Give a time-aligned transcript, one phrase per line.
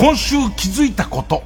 [0.00, 1.42] 今週気づいたこと。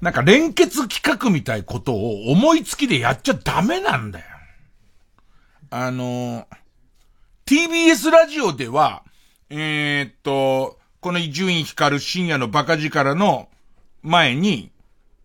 [0.00, 4.24] なんか連結企画みたいことを思いつきでやっちゃダメなんだよ。
[5.68, 6.46] あの、
[7.44, 9.02] TBS ラジオでは、
[9.50, 13.50] えー、っと、この伊集院光深夜のバカ力の
[14.00, 14.70] 前に、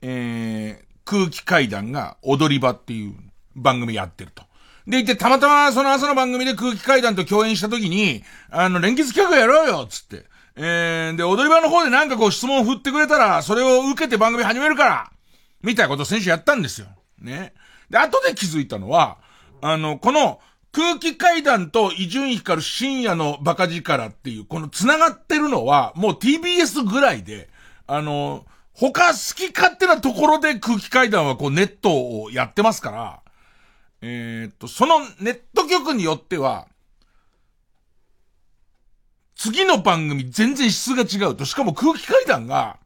[0.02, 3.16] えー、空気階段が踊り場っていう
[3.56, 4.44] 番組やってると。
[4.86, 10.33] で、いて、たまたまその朝の番組で空気階段と共演した時に、あの、連結企画やろうよっつって。
[10.56, 15.12] えー、で、踊り場の方でなんかこう質問を振ってくれたら、それを受けて番組始めるから
[15.62, 16.88] みたいなことを先週やったんですよ。
[17.20, 17.54] ね。
[17.90, 19.18] で、後で気づいたのは、
[19.62, 20.40] あの、この、
[20.74, 27.50] 空気階段と伊集院光る深夜のバカ力っていう、この繋がってるのは、もう TBS ぐらいで、
[27.86, 33.20] あの、他好き勝手なところで空気階段はこうネットをやってますから、
[34.02, 36.68] えー、っと、そのネット局によっては、
[39.36, 42.78] 次の番組全然質が違うと、しかも空気階段が、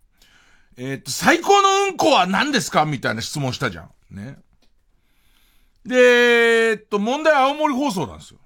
[0.78, 4.16] えー、っと、最高のうんこは何ですかみたいな質問したじゃん。
[4.16, 4.38] ね。
[5.86, 5.96] で、
[6.72, 8.40] えっと、問題は青森放送なんですよ。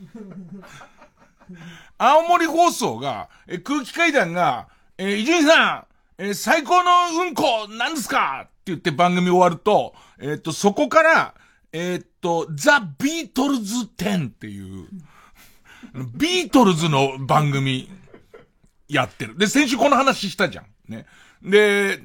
[1.96, 5.86] 青森放送が、え空気階段が、えー、伊集院さ
[6.18, 11.34] ん、えー、最高のうんこ何ですかって言って番組終わると、えー、っと、そこから、
[11.72, 14.88] えー、っと、ザ・ビートルズ10っていう、
[16.14, 17.90] ビートルズの番組
[18.88, 19.36] やってる。
[19.36, 20.66] で、先週この話したじゃん。
[20.88, 21.06] ね。
[21.42, 22.00] で、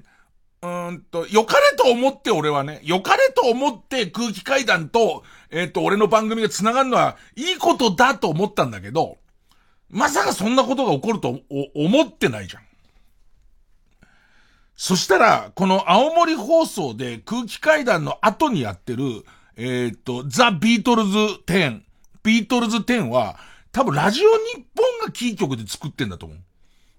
[0.61, 9.17] うんと、良かれと思って俺はね、良かれと思って空気階段と、えっ、ー、と、俺の番組が繋がるのはいいことだと思ったんだけど、
[9.89, 11.41] まさかそんなことが起こると
[11.75, 12.63] 思ってないじゃん。
[14.75, 19.25] そしたら、この青森放送で空気階段の後にやってる、
[19.55, 21.81] えっ、ー、と、ザ・ビートルズ10。
[22.23, 23.37] ビートルズ10は、
[23.73, 26.37] 多分ラジオ日本がキー局で作ってんだと思う。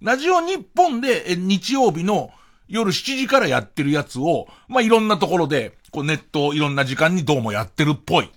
[0.02, 2.30] ラジオ日本で、日曜日の
[2.66, 8.30] 夜7時からやってるやつを、まあ、いろんなところで、こうネットいろんな時間にどうもやってるっぽい。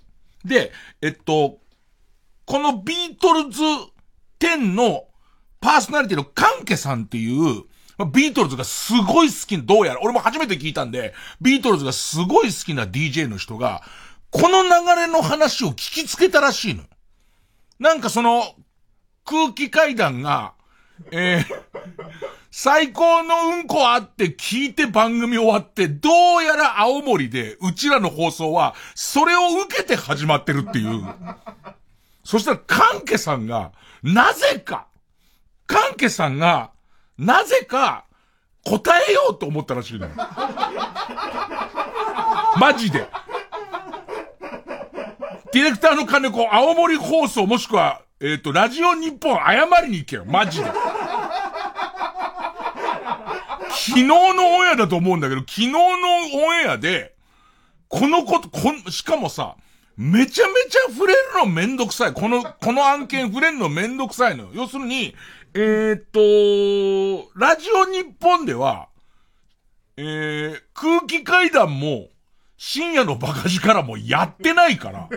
[0.45, 0.71] で、
[1.01, 1.57] えっと、
[2.45, 3.61] このビートルズ
[4.39, 5.05] 10の
[5.59, 7.63] パーソナリティのカンケさんっていう、
[8.13, 13.81] ビートルズがすごい好き、どうやら、俺も初めて聞いたんで、ビートルズがすごい好きな DJ の人が、
[14.29, 16.83] この流れの話を聞きつけたらしいの。
[17.79, 18.55] なんかその、
[19.23, 20.53] 空気階段が、
[21.11, 21.45] えー、
[22.49, 31.03] 最高のうんこあって聞いて番組終わって、どうやら青森で、うちらの放送は、それを受けて始まってるっていう。
[32.23, 34.87] そしたら、カンケさんが、なぜか、
[35.67, 36.71] カンケさんが、
[37.17, 38.05] なぜか、
[38.65, 40.13] 答えようと思ったらしいのよ。
[42.59, 43.07] マジで。
[45.53, 50.25] ディレクターの金子、青森放送もしくは、えっ、ー、と、ラジオ日本謝りに行けよ。
[50.25, 50.65] マジで。
[53.69, 54.17] 昨日の
[54.55, 57.15] オンエアだと思うんだけど、昨日のオンエアで、
[57.87, 59.55] このこと、こん、しかもさ、
[59.95, 62.13] めちゃめちゃ触れるのめんどくさい。
[62.13, 64.49] この、この案件触れるのめんどくさいのよ。
[64.53, 65.15] 要するに、
[65.53, 68.89] えー、っと、ラジオ日本では、
[69.95, 72.09] えー、空気階段も、
[72.57, 75.07] 深夜のバカ力もやってないから。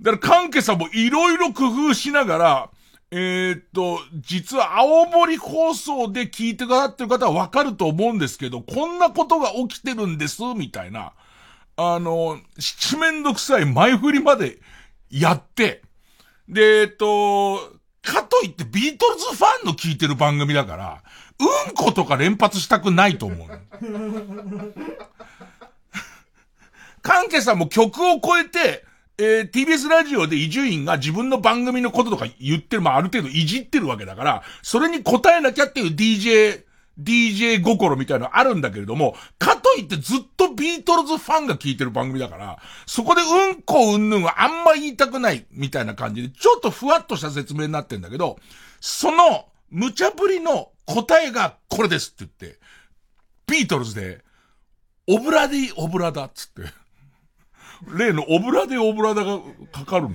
[0.00, 2.70] だから関係さんもいろいろ工夫しながら、
[3.10, 11.12] えー、っと、実は青森放送で聞いてくださってる方はわかると思うんですけど、こんなことが起きてるんです、みたいな。
[11.76, 14.58] あの、七面倒くさい前振りまで
[15.10, 15.82] やって、
[16.48, 17.58] で、えっと、
[18.02, 21.02] かといってビートルズファンの聞いてる番組だから、
[21.38, 23.48] うんことか連発したくないと思う。
[27.02, 28.84] 関係さんも曲を超えて、
[29.18, 36.64] えー、TBS ラジオで伊集院が自分の番組のこととか言ってる、まあ、ある程度いじってるわけだから、それに答えなきゃっていう DJ、
[37.00, 48.38] DJ 心みたいなのあるんだけれども、かといってずっとビートルズファンが聞いてる番組だから、そこでうんこうんぬんはあんま言いたくないみたいな感じで、ちょっとふわっとした説明になってんだけど、
[48.80, 52.60] その無茶ぶりの答えがこれですって言って、
[53.46, 54.24] ビートルズで、
[55.08, 56.62] オブラディオブラダっつって、
[57.96, 59.40] 例のオブラディオブラダが
[59.72, 60.08] かかる。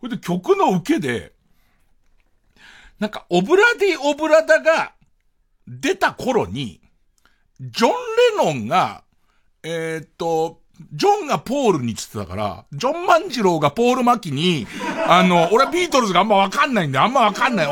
[0.00, 1.32] それで曲の受けで、
[2.98, 4.94] なんか、オブラディオブラダが
[5.66, 6.80] 出た頃に、
[7.60, 9.04] ジョン・レノンが、
[9.62, 10.62] えー、っと、
[10.92, 14.66] ジョンがポールにつってたから、ジョン万次郎がポール巻きに、
[15.06, 17.68] あの、俺はビートルズがあんまわかんないんで、あんまわかんない。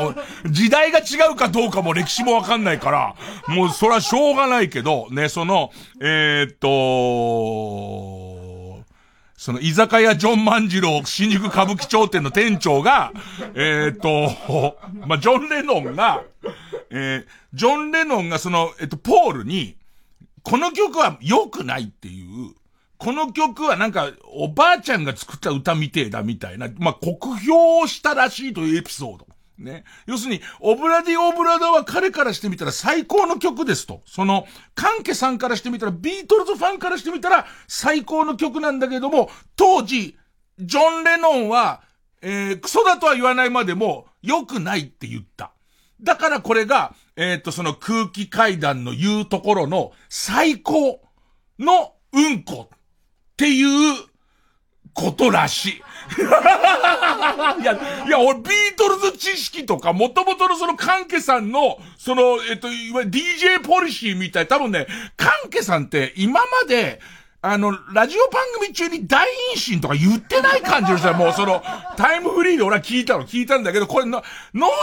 [0.49, 3.15] 時代が違うかどうかも歴史もわかんないから、
[3.47, 5.71] もうそれはしょうがないけど、ね、その、
[6.01, 6.65] えー、っと、
[9.37, 13.11] その居酒屋ジョン万次郎新宿歌舞伎町店の店長が、
[13.53, 16.23] えっ、と、まあ、ジョン・レノンが、
[16.89, 19.77] えー、ジョン・レノンがその、えっ、と、ポールに、
[20.41, 22.55] この曲は良くないっていう、
[23.05, 29.27] この曲はなんか、おばあちゃんが作った歌みてえだみたいな、まあ、酷評をしたらしいというエピソード。
[29.59, 29.83] ね。
[30.07, 34.01] 要するに、オブラディ・オブラダは彼からしてみたら最高の曲ですと。
[34.07, 40.17] その、カンケさんからしてみたら、ビートルズファンからしてみたら最高の曲なんだけども、当時、
[40.57, 41.83] ジョン・レノンは、
[42.23, 45.51] えー、クソだとは言わないまでも、良くないって言った。
[46.01, 51.03] だからこれが、えっ、ー、と、その空気階段の言うところの最高
[51.59, 52.71] のうんこ
[53.35, 54.05] っていう
[54.93, 55.81] ことらしい。
[57.61, 57.73] いや、
[58.07, 64.87] いや、俺、ビートルズ知識とか、もともとのその、カンケさんの、その、えっと、いわゆる DJ ポリシーみたい、多分ね、
[65.17, 67.01] カンケさんって今まで、
[67.47, 71.61] あの、ラジオ番組中に大陰唇とか言ってない感じの人はもうその、
[71.95, 74.23] タイムフリーで俺は聞いたの、聞いたんだけど、これの、
[74.55, 74.73] ノー大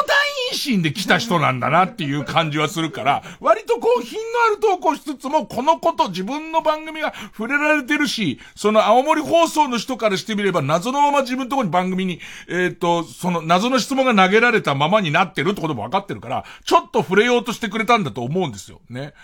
[0.52, 18.80] 陰唇で来た人なんだなっていう感じはするから、割とこう、品のある投稿しつつも、このこと自分の番組が触れられてるし、その青森放送の人からしてみれば、謎のまま自分とこに番組に、えっ、と、その謎の質問が投げられたままになってるってことも分かってるから、ちょっと触れようとしてくれたんだと思うんですよ。
[18.88, 19.14] ね。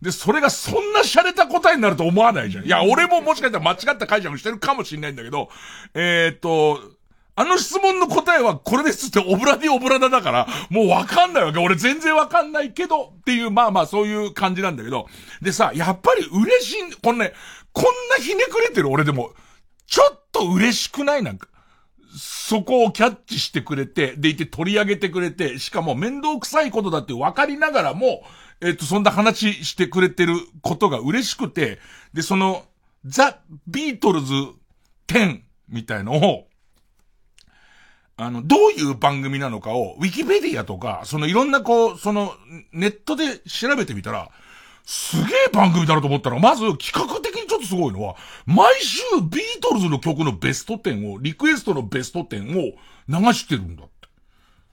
[0.00, 2.64] で、それがそんな洒落た答えになると思わないじゃん。
[2.64, 5.48] いや、俺ももしかしたら間違った解釈してるかもしれないんだけど、
[5.94, 6.80] えー、っと、
[7.34, 11.60] あの質問の答えはこれですってオブラディオブラダだから、もうわかんないわけ。
[11.60, 15.06] 俺全然わかんないけど、っていう、まあまあそういう感じなんだけど。
[15.40, 17.32] でさ、やっぱり嬉しい、このね、
[17.72, 17.84] こん
[18.18, 19.30] なひねくれてる俺でも、
[19.86, 21.22] ちょっと嬉しくない？
[21.22, 21.46] なんか。
[22.20, 28.24] そこをキャッチしてくれて、でいて取り上げてくれて、しかも面倒くさいことだって分かりながらも、
[28.60, 31.78] えっ、と、そんな話してくれてることが嬉しくて、
[32.12, 32.64] で、その、
[33.04, 34.34] ザ・ビートルズ
[35.06, 36.48] 10みたいのを、
[38.16, 42.34] あの、どういう番組なのかを、ウィキペディアとか、そのいろんなこう、その、
[42.72, 44.28] ネットで調べてみたら、
[44.84, 52.74] すげえ番組だなと思ったら、まず企画的にちょっとすごいのは、毎週ビートルズの曲のベスト10を、リクエストのベスト10を
[53.06, 54.08] 流してるんだって。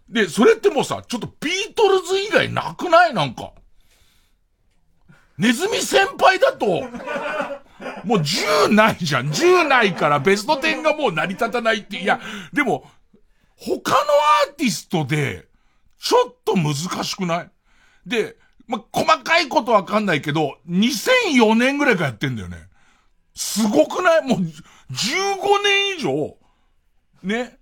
[0.09, 3.13] で、それってもうさ、ちょっとビートルズ以外なくない？
[3.13, 3.51] なんか。
[5.37, 6.65] ネズミ先輩だと、
[8.03, 9.29] もう10ないじゃん。
[9.29, 11.97] 10ないからベスト10がもう成り立たないって。
[11.97, 12.21] いや、
[12.53, 12.89] でも、
[13.57, 13.97] 他の
[14.47, 15.47] アーティストで、
[15.99, 17.51] ちょっと難しくない？
[18.05, 18.37] で、
[18.67, 22.67] ま細かいことわかんないけど、2004年ぐらいからやってんだよね。
[23.33, 24.21] すごくない？
[24.23, 24.51] もう、15
[25.63, 26.37] 年以上、
[27.23, 27.57] ね？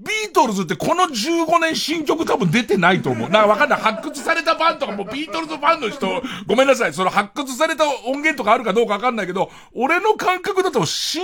[0.00, 3.28] ビートルズってこの15年新曲多分出てないと思う。
[3.28, 3.80] なんかわかんない。
[3.80, 6.94] 発掘されたファンとかもビートルズファンの人、ごめんなさい。
[6.94, 11.22] その発掘された音源とかあるかどうかわかんないけど、俺の感覚だと新、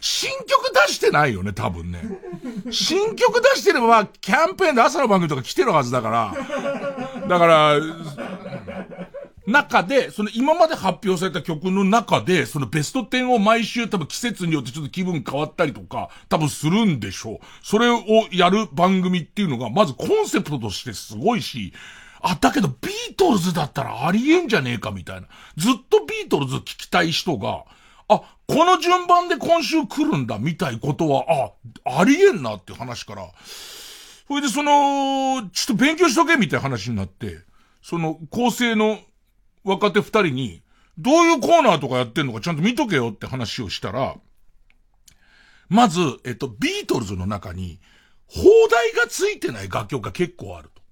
[0.00, 2.02] 新曲出してないよね、多分ね。
[2.70, 7.26] 新曲出してれば、キャンペーンで朝の番組とか来てるはずだから。
[7.26, 7.74] だから、
[9.48, 17.38] 中で、その今まで発表された曲の中で、そのベスト10を毎週多分季節によってちょっと気分変わったりとか、多分するんでしょう。
[17.62, 21.72] それをやる番組っていうのが、まずコンセプトとしてすごいし、
[22.20, 25.28] あ、だけどビートルズだったらありえんじゃねえかみたいな。
[25.56, 27.64] ずっとビートルズ聞きたい人が、
[28.08, 31.24] あ、この順番で今週来るんだみたいことは、
[31.86, 33.30] あ、ありえんなって話から、
[34.26, 37.38] それでその、ちょっと勉強しとけみたいな話になって、
[37.82, 38.98] その構成の
[39.68, 40.62] 若手二人に、
[40.96, 44.16] どういうコーナーとかやってんのかちゃんと見とけよって話をしたら、
[45.68, 47.78] まず、えっと、ビートルズの中に、
[48.26, 50.82] 放題がついてない楽曲が結構あると。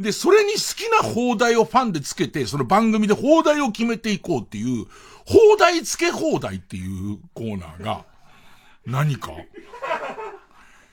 [0.00, 4.86] で、それに好きな放題をファンでつけて、その番組で放題を決めていこうっていう、
[5.26, 8.04] 放題付け放題っていうコーナーが、
[8.86, 9.32] 何か？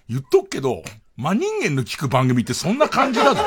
[0.07, 0.83] 言っとくけど、
[1.15, 3.41] 真人間の聞く番組ってそんな感じだぞ。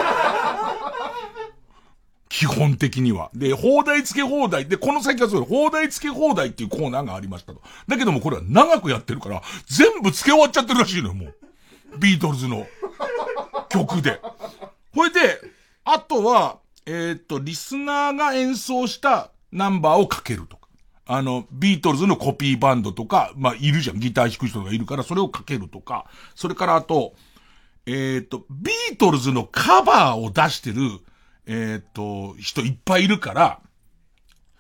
[2.33, 3.31] 基本的には。
[3.35, 4.67] で、放題付け放題。
[4.67, 7.61] で、この先はそう、放題付け放題っていうコーナーがありましたと。
[7.87, 11.35] だけどもこれは長くやってるから、全部付け終わっちゃってるらしいのよ、もう。
[11.99, 12.67] ビートルズの
[13.69, 14.19] 曲で。
[14.95, 15.21] ほいで、
[15.85, 20.69] あとは、えー、っと、リスナーが演奏したナンバーをかけるとか。
[21.05, 24.01] あの、ビートルズのコピーバンドとか、まあ、いるじゃん。
[24.01, 26.07] ギター弾く人がいるから、それをかけるとか。
[26.35, 27.13] それからあと、
[27.85, 30.79] えー、っと、ビートルズのカバーを出してる、
[31.47, 33.61] えっ、と、人いっぱいいるから、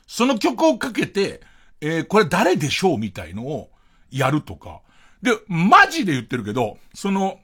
[0.06, 1.40] その曲をかけて、
[1.80, 3.70] えー、これ誰でしょうみたいのを
[4.10, 4.80] やるとか。
[5.22, 7.38] で、マジで言ってるけど、その、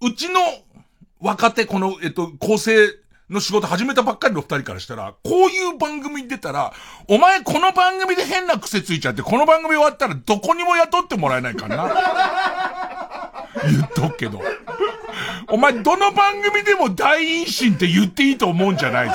[0.00, 0.40] うちの
[1.20, 2.88] 若手、この、えっと、構成
[3.30, 6.72] の仕事始めたばっかりの二人からしたら、こういう番組出たら、
[7.08, 11.94] お前この番組で変な癖ついちゃって、この番組終わったらどこにも雇ってもらえないかな。
[13.62, 14.42] 言っとくけど。
[15.48, 19.14] お前どの番組でも大陰心って言っていいと思うんじゃないぞ。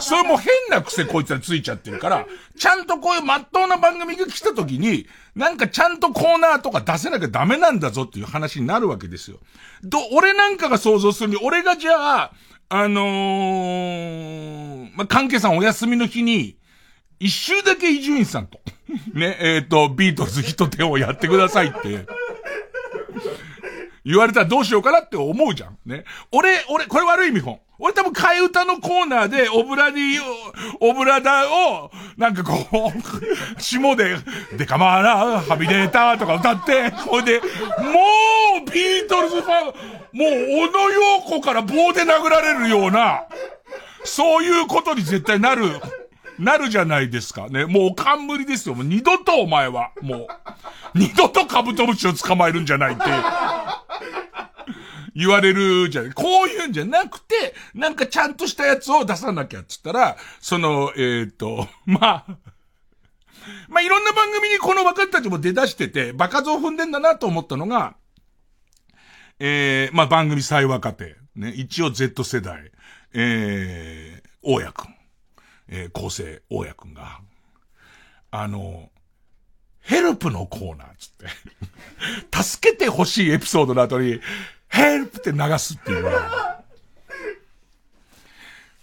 [0.00, 2.26] それも変な癖こいつらついちゃってるから、
[2.58, 9.38] ちゃんとこういう真っ当な番組が来た時に、なんかちゃんとコーナーとか出せなきゃダメなんだぞっていう話になるわけですよ。
[9.82, 12.32] ど、俺なんかが想像するに、俺がじゃあ、
[12.68, 16.56] あのー、まあ、関係さんお休みの日に、
[17.18, 18.60] 一周だけ伊集院さんと、
[19.14, 22.06] ね、えっ、ー、と、ビートルズ一手をやってくださいって、
[24.06, 25.76] 言われたらどうしようかなって思うじゃん。
[25.84, 26.04] ね。
[26.30, 27.58] 俺、俺、これ悪い見本。
[27.78, 30.20] 俺多分替え歌のコーナーで、オブラディ
[30.80, 33.00] オ、ブラダを、なんかこう、
[33.60, 34.16] 下で、
[34.56, 37.44] デカマーラ、ハビデータとか歌って、ほいで、も
[38.66, 39.74] う、ビートルズファン、もう、
[40.12, 43.24] 小野洋子から棒で殴られるような、
[44.04, 45.64] そういうことに絶対なる、
[46.38, 47.48] なるじゃないですか。
[47.48, 47.66] ね。
[47.66, 48.74] もう冠ですよ。
[48.74, 50.26] もう二度とお前は、もう、
[50.94, 53.04] 二度とカブトムシを捕まえるんじゃないって。
[55.16, 56.12] 言われるじゃん。
[56.12, 62.36] こういうんじゃなくて、なんかちゃんとしたやつを出さなきゃっつったら、その、えっ、ー、と、 まあ、
[63.68, 67.96] まあ、いろんな番組にこの若手たちも出だしてて、バカ像踏んでんだなと思ったのが、
[69.38, 72.70] えー、まあ、番組最若手、ね、一応 Z 世代、
[73.14, 74.94] えー、大家くん、
[75.68, 77.20] えー、構成大家くんが、
[78.30, 78.90] あの、
[79.80, 81.26] ヘルプのコーナーつって、
[82.42, 84.20] 助けてほしいエピソードの後に、
[84.76, 86.06] ヘルプって流すっていう。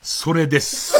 [0.01, 0.95] それです。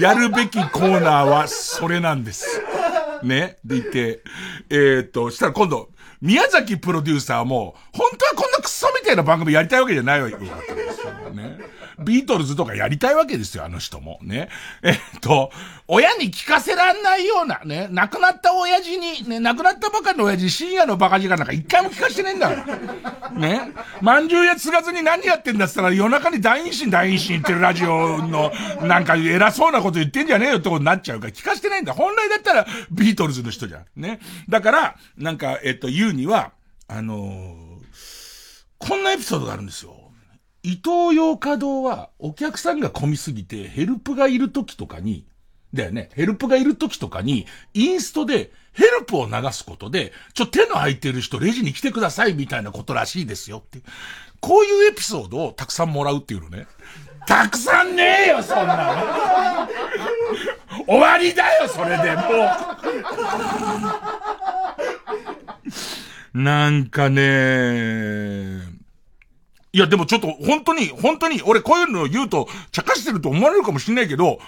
[0.00, 2.62] やるべきコーナーはそれなんです。
[3.22, 3.58] ね？
[3.64, 4.22] でいて、
[4.70, 5.90] えー、っと、したら今度、
[6.22, 11.58] 宮崎プロデューサーも、本当はこんなクソみたいな番組やりたいわけじゃないわけですよね。
[11.98, 14.18] ビートルズとかやりたいわけですよ、あの人も。
[14.22, 14.48] ね。
[14.82, 15.50] えっと、
[15.88, 22.78] 親に聞かせらんないような、ね、亡くなった親父に、ね、亡くなったばかりの親父、深夜のバカ時間なんか一回も聞かしてねえんだか
[23.22, 23.30] ら。
[23.30, 23.72] ね。
[24.00, 31.92] まんじゅうや継がずに何やってんだっつったら夜中に大陰心大陰心言ってるラジオの、なんか偉そうなこと言ってんじゃねえよってことになっちゃうから聞かしてないんだ。
[31.94, 33.84] 本来だったらビートルズの人じゃん。
[33.96, 34.20] ね。
[34.48, 36.52] だから、なんか、えっと、言うには、
[36.88, 37.56] あのー、
[38.78, 39.95] こんなエピソードがあるんですよ。
[40.66, 45.24] 伊東洋華堂はお客さんが混みすぎてヘルプがいる時とかに、
[45.72, 53.78] だよね、ヘルプがいる時とかに、インストでヘルプを流すことで、ちょ、手の空いてる人レジに来てくださいみたいなことらしいですよって。
[54.40, 56.66] こういうエピソードをたくさんもらうっていうのね。
[57.28, 59.68] たくさんねえよ、そんなの。
[60.84, 62.22] 終わりだよ、それでも
[66.34, 66.40] う。
[66.42, 68.65] なんかね
[69.76, 74.38] いや、でもちょっと、本当に、本当に、俺こういうのを言うと、茶化してると思われるかもしんないけど、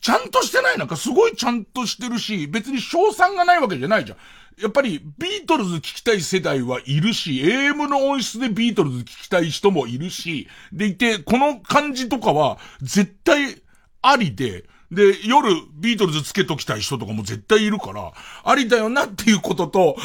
[0.00, 4.18] ちゃんとしてないなんかすごいちゃんとしてるし、別に賞賛がないわけじゃないじゃん。
[4.58, 13.60] やっぱり、ビートルズ聞きたい世代はいるし、AM の音質でビートルズ聞きたい人もいるし、でいて、この感じとかは、絶対、
[14.00, 18.12] ありで、で、夜、ビートルズつけときたい人とかも絶対いるから、
[18.44, 19.96] ありだよなっていうことと、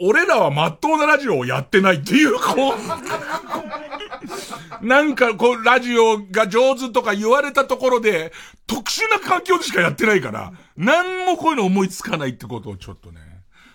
[0.00, 2.74] お、俺らは真っ当なラジオをやってないっていう、こ
[4.80, 8.32] う、 なんかこう、ラジオが上手とか言われたところで、
[8.66, 13.20] 特殊な環境でしかやってないから、なんもこういうの思いつかないってことをちょっとね、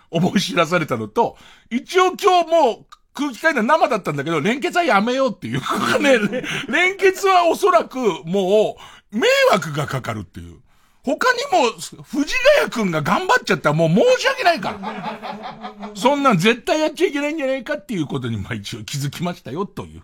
[0.10, 1.38] 思い知らされたのと、
[1.70, 5.60] 一応今日も、空気階段生だったんだけど、連結はやめようっていう。
[6.00, 10.58] ね、連結はおそらくもう、迷惑がかかるっていう。
[11.04, 11.72] 他にも、
[12.04, 15.92] 藤ヶ谷くんが頑張っちゃったらもう申し訳ないから。
[15.96, 20.04] そんなん絶対やっちゃいけないんじゃないかっていうことに、まあ一応気づきましたよ、という。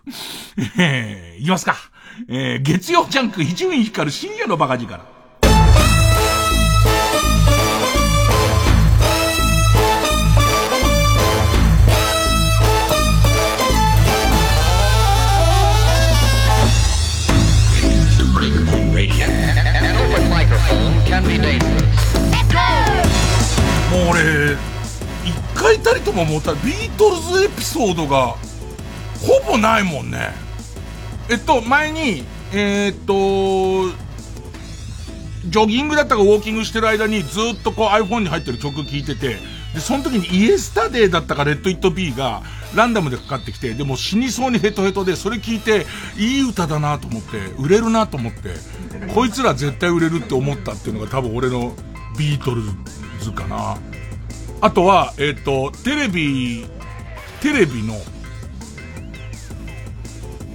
[0.80, 1.76] えー、いきますか。
[2.30, 5.15] えー、月曜ジャンク、伊集院光る深夜のバカ力。
[23.92, 24.58] もう俺、
[25.26, 28.36] 一回たりとも思ったビートルズエピソードが、
[29.22, 30.34] ほぼないもんね。
[31.30, 33.96] えっと、前に、えー、っと、
[35.48, 39.38] ジョギングだったかウォーキングしてる間にずっとこう iPhone に入ってる曲聴いてて、
[39.74, 42.42] で、その時にイエスタデーだったかレッド・イット・ビーが
[42.76, 45.86] ランダムでかかってきて、でも死にそうにヘトヘトで、それ聞いて、
[46.18, 48.56] いい歌だなと思って、売れるなと思って、
[49.14, 51.74] こいつら絶対売れるって思ったっていうのが多分俺の
[52.18, 52.72] ビートルズ
[53.32, 53.78] かな。
[54.62, 56.66] あとは、えっ、ー、と、テレビ、
[57.42, 57.96] テレビの、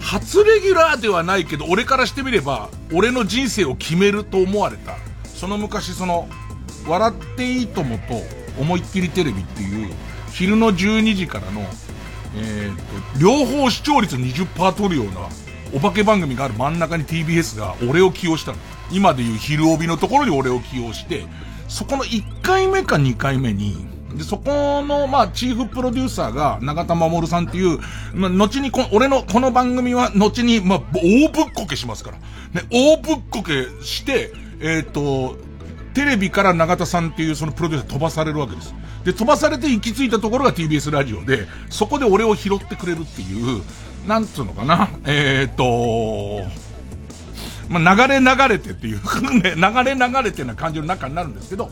[0.01, 4.97] 初レギュラーではないけど、俺からしてみれば、俺の人生を決めると思われた。
[5.25, 6.29] その昔、その、
[6.89, 8.23] 笑っていいともと、
[8.59, 9.93] 思いっきりテレビっていう、
[10.33, 11.61] 昼の12時からの、
[12.37, 15.29] えー、と、両方視聴率20%取るような、
[15.73, 18.59] お化け番組がある真ん中に TBS が俺を起用したの。
[18.91, 21.27] 今でいう昼帯のところに俺を起用して、
[21.71, 27.79] そこの1回目か2回目に、で、そこの、まあ、チーフプロデューサーが、長田守さんっていう、
[28.13, 32.19] まあ、後にこ、俺の、この番組は、後に、まあ、大ぶっこけしますから。
[32.61, 35.37] ね、大ぶっこけして、えっ、ー、と、
[35.95, 38.75] テレビから永田さんっていうそのプロデューサー飛ばされるわけです。
[39.05, 43.63] で、飛ばされて行き着いたところが TBS ラジオで、そこで俺を拾ってくれるっていう、
[44.07, 46.49] なんつうのかな、えっ、ー、と、
[47.71, 49.01] まあ、流れ流れてっていう
[49.41, 51.71] ね、流れ流れてな感じの中になるんですけど、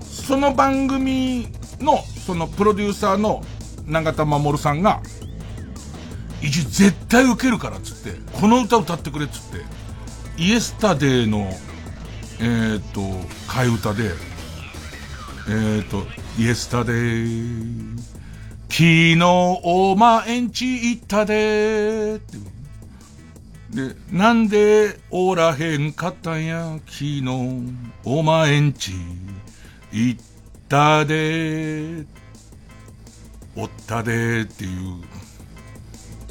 [0.00, 1.46] その番組
[1.78, 3.44] の、そのプロデューサーの
[3.86, 5.02] 永田守さんが、
[6.40, 9.64] 一応絶対受けるからっつって、この歌歌ってくれっつって、
[10.38, 11.52] イエスタデーの、
[12.40, 13.00] えー、っと、
[13.46, 14.10] 替え歌で、
[15.48, 16.06] えー、っと、
[16.38, 17.98] イエスタデー、
[18.70, 19.18] 昨日
[19.62, 22.53] お前んち行ったでって
[23.74, 27.24] で、なんでおらへんかったんや、昨日
[28.04, 28.92] お前んち
[29.90, 30.24] 行っ
[30.68, 32.06] たで、
[33.56, 35.02] おったでっていう、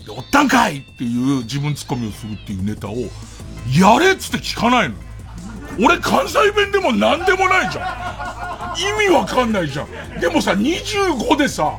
[0.09, 2.95] おったんかいっていう自分ツッコミをするっていうネタを、
[3.77, 4.95] やれっつって聞かないの。
[5.85, 8.79] 俺関西弁でも何でもないじゃん。
[8.79, 10.19] 意味わかんないじゃん。
[10.21, 11.77] でもさ、25でさ、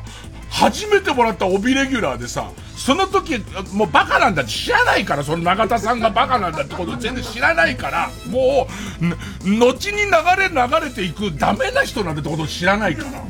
[0.55, 3.43] 初めてもらった帯レギュラーでさ、その時、
[3.73, 8.69] もうバカなんだって知らないから、その永田さんがバカなんだってこと全然知らないから、も
[9.01, 13.25] う、後に流れ流れていくダメな人なんだってこと知らないから。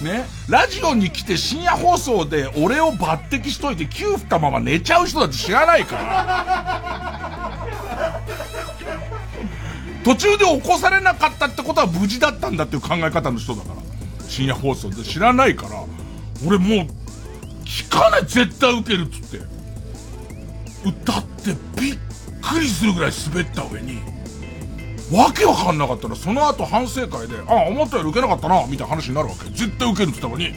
[0.00, 7.66] ね、ラジオに来て深夜放送で俺を抜擢しといて急振ったまま寝ちゃう人だって知らないから。
[10.04, 13.76] 途中で起こされなかったってことは無事だったんだっていう考え方の人だから。
[14.28, 15.84] 深夜放送で知らないから。
[16.44, 16.86] 俺もう、
[17.64, 19.46] 聞かない絶対受けるっつって。
[20.84, 21.98] 歌ってびっ
[22.42, 24.00] くりするぐらい滑った上に、
[25.12, 29.48] わけわかんなかったら、その後反省会で、ああ、思ったより受けなかったな、みたいな話になるわけ。
[29.50, 30.54] 絶対受けるって言ったのに、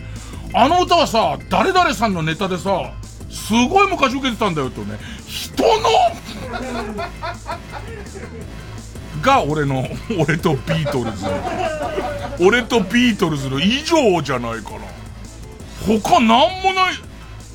[0.53, 2.93] あの歌はさ、誰々さんのネタでさ、
[3.29, 5.89] すごい昔受けてたんだよとね、人の
[9.21, 9.85] が俺の、
[10.19, 11.25] 俺とビートルズ
[12.39, 14.98] 俺とビートルズの以上じゃないかな。
[15.85, 16.29] 他なん
[16.63, 16.93] もない。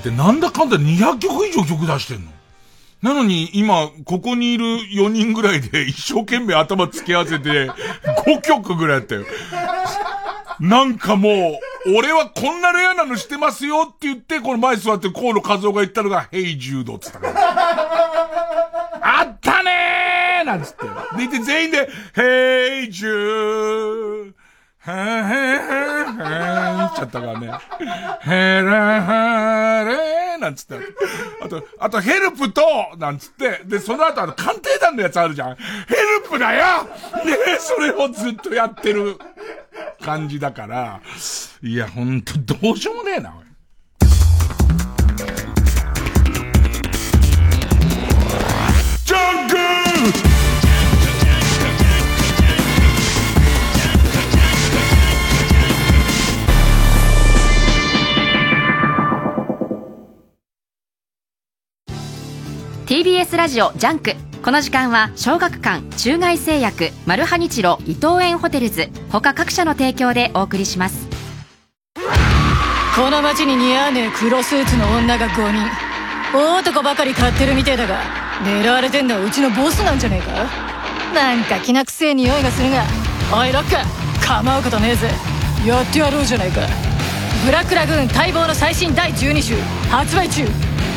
[0.07, 2.31] ってなんだかんだ200曲以上曲出してんの
[3.03, 7.71] なのに、今、ここにいる4人ぐらいで一生懸命頭付け合わせて、
[8.27, 9.27] 5曲ぐらいやったよ。
[10.59, 19.21] なんかもう、俺はこんなレアなのしてますよって言って、この前座って河野和夫が言ったのが、ヘイジュードって言ったから。
[19.21, 20.85] あったねーなんつって。
[20.85, 24.16] で、言って全員で、ヘイジュー
[24.87, 27.47] へーへーへーへーちゃったからね。
[28.21, 30.79] へらはれーなんつって。
[31.43, 32.63] あと、あと、ヘルプと、
[32.99, 33.63] なんつって。
[33.65, 35.57] で、その後、あの、鑑定団のやつあるじゃん。
[35.57, 36.91] ヘルプだよね
[37.59, 39.19] それをずっとやってる
[40.01, 41.01] 感じだから。
[41.63, 43.35] いや、ほんと、どうしようもねえな、
[63.07, 64.15] TBS ラジオ JUNK。
[64.43, 68.91] この時間は小学館中外製薬マルハニチロ伊藤園ホテルズ。
[69.13, 71.07] 他各社の提供でお送りします。
[72.97, 75.69] この街に似合わねえ黒スーツの女が5人。
[76.37, 78.01] 大男ばかり買ってるみてえだが
[78.43, 81.15] 狙われてんのはうちのボスなんじゃねえか？
[81.15, 82.83] なんかきなくせえ匂いがするが
[83.33, 85.09] おいロック構うことねえぜ。
[85.65, 86.63] やってやろうじゃないか。
[87.45, 89.55] ブラックラグーン待望の最新第12集
[89.93, 90.45] 発売中。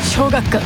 [0.02, 0.60] 小学館。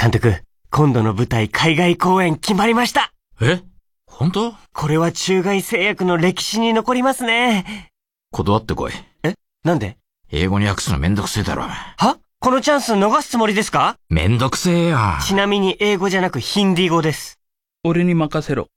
[0.00, 3.12] 監督今度の舞台海外公演決まりました。
[3.40, 3.62] え？
[4.06, 4.54] 本当？
[4.72, 7.90] これは中外製薬の歴史に残りますね。
[8.32, 8.92] 断ってこい。
[9.22, 9.34] え？
[9.64, 9.96] なんで？
[10.30, 11.62] 英語に訳すのめんどくせえだろ。
[11.62, 12.18] は？
[12.40, 13.96] このチャンス逃すつもりですか？
[14.08, 14.98] めんどくせえよ。
[15.24, 17.38] ちなみに英語じゃなくヒンディー語です。
[17.84, 18.68] 俺に任せろ。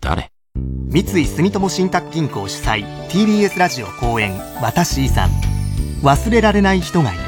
[0.00, 0.30] 誰？
[0.54, 5.28] 三井住友信託銀行主催 TBS ラジオ公演私遺産
[6.02, 7.22] 忘れられない人がいる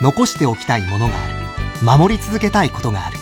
[0.00, 1.39] 残しておきたいものがある
[1.82, 3.18] 守り続けたいことがある。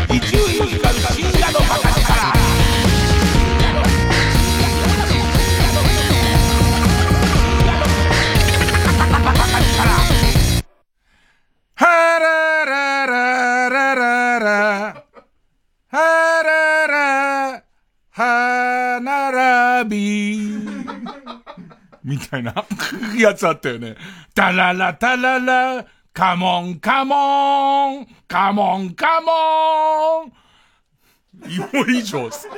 [22.07, 22.55] みたいな
[23.19, 23.97] やつあったよね。
[24.33, 30.46] タララタララ、カモンカモン、カモンカモン。
[31.73, 32.49] もう以上です。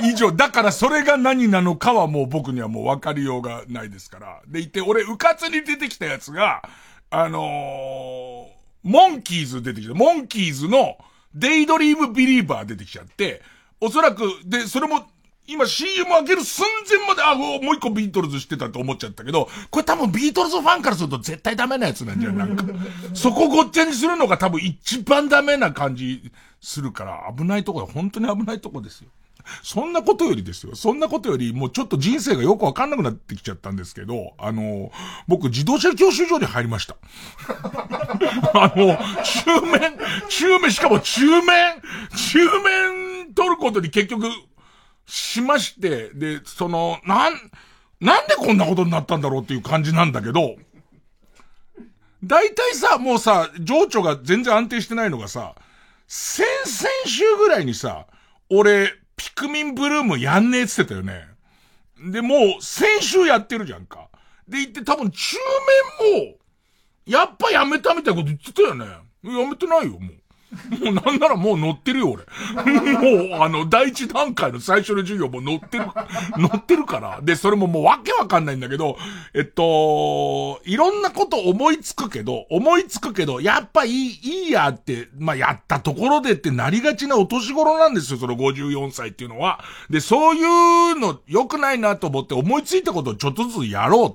[0.00, 0.32] 以上。
[0.32, 4.42] だからそれが何なのかはもう僕にはもう分かりようがないですから。
[4.46, 6.62] でいて、俺、うかつに出てきたやつが、
[7.10, 9.94] あのー、モンキーズ出てきた。
[9.94, 10.96] モンキーズの
[11.34, 13.42] デイドリームビリーバー出てきちゃって、
[13.80, 15.06] おそらく、で、それも
[15.46, 22.64] 今 CM 開ける寸前まで、あ、もう一個ビートルズ知ってたって思っちゃったけど、これ多分ビートルズファンからすると絶対ダメなやつなんじゃなんか。
[23.12, 26.30] そこごっちゃにするのが多分一番ダメな感じ
[26.62, 29.10] するから、危ないとこ本当に危ないとこですよ。
[29.64, 30.76] そんなことよりですよ。
[30.76, 34.92] そんなことより、もうちょっと人生がよくわかんなくなってきちゃったんですけど、あの、
[35.26, 36.96] 僕自動車教習所に入りました。
[38.54, 39.98] あの、中面、
[40.28, 41.82] 中面、しかも中面、
[42.32, 44.28] 中面取ることに結局、
[45.06, 47.32] しまして、で、その、なん、
[48.00, 50.54] なんでこんなことになったんだろうっていう感じなんだけど、
[52.22, 55.56] 大体さ、もうさ、情緒が全然安定してないのがさ、
[56.14, 58.06] 先々週ぐらいにさ、
[58.50, 61.26] 俺、ピクミンブルームやんねえって言ってたよね。
[62.12, 64.10] で、もう、先週やってるじゃんか。
[64.46, 65.38] で、言って多分中
[66.02, 66.34] 面も、
[67.06, 68.84] やっぱやめたみたいなこと言ってたよね。
[68.84, 70.21] やめてないよ、もう。
[70.80, 72.24] もうなんならもう乗ってるよ、俺。
[73.28, 75.86] もう、あの、第一段階の最初の授業も乗ってる、
[76.36, 77.20] 乗ってるから。
[77.22, 78.96] で、それももうわけわかんないんだけど、
[79.34, 89.64] えっと、いろんなこと思いつくけど、思いつくけど、やっぱいい、いいやって、まあ、やったところでってなりがちなお年頃なんですよ、その54歳っていうのは。
[89.88, 94.14] で、そういうの良くないなと思って思いついたことをちょっとずつやろうっ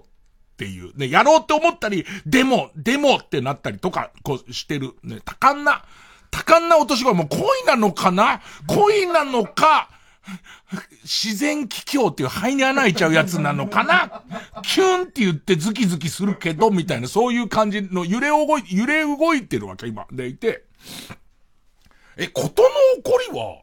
[0.58, 0.98] ていう。
[0.98, 4.96] ね、やろうって思ったり、でも、でもってなったりとか、こうしてる。
[5.04, 5.86] ね、多感な、
[6.32, 8.42] 多感なお年頃、もう恋なのかな？
[8.68, 9.90] 恋なのか、
[11.04, 14.24] 自然気境っていう肺に穴開いちゃうやつなのかな？
[14.64, 20.06] キュンって言ってズキズキするけど、みたいな、そういう感じの揺れ動い、揺れ動いてるわけ、今。
[20.12, 20.66] でいて。
[22.18, 23.62] え、ことの起こりは、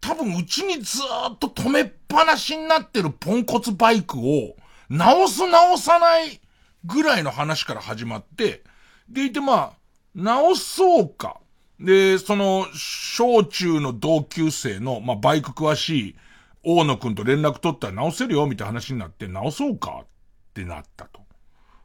[0.00, 4.54] 多分うちにずーっと止めっぱなしになってるポンコツバイクを、
[4.88, 6.40] 直す直さない
[6.84, 8.62] ぐらいの話から始まって、
[9.08, 9.72] でいてまあ、
[10.14, 11.40] 直そうか。
[11.80, 16.16] で、その、小中の同級生の、まあ、バイク詳しい
[16.62, 20.06] 大野くんと連絡取ったら直せるよ、みたいな話になって、直そうかっ
[20.54, 21.20] てなったと。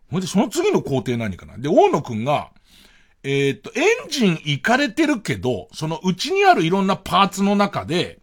[0.10, 2.52] ほんで、その次の工程何かなで、大野くんが、
[3.24, 8.20] えー、っと、エンジンいかれてるけど、そのうちにあるいろんなパーツの中で、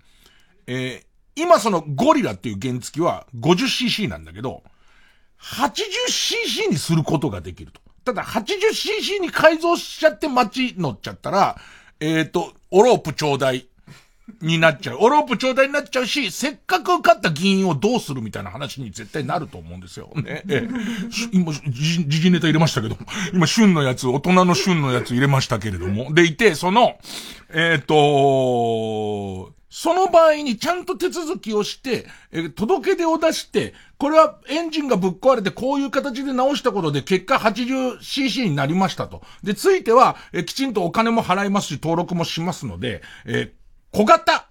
[0.67, 4.65] えー、今そのゴリラっていう原付は 50cc なんだけど、
[5.41, 7.81] 80cc にすることができると。
[8.09, 11.59] ただ 80cc に改造しちゃって街乗っちゃったら、
[12.01, 13.68] えっ、ー、と、オロープちょうだい。
[14.41, 14.99] になっちゃう。
[15.01, 20.11] オロープちょうだいになっちゃうし、せっかく勝った議員をどうするみたいな話に絶対なると思うんですよ。
[20.17, 20.43] ね。
[20.49, 20.69] え
[21.33, 23.01] 今、時事ネタ入れましたけども、
[23.33, 26.13] 今、旬のやつ、大人の旬のやつ入れましたけれども。
[26.13, 26.99] でいて、その、
[27.51, 39.23] えっ、ー、とその場合にちゃんと手続きをして、え届け出を出して、これはエンジンがぶっ壊れてこういう形で直したことで結果 80cc になりましたと。
[39.43, 43.53] で、ついては、えきちんとお金も払いますし、登録もしますので、え
[43.93, 44.49] 小型、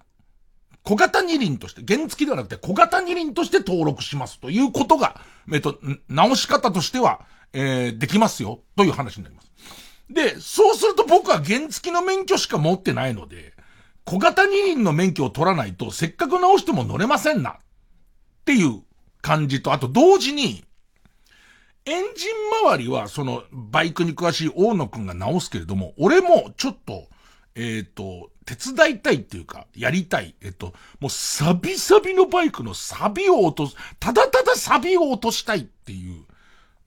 [0.84, 5.22] 小型二輪として、原付ではなくて小型二輪として登録しますということが、
[5.52, 7.22] えっと、直し方としては、
[7.54, 9.52] えー、できますよ、という話になります。
[10.10, 13.54] で、そうすると僕は原付の免許しか持ってないので、
[14.06, 17.52] 小型二輪の免許を取らないと、せっかく直しても乗れませんな。
[17.52, 17.56] っ
[18.46, 18.82] ていう
[19.22, 20.64] 感じと、あと同時に、
[21.86, 27.10] エンジン周りは、その、バイクに詳しい大野くんが直すけれども、俺もちょっと、
[27.56, 30.34] えっ、ー、と、手伝いたいっていうか、やりたい。
[30.42, 36.24] えっと、もうサビサビのバイクのサビを落とす、ただただサビを落としたいっていう、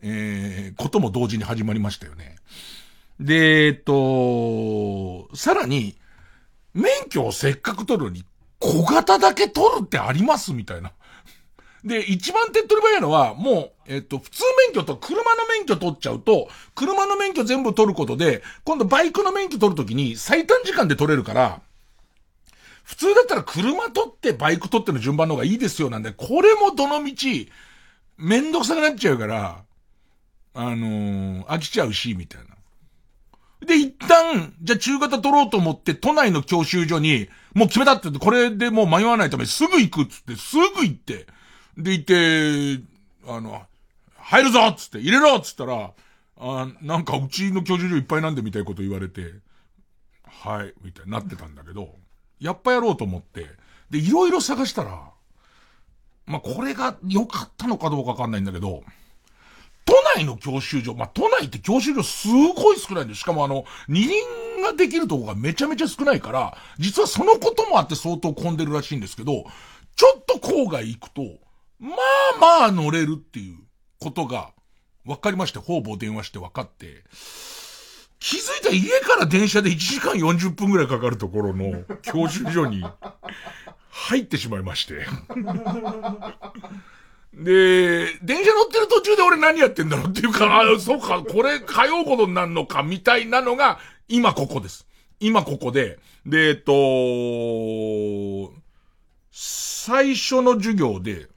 [0.00, 2.36] えー、ことも同時に始まりましたよね。
[3.20, 5.98] で、えっと、さらに、
[6.72, 8.24] 免許をせっかく取るのに、
[8.58, 10.92] 小型だけ取るってありますみたいな。
[11.84, 21.62] で、一番手っ取り早いのは、もう、えっと、普通免許と車の免許取っちゃうと、車の免許全部取ることで、今度バイクの免許取るときに最短時間で取れるから、
[22.84, 27.14] 普通だったら車取ってバイク取っての順番の方がいいですよなんで、これもどの道、
[28.18, 29.62] めんどくさくなっちゃうから、
[30.52, 33.66] あのー、飽きちゃうし、みたいな。
[33.66, 41.26] で、一旦、じゃあ中型取ろうと思って、都内の教習所に、もう決めたって言って、これでもう迷わないためにすぐ行くっつって、すぐ行って、
[41.82, 42.82] で、行って、
[43.26, 43.62] あの、
[44.16, 45.92] 入るぞっつって、入れろっつったら、
[46.42, 49.34] あなんかうちの教授所いっぱいなんでみたいなこと言われて、
[50.24, 51.94] はい、みたいになってたんだけど、
[52.38, 53.46] やっぱやろうと思って、
[53.90, 55.10] で、いろいろ探したら、
[56.26, 58.82] まあ、これが良かったのかどうかわかんないんだけど、
[59.84, 63.20] 都内の教習所、まあ、都内って教習所すごい少ないんです。
[63.20, 69.44] しかもあの、二輪ができるとこがめちゃめちゃ少ないから、実はそのこともあって相当混んでるらしいんですけど、
[69.96, 71.22] ちょっと郊外行くと、
[71.80, 71.88] ま
[72.36, 73.56] あまあ乗れるっていう
[73.98, 74.52] ことが
[75.04, 77.02] 分かりまして、方々電話して分かって、
[78.20, 82.84] 気づいたら家から電車で1時間40分くらいかかるところの教習所に
[83.88, 85.06] 入ってしまいまして
[87.32, 91.64] で、電車乗ってる途中で俺何やってんだろうっていうか、あ、そうか、これ通
[92.02, 94.86] うことになるのかみたいなのが今ここです。
[95.18, 98.52] 今ここで、で、えっと、
[99.30, 101.29] 最初の授業で、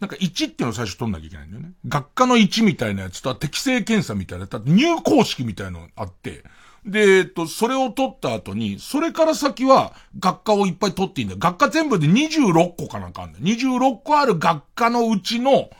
[0.00, 1.72] なんか1っていうのを最初取んなきゃいけないんだよね。
[1.86, 6.42] 学科の1みたいなやつとは適正検査みたいな、入校式みたいなのあって、
[6.86, 11.38] で、えっと、それを取った後に、それから先は学科をいっぱい取っていいんだよ。
[11.38, 13.44] 学科全部で26個かなんかあんだよ。
[13.44, 15.70] 26個ある学科のうちの、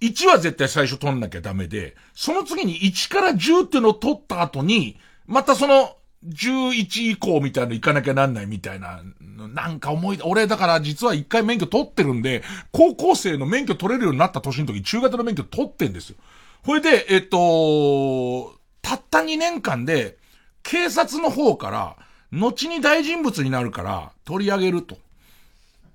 [0.00, 5.96] 1は絶対最初取んなきゃダメで、その次に1から10っていうのを取った後に、またその
[6.26, 16.16] 11以降みたいなの行かなきゃなんないみたいな、なんか思い、俺だから実は一回免許取ってるんで、高校生の免許取れるようになった年の時、中型の免許取ってんですよ。
[16.62, 20.16] ほいで、えっと、たった2年間で、
[20.62, 21.96] 警察の方から、
[22.30, 24.96] 後に大人物になるから、取り上げると。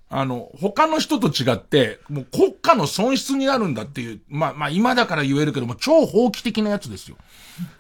[0.10, 7.18] あの、他の人と違って、もう国家の損失になるんだっていう、まあ、まあ今だから言えるけども、超法規的なやつですよ。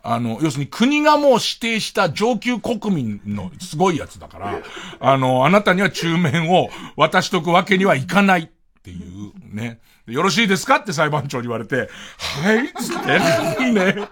[0.03, 4.61] あの、要するに国がもう指定した上級国民のすごいやつだから、
[4.99, 8.49] あの、あなたには中面を渡しとくわけにはいかないっ
[8.83, 9.79] ていうね。
[10.05, 14.07] よろしいですかって裁判長に言われて、はいつって、 ね。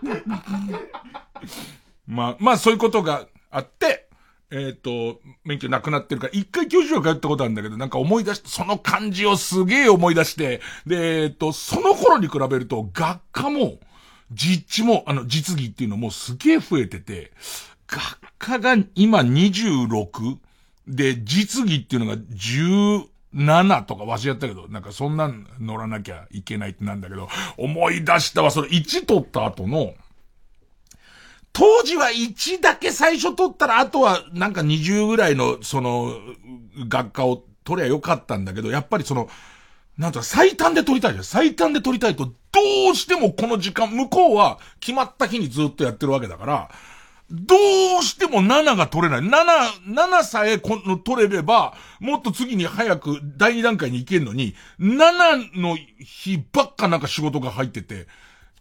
[2.08, 4.04] まあ、まあそういうことがあって、
[4.55, 13.79] えっ、ー、と、免許なくなってるから、一回教授が通ったことあるんだけど、なんか思い出して、その感じをすげえ思い出して、で、えっ、ー、と、その頃に比べると、学科も、
[14.31, 17.33] 実地も、あの、実技っていうのもすげえ増えてて、
[17.87, 20.37] 学科が今26
[20.87, 22.15] で、実技っていうのが
[23.35, 29.95] 17とか忘れちゃったけど、なんかそんなん乗らなきゃいけないってなんだけど、思い出したわ、それ1取った後の、
[31.55, 36.11] 当時は1だけ最初取ったら、あとはなんか20ぐらいの、その、
[36.89, 39.29] 学科を取りゃよかったんだけど、やっぱりその、
[39.97, 41.23] なんと最短で取りたいじゃん。
[41.23, 42.31] 最短で取りたいと、ど
[42.91, 46.69] うしてもこの時間、向こうは決まった日にずっとやってるわけだから、
[47.31, 47.55] ど
[48.01, 49.21] うしても7が取れない。
[49.21, 58.07] 7、7さえこの取れれば、もっと次に早く第2段階に行けるのに、7の日ばっかなんか仕事が入ってて、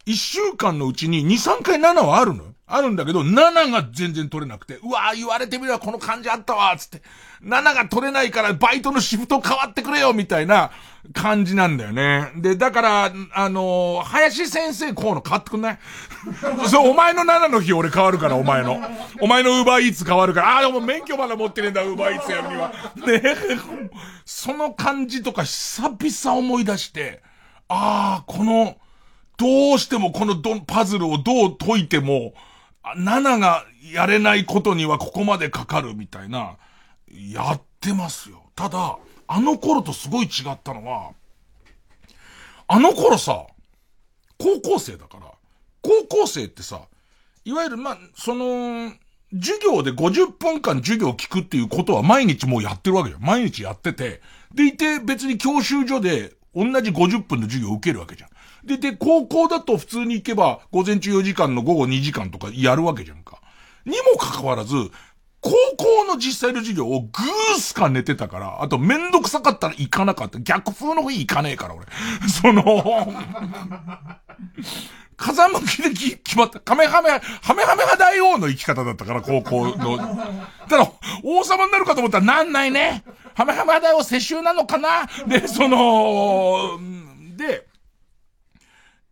[0.05, 7.03] 1週間のうちに2、3回7はあるのあるんだけど、7が全然取れなくて、うわぁ、言われてみればこの感じあったわ、つって。
[7.43, 10.71] 7が取れないからバイトのシフト変わってくれよ、みたいな
[11.13, 12.31] 感じなんだよね。
[12.37, 15.79] で、だから、あのー、林先生こうの変わってくんない？
[16.67, 18.81] そう、お前の7の日俺変わるから、お前の。
[19.21, 22.71] お前のウーバーイーツ変わるから、ああ、でも免許まだ持ってねえんだ、ウーバーイーツやるには。
[23.05, 23.21] ね
[24.25, 27.21] その感じとか久々思い出して、
[27.67, 28.77] ああ、この、
[29.37, 32.33] どうしてもこのドン、パズルをどう解いても、
[32.97, 36.57] 7がやれないことにはここまでかかるみたいな、
[37.11, 38.43] やってますよ。
[38.55, 41.11] ただ、あの頃とすごい違ったのは、
[42.67, 43.45] あの頃さ、
[44.37, 45.31] 高校生だから、
[45.81, 46.81] 高校生ってさ、
[47.43, 48.91] いわゆる、まその、
[49.33, 53.21] 授業で50分間授業を聞くっていうことは毎日もうやってるわけじゃん。
[53.23, 54.21] 毎日やってて。
[54.53, 58.29] でいて別に教習所で同じ50分の授業を受けるわけじゃん。
[58.65, 63.41] で、で、高校だと普通に行けば、午前中4時間の午後2時間とかやるわけじゃんか。
[63.85, 64.75] にもかかわらず、
[65.45, 70.39] 高校の実際の授業をぐーすか寝てたから、あとめんどくさかったら行かなかった。
[70.39, 71.85] 逆風の日行かねえから、俺。
[72.27, 72.63] その、
[75.15, 76.59] 風向きで決まった。
[76.59, 79.97] カメハメ、ハメハメハ大王の生き方だったから、高校の。
[80.67, 80.91] ただ、
[81.23, 83.03] 王様になるかと思ったらなんないね。
[83.35, 86.79] ハメハメハ大王世襲なのかなで、その、
[87.37, 87.67] で、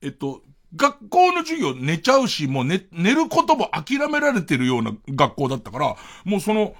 [0.03, 0.41] えっと、
[0.75, 6.75] 学校の授業寝ちゃうし、もう寝、寝ることも諦められてるような学校だったから、もうその、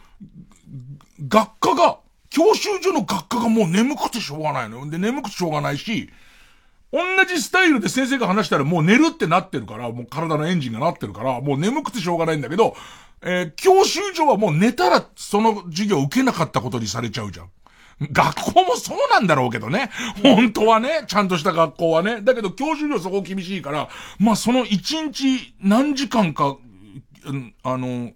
[1.27, 4.89] 学科が、教習所の学科がもう眠くてしょうがないのよ。
[4.89, 6.09] で、眠くてしょうがないし、
[6.91, 12.75] 同じスタイルで先生が話したらもう寝るってなってるから、もう体のエンジンがなってるから、もう眠くてしょうがないんだけど、
[13.21, 17.49] えー、教習所はもう寝たらその授業受けなかったことにされちゃうじゃん。
[18.11, 19.89] 学校もそうなんだろうけどね。
[20.21, 22.21] 本当はね、ちゃんとした学校はね。
[22.21, 23.89] だけど教習量そこ厳しいから、
[24.19, 26.57] まあその一日何時間か、
[27.63, 28.11] あの、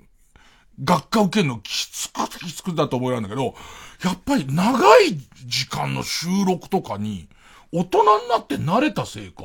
[0.84, 3.56] 学科受けるのきつくきつくだと思うんだけど、
[4.04, 7.28] やっぱり長い時間の収録とかに、
[7.72, 9.44] 大人になって慣れたせいか、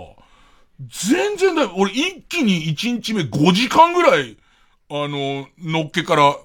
[0.81, 1.73] 全然だよ。
[1.77, 4.37] 俺一気に1日目5時間ぐらい、
[4.91, 6.37] あの、のっけから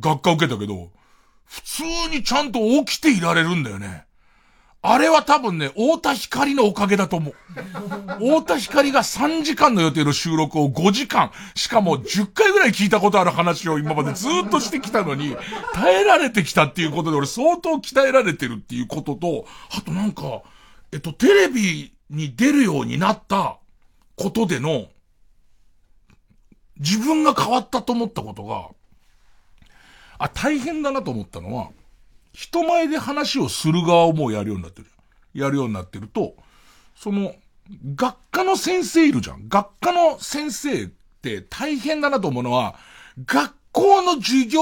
[0.00, 0.90] 学科受けたけど、
[1.46, 4.06] 普通にちゃんと起きていられるんだよね。
[4.86, 7.34] あれは多分ね、太田光のおかげだと思う。
[8.20, 15.38] 太田光が3時間の予定の収録を5時間、しかも10回ぐらい聞いたことある話を今までずっとしてきたのに、
[15.72, 20.42] 耐えられてきたっていうことで俺相当鍛えられてるっていうことと、あとなんか、
[20.92, 23.56] えっと、テレビに出るようになった
[24.16, 24.88] ことでの、
[26.78, 28.68] 自分が変わったと思ったことが、
[30.18, 31.70] あ、大変だなと思ったのは、
[32.32, 34.88] 人前で話をする側をもうやるようになってる。
[35.34, 36.34] やるようになってると、
[36.96, 37.34] その、
[37.94, 39.48] 学科の先生いるじゃん。
[39.48, 40.86] 学科の先生っ
[41.22, 42.76] て大変だなと思うのは、
[43.24, 44.60] 学校の授業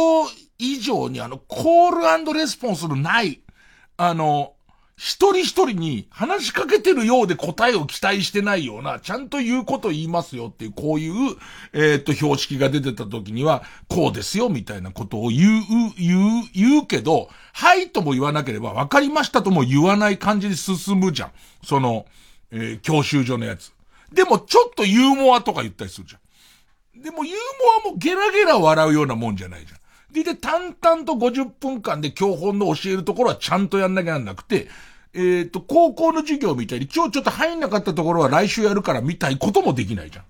[0.59, 3.41] 以上にあの、コールレスポンスのない、
[3.97, 4.55] あの、
[5.05, 11.37] 一人一人に話しかけてるようで答えを期待してないような、ちゃんと言うこと言いますよっていう、こういう、
[11.73, 15.65] え、っと、標識が出てた時には、こうですよ、みたいなことを言う、
[15.99, 21.33] 言う、言うけど、はいとも言わなければ、わかりましたとも言わない感じで進むじゃん。
[21.65, 22.07] その、
[22.53, 23.73] えー、教習所のやつ。
[24.13, 27.03] でも、ちょっとユーモアとか言ったりするじゃん。
[27.03, 27.35] でも、ユー
[27.85, 29.81] モアもゲラゲラ笑うようなもんじゃないじゃん。
[30.13, 34.69] で、で、淡々と50分間で教本の教えるところはちゃんとやんなきゃなんなくて、
[35.15, 40.25] えっ、ー、と、高校の授業みたいに今日ちょっと入んなかったところは来週やるからみたいこともできないじゃん。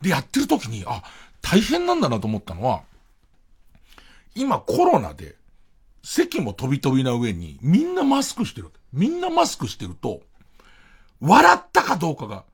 [0.00, 1.02] で、やってる時に、あ、
[1.42, 2.82] 大変なんだなと思ったのは、
[4.34, 5.36] 今コロナで、
[6.02, 8.70] 席も飛び飛びな上に、みんなマスクしてる。
[8.92, 10.22] みんなマスクしてると、
[11.20, 12.44] 笑ったかどうかが、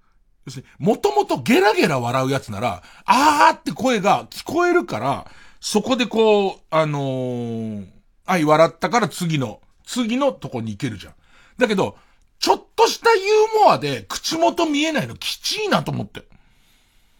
[0.47, 7.87] 要するに、もともとゲラゲラ笑うやつなら、あーって声が聞こえるから、そこでこう、あのー、
[8.27, 11.15] あい笑ったから次の、次のとこに行けるじゃん。
[11.61, 11.97] だけど、
[12.39, 16.25] ちょっとしたユーモアで口元見えないのきちいなと思って。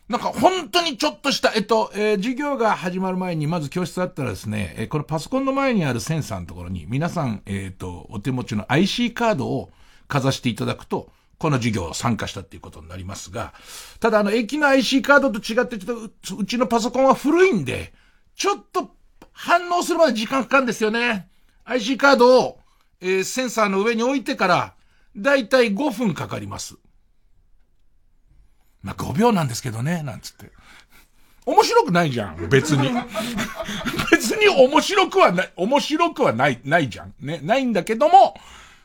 [0.09, 9.71] なんか本当にちょっとした、えっと、えー授業が始まる前にまず教室あったらですね、えーこのパソコンの前にあるセンサーのところに皆さん、えっ、と、お手持ちの IC カードを
[10.09, 13.55] かざしていただくと、この授業を参加したっていうことになりますが、
[14.01, 17.93] ただあの、駅の IC カードと違って、ちょっと、うちのパソコンは古いんで、
[18.35, 18.91] ちょっと
[19.33, 21.29] 反応するまで時間かかるんですよね。
[21.65, 22.60] IC カードを、
[23.01, 24.75] えーセンサーの上に置いてから、
[25.17, 26.77] だいたい5分かかります。
[28.83, 30.51] まあ、5秒なんですけどね、なんつって。
[31.47, 32.91] 面白くないじゃん、別に。
[34.11, 37.15] 別に面白くはない、面白くはない、ないじゃん。
[37.21, 38.39] ね、ないんだけども、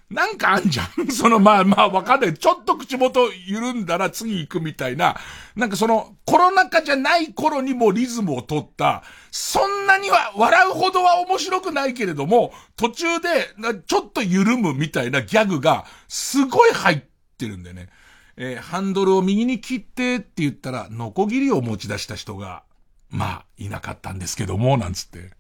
[0.10, 1.08] なんかあんじゃん。
[1.10, 2.34] その、まあまあわかんない。
[2.34, 5.20] ちょっと口元緩んだら次行くみたいな。
[5.56, 13.49] なんかその、コロナ禍じゃない頃にもリズムを取った、そんなには笑うほどは面白くないけれども、途中で、
[13.88, 17.01] ちょっと緩むみたいなギャグが、すごい入っ
[17.38, 17.89] てるんだよね。
[18.38, 22.64] えーハンドルを右に切ってって言ったら、ノコギリを持ち出した人が、
[23.10, 25.32] まあ、いなかったんですけども、なんつって。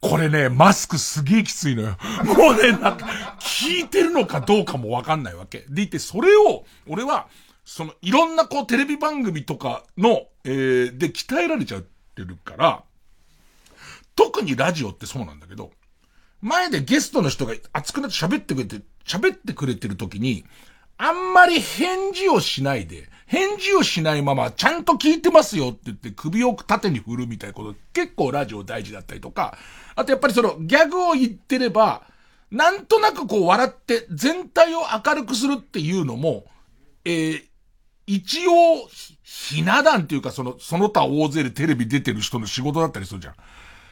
[0.00, 1.96] これね、マスクすげえきついのよ。
[2.24, 5.66] もうね、なんか、聞いてるのかどうかもわかんないわけ。
[5.68, 7.28] でいて、それを、俺は、
[7.64, 12.82] その、いろんなこう、テレビ番組とかの、えー、で鍛えられちゃってるから、
[14.16, 15.70] 特にラジオってそうなんだけど、
[16.40, 20.44] 前でゲストの人が熱くなって喋ってくれて、喋ってくれてる時に、
[20.96, 29.56] あんまり返事をしないで、返事をしないまま、ちゃんと聞いてますよって言って首を縦に振るみたいなこと、結構ラジオ大事だったりとか、
[29.94, 32.02] あとやっぱりそのギャグを言ってれば、
[32.50, 36.44] なんとなくこう笑って全体を明るくするっていうのも、
[37.04, 37.44] えー
[38.08, 38.88] 一応、
[39.22, 43.34] ひな壇っていうかその、その他大勢でテレビ出てる人の仕事だったりするじゃん。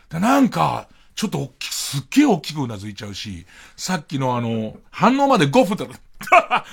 [0.09, 5.89] でなんか、ちょっと大き、すっげえ大きくうなずいちゃうし、さっきのあの、反応まで5分だっ
[6.29, 6.67] た。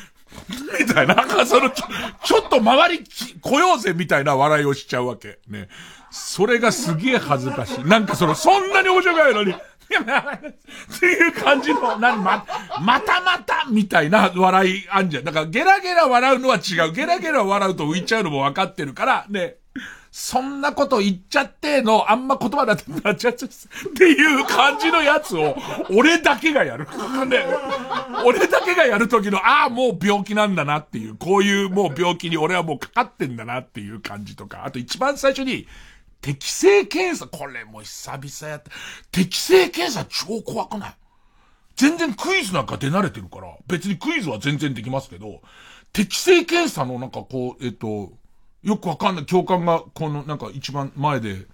[0.80, 1.86] みたいな、なんかその、ちょ、
[2.24, 3.04] ちょっと周り
[3.42, 5.40] 来ようぜみたいな笑いをしちゃうわけ。
[5.48, 5.68] ね。
[6.12, 7.84] それがすげえ恥ずかしい。
[7.84, 9.54] なんかその、そんなに面白くないのに、
[9.86, 12.46] っていう感じの、なに、ま、
[12.82, 15.24] またまたみたいな笑いあんじゃん。
[15.24, 16.92] だからゲラゲラ笑うのは違う。
[16.92, 19.58] ゲラゲラ笑うと浮いちゃうのもわかってるから、ね。
[20.18, 23.38] そんなこと言っちゃっての、あんま言葉だってなっちゃっっ
[23.98, 25.58] ていう感じのやつを、
[25.90, 26.86] 俺だけがやる。
[27.28, 27.46] ね、
[28.26, 35.68] 俺だけがやる時の、ああ、もう病気なんだなっていう、こういうもう病気に俺はもうかかってんだなっていう感じとか、あと一番最初に、
[36.22, 38.72] 適正検査、これも久々やった。
[39.12, 40.96] 適正検査超怖くない？
[41.76, 45.42] 全然クイズなんか出慣れてるから、別にクイズは全然できますけど、
[45.92, 48.14] 適正検査のなんかこう、えっと、
[48.66, 51.46] よくわかんない教官がこのなんか一番前で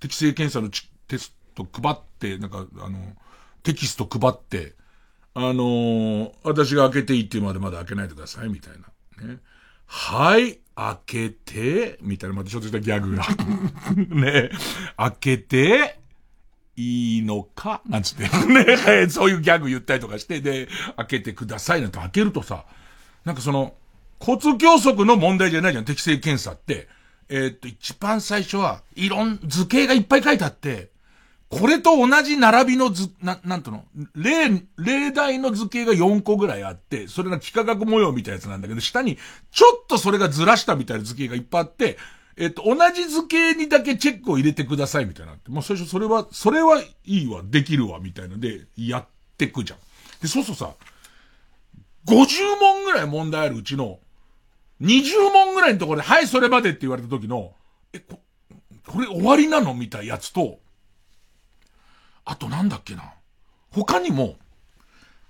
[0.00, 0.70] 適正検査の
[1.06, 2.98] テスト配って、なんかあの、
[3.62, 4.74] テキスト配って、
[5.34, 9.26] あのー私が開けていいっていうまでまだ開けないでください、みたいな。
[9.26, 9.38] ね。
[9.86, 13.24] はい、開けて、みたいな、またちょっとしたギャグが。
[13.94, 14.50] ね。
[14.96, 16.00] 開けて、
[16.74, 18.24] いいのかなんつって。
[18.48, 19.08] ね。
[19.08, 22.64] そういうギャグ言ったりとかして、で、開けてくださいなんて開けるとさ、
[23.24, 23.76] なんかその、
[24.22, 26.88] 交通教則の問題じゃないじゃん、適正検査って。
[27.28, 30.90] えっと、一番最初は、いろん、図形がいっぱい書いてあって、
[31.48, 34.48] これと同じ並びの図、な、なんとの、例、
[34.78, 39.18] 例題の図形が4個ぐらいあって、それが幾何学模様みたいなやつなんだけど、下に、
[39.50, 41.98] ちょっとそれがずらしたみたいな図形がいっぱいあって、
[42.36, 45.34] えっと、同じ図形にだけチェックを入れてくださいみたいな。
[45.48, 49.06] もう最初それは、それはいいわ、できるわ、みたいので、やっ
[49.36, 49.78] てくじゃん。
[50.22, 50.74] で、そうそうさ、
[52.06, 52.14] 50
[52.60, 53.98] 問ぐらい問題あるうちの、
[54.82, 57.52] 20問ぐらいのところで、はい、それまでって言われた時の、
[57.92, 58.20] え、こ、
[58.86, 60.58] これ終わりなのみたいなやつと、
[62.24, 63.14] あとなんだっけな。
[63.70, 64.36] 他にも、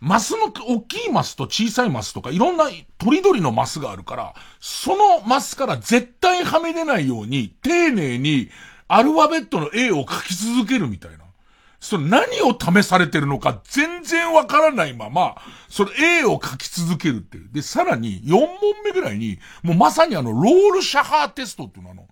[0.00, 2.64] マスの、大きいマスと小さいマスとか、いろんな、
[2.98, 8.50] とりどりのマスがあるから、そのマスから絶対はみ出ないように、丁寧に、
[8.88, 11.21] アルファベットの A を書き続けるみたいな。
[11.82, 15.34] その何を試されてるのか全然わからないまま、
[15.68, 17.48] その A を書き続けるっていう。
[17.50, 18.48] で、さらに4問
[18.84, 22.06] 目ぐらいに、もうまさにあの、ロールシャハーテストっていうのあの、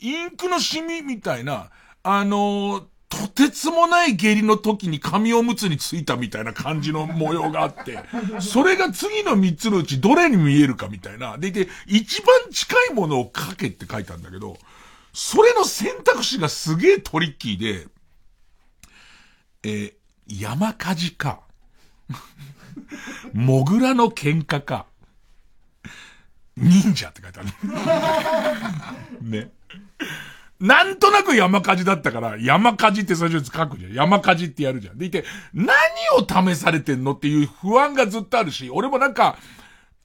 [0.00, 1.70] インクのシミみたいな、
[2.02, 7.98] あのーとてつもない下痢の時に紙おむつについたみたいな感じの模様があって、
[8.40, 11.36] それが次の3つのうちどれに見えるかみたいな。
[11.36, 14.56] で、で、一番近いものを書けって書いたんだけど、
[15.12, 17.86] それの選択肢がすげえトリッキーで、
[19.64, 19.92] えー
[20.28, 21.40] 山火事か、
[23.34, 24.86] モグラの喧嘩か、
[26.56, 27.48] 忍者って書いてある。
[29.28, 29.50] ね。
[30.60, 33.92] なんとなく山火事だったから、山火事って最初に書くじゃん。
[33.92, 34.98] 山火事ってやるじゃん。
[34.98, 35.74] でいて、何
[36.16, 39.36] を試されてんのっていう不安がずっとあるし、俺もなんか、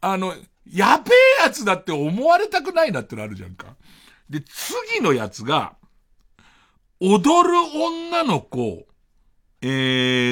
[0.02, 0.34] あの、
[0.66, 3.76] やべえやつだって思われたくないなってのあるじゃんか。
[4.30, 5.76] で、次のやつが、
[7.00, 8.88] 踊る女の子、
[9.62, 9.68] え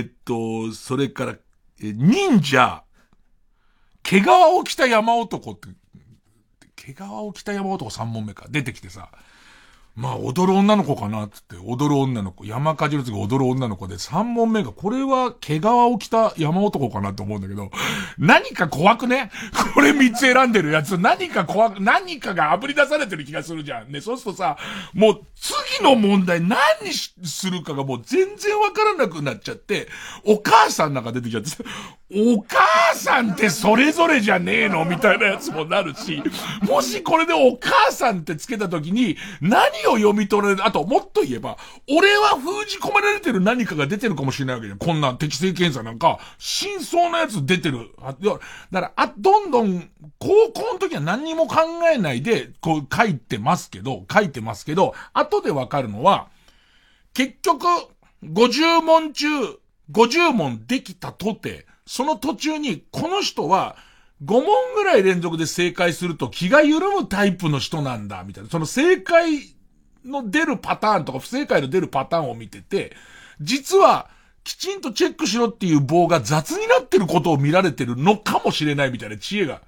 [0.01, 1.31] ー、っと、それから、
[1.81, 2.83] え忍者、
[4.03, 5.69] 毛皮を着た山男って、
[6.75, 9.09] 毛皮を着た山男3問目か、出てきてさ、
[9.95, 17.71] まあ、踊る女の子かなってって、踊る女の子、山火事の次踊る女の子で、3問目が、これは毛皮を着た山男かなって思うんだけど、
[18.17, 19.31] 何か怖くね？
[19.73, 23.91] これ3つ選んでるやつ、何か怖く、何かが炙り出されてる気がするじゃん。
[23.91, 24.57] ね、そうするとさ、
[24.93, 26.59] もう、次の問題何
[27.23, 29.87] するかがもう全然わからなくなっちゃって、
[30.25, 31.49] お母さんなんか出てきちゃって、
[32.13, 34.83] お母さんってそれぞれじゃねえの？
[34.85, 36.21] みたいなやつもなるし、
[36.61, 41.57] もしこれでお母さんってつけた時に、何を読み取れる、あともっと言えば、
[41.89, 44.79] 俺は封じ込められてる何かが出てるかもしれないわけじゃん。
[44.79, 47.91] こんな適正検査なんか、真相のやつ出てる。
[48.01, 48.39] あだか
[48.71, 51.57] ら、あ、どんどん、高校の時は何にも考
[51.93, 56.29] えないで、こう書いてますけど、書いてますけど、後でわかるのは、
[57.13, 57.65] 結局、
[58.23, 59.27] 50問中、
[59.91, 63.77] 50問できたとて、その途中に、この人は、
[64.23, 68.49] 5問ぐらい連続で正解すると気が緩むタイプの人なんだ、みたいな。
[68.49, 69.54] その正解
[70.05, 72.95] の出るパターンとか不正解の出るパターンを見てて、
[73.41, 74.09] 実は、
[74.43, 79.61] きちんとチェックしろっていう棒が雑になってることを見られてるのかもしれないみたいな知恵が、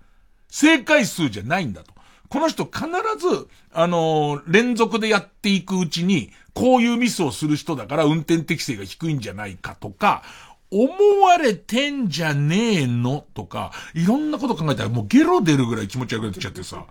[0.49, 1.93] 正解数じゃないんだと。
[2.29, 2.85] この人必
[3.17, 10.23] ず、あのー、連続でやっていくうちに、こういうミスをする人だから運転適性が低いんじゃないかとか、
[10.69, 10.89] 思
[11.25, 16.85] われてんじゃねえのとか、いろんなこと考えたらもうゲロ出るぐらい気持ち悪くなっちゃってさ。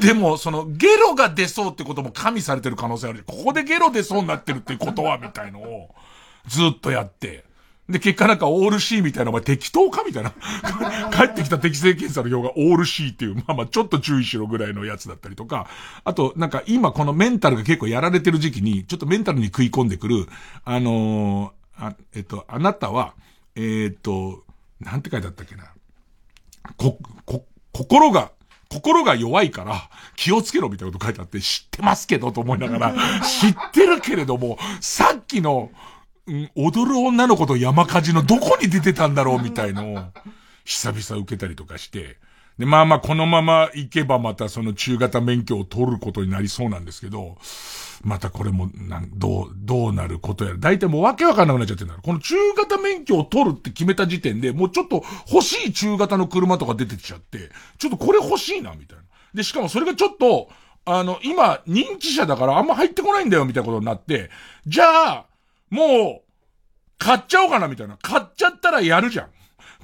[0.00, 3.22] でも、その、ゲロが出そうってことも加味されてる可能性ある。
[3.24, 5.94] ここでゲロ出そうになってるってことは、みたいのを、
[6.48, 7.44] ずっとやって。
[7.88, 10.32] で、結果なんかオール C みたいな、お前適当かみたいな。
[11.14, 15.68] 帰ってきた適正検査の表がオール C っていう、まあまあちょっと注意しろぐらいのやつだったりとか、
[16.02, 20.26] あと、なんか今このメンタルが結構やられてる時期に、ちょっとメンタルに食い込んでくる、
[20.64, 23.14] あのー、あ、えっと、あなたは、
[23.54, 24.42] えー、っと、
[24.80, 25.70] なんて書いてあったっけな。
[26.76, 28.32] こ、こ、心が、
[28.68, 35.70] 心が弱いから気をつけろみたいなこと書いてあって知ってますけどと思いながら、 知ってるけれども、さっきの、
[36.26, 39.98] うん、踊る女の子と山火事のどこに出てたんだろうみたいのを、
[40.64, 42.16] 久々受けたりとかして、
[42.58, 47.36] で、まあまあこのまま行けばまたその中型免許を取ることになりそうなんですけど、
[48.02, 50.56] またこれも、なん、どう、どうなることやら。
[50.58, 59.04] 大体もうわけわかんなくなっちゃってるんだこの中型免許を取るって決めた時点で、もうちょっと欲しい中型の車とか出てきちゃって、ちょっとこれ欲しいな、みたいな。
[59.34, 60.48] で、しかもそれがちょっと、
[60.84, 64.30] あの、今、人気車だからあんま入ってこないんだよ、みたいなことになって、
[64.66, 65.26] じゃあ、
[65.70, 66.26] もう、
[66.98, 67.98] 買っちゃおうかな、みたいな。
[68.00, 69.28] 買っちゃったらやるじゃん。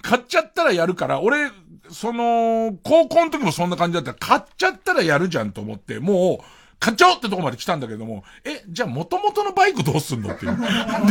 [0.02, 1.50] 買っちゃったらやるから、俺、
[1.90, 6.44] その、高校の時もそんな感じだったら、買っちゃったらやるじゃんと思って、もう、
[6.82, 10.58] 買っちゃおうってとこまで来たんだけども、え、じゃあ元々のバイクどうすんのっていう。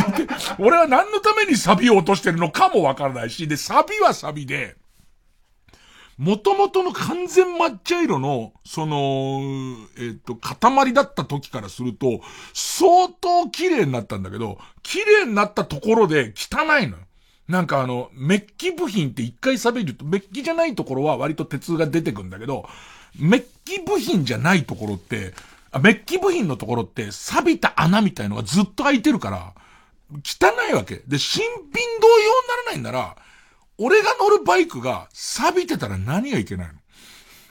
[0.60, 4.76] 俺は何のためにサビを落としてるのかもわからないし、で、サビはサビで、
[6.18, 9.40] 元々の完全抹茶色の、その、
[9.98, 12.20] えっ、と、塊だった時からすると、
[12.52, 16.98] 相当綺麗になったんだけど、綺麗になったところで汚いの。
[17.48, 22.68] なんかあの、メッキ部品って一回錆びると、メッキじゃないところは割と鉄が出てくんだけど、
[23.18, 25.32] メッキ部品じゃないところって、
[25.80, 29.54] メッキ部品のところって錆びた穴みたいのがずっと開いてるから、
[30.12, 31.02] 汚いわけ。
[31.06, 31.60] で、新品
[32.00, 33.16] 同様にならないんなら、
[33.78, 36.74] 俺が乗るバイクが錆びてたら何がいけないの？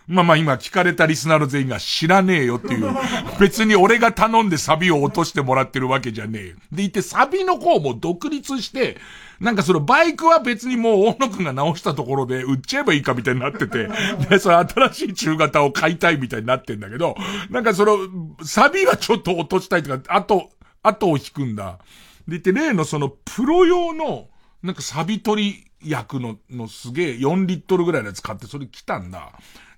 [0.07, 2.91] まあまあ今聞かれたリスナーの全員が知らねえよっていう。
[3.39, 6.55] 別に俺が頼んでサビを落としてもらってるわけじゃねえよ。
[6.71, 8.97] でいてサビの方も独立して、
[9.39, 13.89] なんかそのバイクは別にもう大野くんが直したところで売っちゃえばいいかみたいになってて、
[14.29, 17.15] で、その新しい中型を買いたいみたいになってんだけど、
[17.49, 17.97] なんかその、
[18.43, 20.51] サビはちょっと落としたいとか、あと、
[20.83, 21.79] 後を引くんだ。
[22.27, 24.27] でいて例のそのプロ用の、
[24.61, 29.31] なんかサビ取り薬の、のすげえ4リットルぐらいのやつ買ってそれ来たんだ。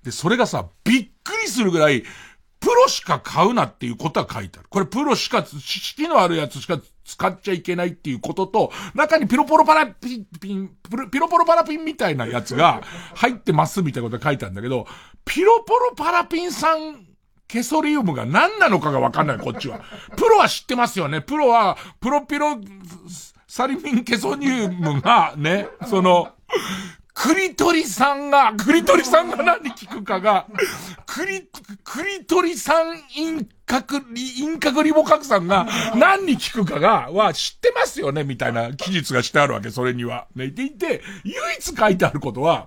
[0.04, 2.04] で、それがさ、びっくりするぐらい、
[2.60, 4.68] プロしか買うなっていうことは書いてある。
[4.70, 10.70] これプロしか、知識のあるやつしか使っちゃいけないっていうことと、中にピロポロパラピン、ピン、
[11.10, 12.82] ピロポロパラピンみたいなやつが
[13.16, 14.86] 入ってますみたいなことが書いてあるんだけど、
[15.24, 17.06] ピロポロパラピン酸
[17.48, 19.80] ケソリウムが何なのかがわかんない、こっちは。
[20.16, 21.20] プロは知ってますよね。
[21.20, 22.58] プロは、プロピロ
[23.46, 26.32] サリミンケソニウムがね、その、
[27.14, 30.46] クリトリさんが、クリトリさんが何に聞くかが、
[31.06, 31.48] クリ、
[31.84, 40.26] クリトリさん陰角、陰角リボ核さんが何に聞くかが、は知ってますよねみたいな記述がしてあるわけ、それには。
[40.34, 42.66] ね、でいて、唯一書いてあることは、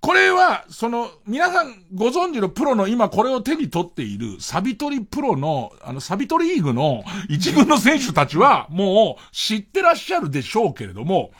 [0.00, 11.30] これは、その、皆さんご存知のプロの今これを手に取っているサビトリプロの、あの、サビトリーグの一軍の選手たちは、もう知ってらっしゃるでしょうけれども、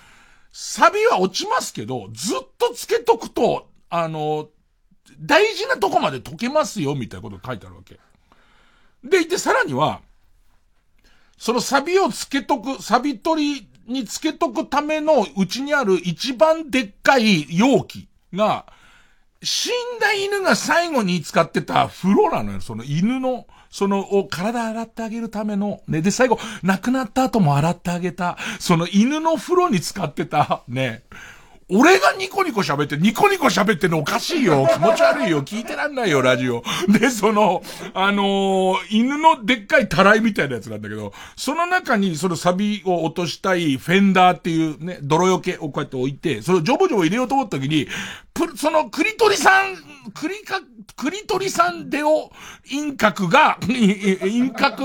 [0.52, 4.48] サビは落ちますけど、ずっとつけとくと、あの、
[5.18, 7.98] 大事なとこまで解けますよ、みたいなこと書いてあるわけ。
[9.02, 10.00] でいて、さらには、
[11.38, 18.66] そのサビをつけとく、サビ取りにつけとくためのうちにある一番でっかい容器が、
[19.42, 22.60] 死んだ犬が最後に使ってた風呂なのよ。
[22.60, 26.02] その犬の、その、を体洗ってあげるための、ね。
[26.02, 31.02] で、最後、亡くなった後も洗ってあげた、その犬の風呂に使ってた、ね。
[31.74, 34.68] 俺がニコニコ喋って、ニコニコ喋ってのおかしいよ。
[34.70, 35.42] 気持ち悪いよ。
[35.42, 36.62] 聞いてらんないよ、ラジオ。
[36.88, 37.62] で、その、
[37.94, 47.88] あのー、犬のでっかいたらいみたいなやつなんだけど、その中にそのサビを落としたいフェンダーっていうね、泥よけをこうやって置いて、それをジョボジョボ入れようと思った時に、
[48.34, 49.76] プそのクリトリさん、
[50.12, 50.60] クリカ、
[50.94, 52.30] クリトリさんデオ
[52.70, 54.84] 陰角が、 陰角、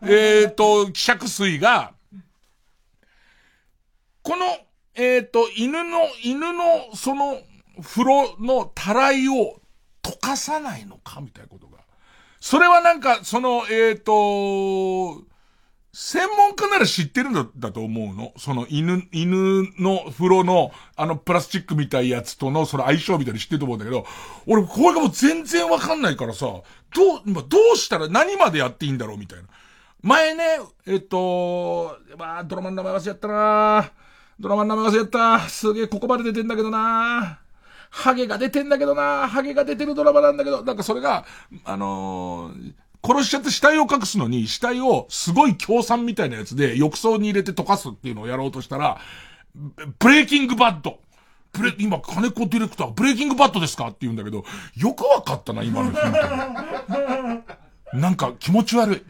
[0.00, 1.92] えっ、ー、と、希釈水が、
[4.22, 4.46] この
[4.96, 7.38] えっ、ー、と、犬の、犬の、その、
[7.82, 9.60] 風呂のたらいを
[10.02, 11.78] 溶かさないのかみたいなことが。
[12.40, 15.24] それはなんか、その、えっ、ー、と、
[15.92, 18.32] 専門家なら知ってるんだだと思うの。
[18.36, 24.06] その犬、犬の風呂の、あのプラスチックみたいやつとの、その相性みたいに知ってると思うんだけど、
[24.46, 26.62] 俺、これがもう全然わかんないからさ、どう、
[27.26, 29.48] 今どうしたら何までやっていいんだろうみたいな。
[30.02, 34.05] 前ね、えっ、ー、と、まあ、ドラマの名前忘れちゃったなぁ。
[34.38, 35.40] ドラマの名前忘れた。
[35.48, 37.38] すげえここまで出てんだけどな
[37.90, 41.24] ハゲが出てんだけどなハゲが出てるドラマなんだけど、なんかそれが、
[41.64, 42.72] あのー、
[43.02, 48.98] 殺しちゃって死体を隠すのに、死体をすごい強酸みたいなやつで浴槽に入れて溶かすっていうのをやろうとしたら、
[49.98, 50.98] ブレイキングバッド。
[51.52, 54.44] ブレ、今、金子ディレクター、ブレイキングバッドですかって言うんだけど、
[54.76, 56.00] よくわかったな、今のヒン
[57.92, 57.96] ト。
[57.96, 59.02] なんか気持ち悪い。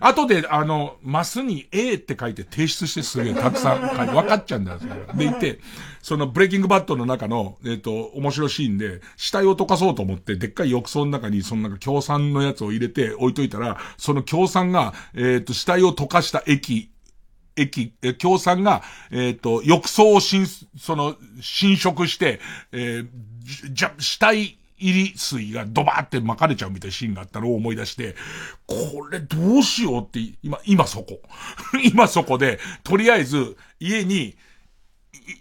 [0.00, 4.94] 後で、あの、マスに A って書いて提出してすげえたくさん書いて、分かっちゃうんだよ、それ。
[5.14, 5.60] でいて、
[6.02, 16.90] そのブレイキングバットの中の、えっ、ー、と、面白いシーンで、死体を溶かそうと思って、でっかい浴槽の中に、そのなんか強酸のやつを入れて置いといたら、その強酸が、えっ、ー、と、死体を溶かした液、
[17.56, 22.40] 液、え、強酸が、えっ、ー、と、浴槽を侵、その、侵食して、
[22.72, 23.08] えー、
[23.72, 28.14] じゃ、死体、入り水がドバーって巻かれちゃうみたいなシーンがあったのを思い出して、
[28.66, 31.20] これどうしようって、今、今そこ。
[31.84, 34.36] 今そこで、とりあえず、家に、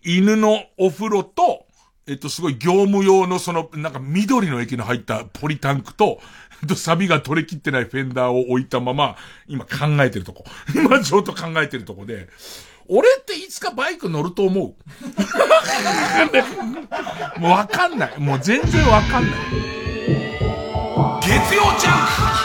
[0.04, 1.66] 犬のお風呂と、
[2.08, 6.20] えっと、すごい業務用のその、なんか緑の液の入ったポリタンクと、
[6.62, 9.18] えっと、サビが取れ切ってないフェンダーを置いたまま、
[9.48, 10.46] 今考えてるとこ。
[10.76, 12.30] 今ちょっと考えてるとこで、
[12.88, 14.76] 俺っていつかバイク乗ると思う
[17.40, 18.20] もうわかんない。
[18.20, 19.32] もう全然わかんない。
[21.22, 21.94] 月曜ジャン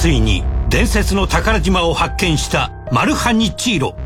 [0.00, 3.96] ついに伝説の宝島を発見したマルハニチーロ。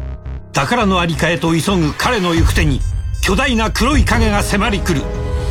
[0.55, 2.81] 宝のありかへと急ぐ彼の行く手に
[3.21, 5.03] 巨大な黒い影が迫り来る。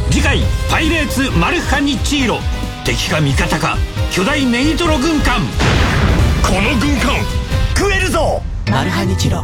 [0.10, 0.40] 次回
[0.72, 2.40] 「パイレーツマルハニチーロ」
[2.84, 3.78] 敵か味方か
[4.12, 5.42] 巨大ネギトロ軍艦。
[6.44, 7.18] この軍艦
[7.78, 8.42] 食えるぞ！
[8.72, 9.44] マルハニチロ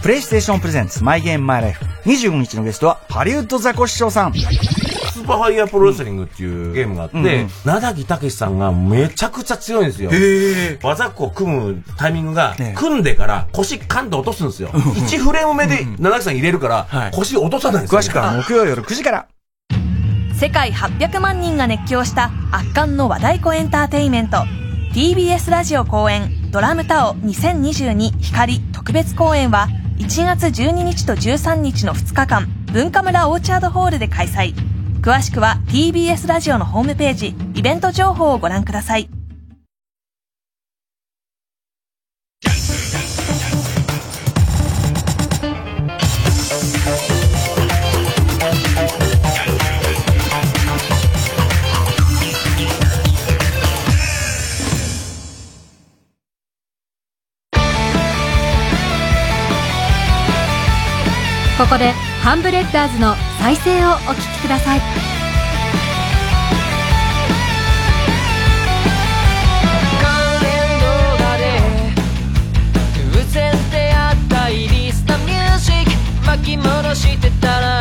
[0.00, 4.32] プレイステーションプレゼンツマイゲームマイライフ25日のゲストはハリウッドザコシショウさん
[5.24, 10.10] スーパーファイヤープロレスリングっていうゲームがあって、名崎武さんがめちゃくちゃ強いんですよ。
[10.82, 14.68] 技こう組むタイミングが、組んでから腰カンと落とすんですよ。
[14.68, 19.26] 1フレーム目で名崎さん入れるから、腰落とさないんですよ、詳しくは木曜夜9時から。
[20.38, 24.44] 世界800万人が熱狂した圧巻の和太鼓エンターテインメント。
[24.92, 34.54] TBS ラジオ公演 DRUM TAO 2022光特別公演は1月12日と13日の2日間文化村オーチャードホールで開催
[35.04, 39.10] 詳しくは TBS ラジオのホームページイベント情報をご覧ください。
[61.58, 64.80] ここでハンブレッダーズの再生をお聞きください。
[70.00, 70.86] 関連動
[71.22, 71.60] 画で
[73.12, 75.90] 偶然出会ったイリスタミュージック
[76.26, 77.73] 巻き戻してたら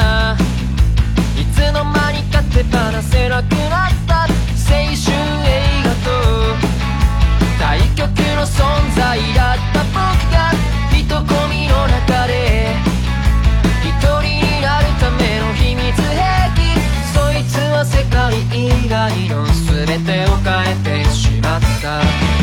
[19.04, 22.43] 愛の全てを変えてしまった。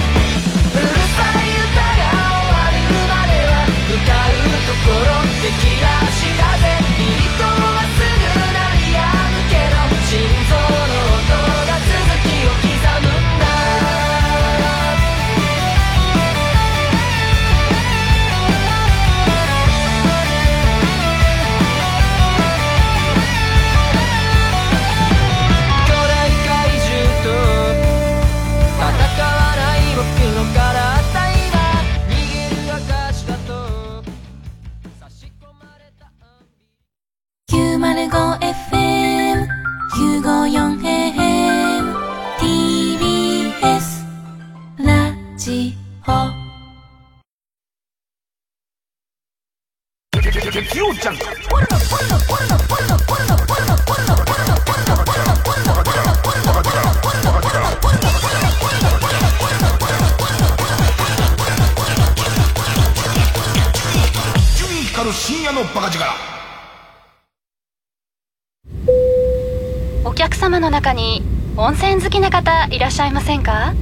[71.71, 73.75] 温泉好きな方いらっしゃいませんか？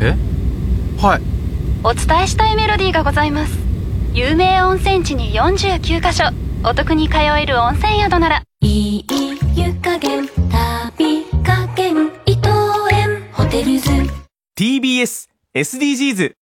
[0.00, 0.16] え？
[1.00, 1.20] はい。
[1.84, 3.56] お伝えしたいメロディーがございます。
[4.12, 6.24] 有名温泉地に49カ所。
[6.64, 8.42] お得に通える温泉宿なら。
[8.60, 9.06] いい
[9.54, 12.48] 湯加減旅加減伊藤
[12.90, 13.22] 園。
[13.32, 13.88] ホテルズ。
[14.58, 16.32] TBS SDGs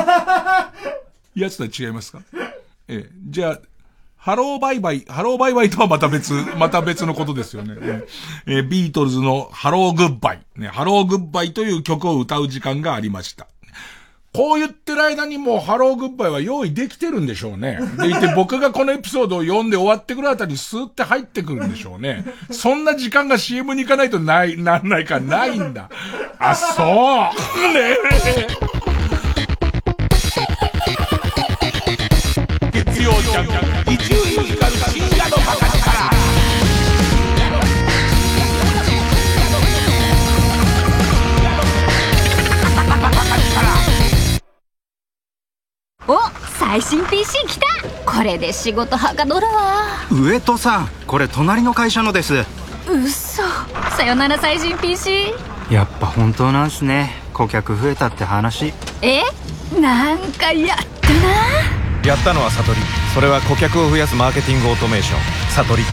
[1.35, 2.21] やつとは違いますか？
[2.87, 3.59] ええ、じゃあ、
[4.29, 7.75] ハローバイバイ、ハローバイバイとはまた別、また別のことですよね。
[8.45, 13.47] ええビートルズのハローグッバイ、ね、ハローグッバイという曲を歌う時間がありました。
[14.31, 17.79] こう言ってる間にもうハローグッバイは用意できてるんでしょうね。
[17.97, 22.23] でいて僕がこのエピソードを読んで終わってくるあたりスーって入ってくるんでしょうね。
[22.51, 25.89] そんな時間が CM に行かないとない、なんないかないんだ。
[26.37, 27.73] あ、そう。
[27.73, 27.97] ね
[28.85, 28.88] え。
[33.09, 33.45] 曜ジャン
[33.85, 35.79] ク、伊集院光る深夜のバカ力。
[46.07, 46.19] お
[46.59, 47.65] 最新 PC 来た。
[48.05, 50.07] これで仕事はかどるわ。
[50.11, 52.35] 上戸さんこれ隣の会社のです。
[52.35, 52.45] うっ
[53.07, 53.41] そ
[53.97, 55.33] さよなら最新 PC
[55.71, 57.15] やっぱ本当なんすね。
[57.33, 58.71] 顧客増えたって話。
[59.01, 59.23] え？
[59.79, 62.79] なんかやったなやったのは悟り
[63.13, 65.19] それは顧客を増やすマーケティングオートメーション。
[65.51, 65.83] 悟り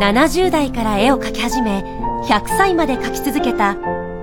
[0.00, 1.82] 70代から絵を描き始め
[2.24, 3.76] 100歳まで描き続けた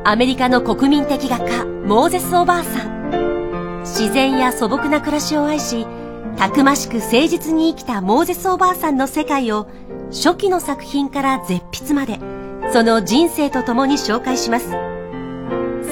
[0.04, 3.82] アメリカの国民的画家モーゼスおばあさん。
[3.82, 5.86] 自然や素朴な暮らしを愛し
[6.38, 9.68] たくましく誠実に生きたモーゼスおばあさんの世界を
[10.12, 12.20] 初期の作品から絶筆まで
[12.74, 14.70] その人生とともに紹介します。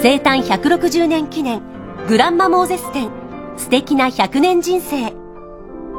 [0.02, 1.62] 生誕160年記念
[2.08, 3.25] グランマモーゼス展。
[3.58, 5.14] 素敵な100年人生。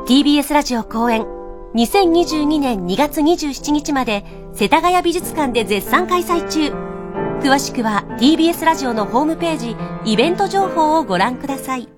[0.07, 1.27] TBS ラジオ公演。
[1.75, 6.73] 2022年2月27日まで世田谷美術館で絶賛開催中。
[7.41, 11.89] 詳しくは TBS ラジオのホームページイベント情報をご覧ください。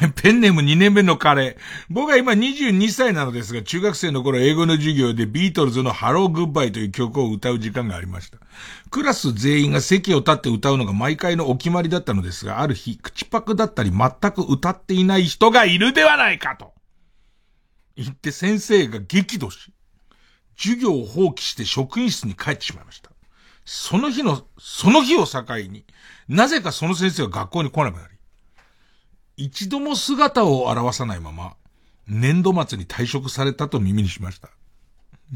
[0.16, 1.58] ペンネーム2年目の彼。
[1.90, 8.38] 僕は今22歳なのですが、中学生の頃英語の授業でビートルズのハローグッバイという曲を歌う時間がありました。
[8.90, 16.72] クラス全員が席を立って歌うのが毎回のお決まりだったのですが、ある日、口パクだったり全く歌っていない人がいるではないかと。
[17.96, 19.72] 言って先生が激怒し、
[20.56, 23.10] 授業を放棄して職員室に帰ってしまいました。
[23.66, 25.84] その日の、その日を境に、
[26.28, 28.09] なぜかその先生が学校に来なくなり、
[29.40, 31.54] 一度も姿を現さないまま、
[32.06, 34.50] 年度末に退職されたと耳にしました。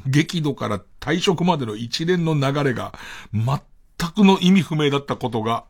[0.07, 2.92] 激怒から退職までの一連の流れが
[3.32, 5.64] 全くの意味不明だったことが、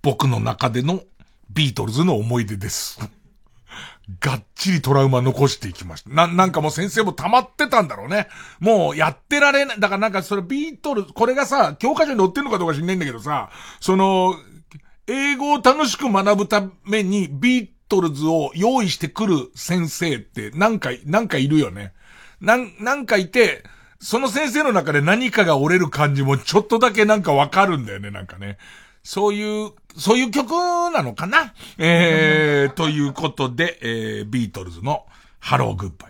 [0.00, 1.02] 僕の中での
[1.50, 3.00] ビートルズの思い出です。
[4.20, 6.10] がっちりトラウマ残していきました。
[6.10, 8.28] な、なんかもう先生も溜まってたんだろうね。
[8.58, 9.80] もうやってられない。
[9.80, 14.36] だからなんかそれビートルズ、これがさ、教科書に載ってんのかどうか知んないんだけどさ、その、
[15.10, 21.92] 英語を楽しく学ぶためにビートルズを用意してくる先生ってなんか、なんかいるよね。
[22.40, 23.64] なん、なんかいて、
[23.98, 28.56] その先生の中で何かが折れる感じもちょっとだけなんかわかるんだよね、なんかね。
[29.02, 30.52] そういう、そういう曲
[30.92, 31.54] なのかな？
[31.78, 35.06] えー、ということで、えー、ビートルズの
[35.40, 36.09] ハローグッバ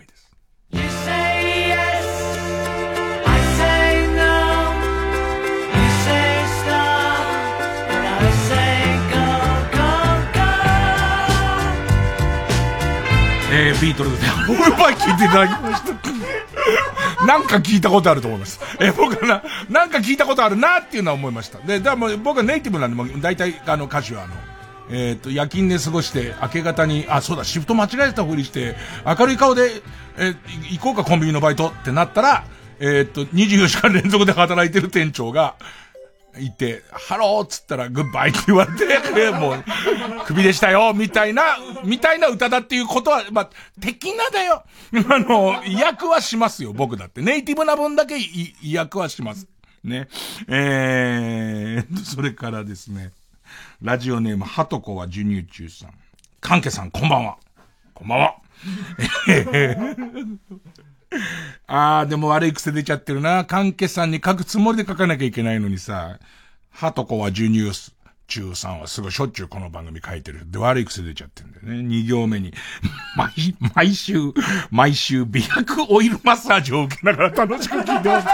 [13.53, 17.25] えー、ビートルズで、ハローグッバイ聞いていただきました。
[17.25, 18.61] なんか聞いたことあると思います。
[18.79, 21.59] えー、僕はな、なんか聞いたことあるなっていうのは思いました。
[21.59, 24.33] で、だから僕はネイティブなんで、もう大体、あの、歌詞はあの、
[24.89, 29.81] えっ、と、夜勤で過ごして、明け方に、あ、そうだ、シフト間違えたふりして、明るい顔で、
[30.17, 30.35] えー
[30.71, 32.45] 行こうかコンビニのバイトってなったら、
[32.79, 35.55] えっ、と、24時間連続で働いてる店長が、
[36.39, 39.63] いて、ハローっつったらグッバイって言われて、 もう、
[40.25, 44.63] クビでしたよ、みたいな、みたいな歌だっていうことは、まあ、的なだよ。
[45.09, 47.21] あの、意訳はしますよ、僕だって。
[47.21, 49.47] ネイティブな分だけ意訳はします。
[49.83, 50.07] ね。
[50.47, 53.11] えー、それからですね、
[53.81, 55.93] ラジオネーム、はとこは授乳中さん。
[56.39, 57.37] かんけさん、こんばんは。
[57.93, 58.35] こんばんは。
[61.67, 63.45] あー、でも悪い癖出ちゃってるな。
[63.45, 66.19] 関係さんに書くつもりで書かなきゃいけないのにさ、
[66.71, 67.93] はとこは授乳す
[68.31, 70.49] 中さんはすごいしょっちゅうこの番組書いてる。
[70.49, 71.83] で、悪い癖出ちゃってるんだよね。
[71.83, 72.53] 二行目に。
[73.17, 74.15] 毎、毎週、
[74.71, 78.27] 毎週美白オイルマッサージを受けながら楽しく聞いてます。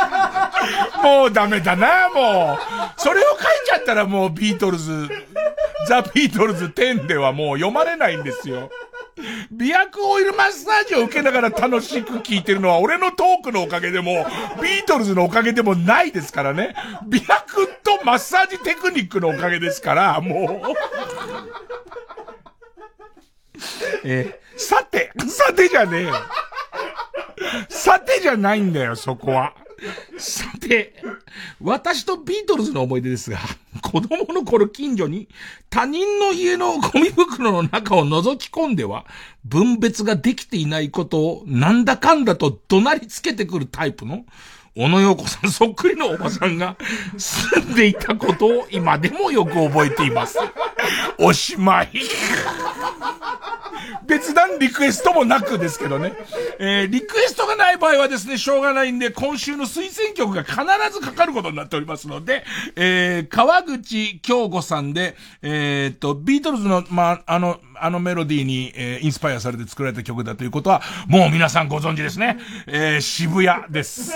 [1.04, 3.02] もうダメだな、もう。
[3.02, 5.10] それを書いちゃったらもうビートルズ、
[5.88, 8.70] ザ・ビートルズ10ではもう読まれないんですよ。
[9.52, 14.26] 美白オイルマッサージを受けながら楽しく聞いてるのは俺のトークのおかげでも、
[14.62, 16.76] ビートルズのおかげでもないですからね。
[17.08, 20.74] 美白とマッサージテクニックのおかげですから、からもう。
[24.04, 26.14] えーさて、さてじゃねえよ。
[27.70, 29.54] さてじゃないんだよ、そこは。
[30.18, 30.96] さて、
[31.62, 33.38] 私とビートルズの思い出ですが、
[33.84, 35.30] 子供の頃近所に
[35.70, 39.06] 他人の家のゴミ袋の中を覗き込んでは
[39.46, 44.26] 分別ができていないことをなんだかんだと怒鳴りつけてくるタイプの
[44.78, 46.78] 小野洋子さんそっくりのおばさんが
[47.18, 50.38] 住んでいたことを今でもよく覚えています。
[51.18, 51.90] おしまい。
[54.06, 56.14] 別段リクエストもなくですけどね。
[56.60, 60.62] えー、リクエストがない場合はですね、しょうがないんで、今週の推薦曲が必
[60.94, 62.44] ずかかることになっておりますので、
[62.76, 72.38] えー、川口京子さんで、えー、っと、ビートルズの、まあ、あの、あのメロディーに、えー、インスパイアされて作られた曲だということは、もう皆さんご存知ですね。
[72.68, 74.12] えー、渋谷です。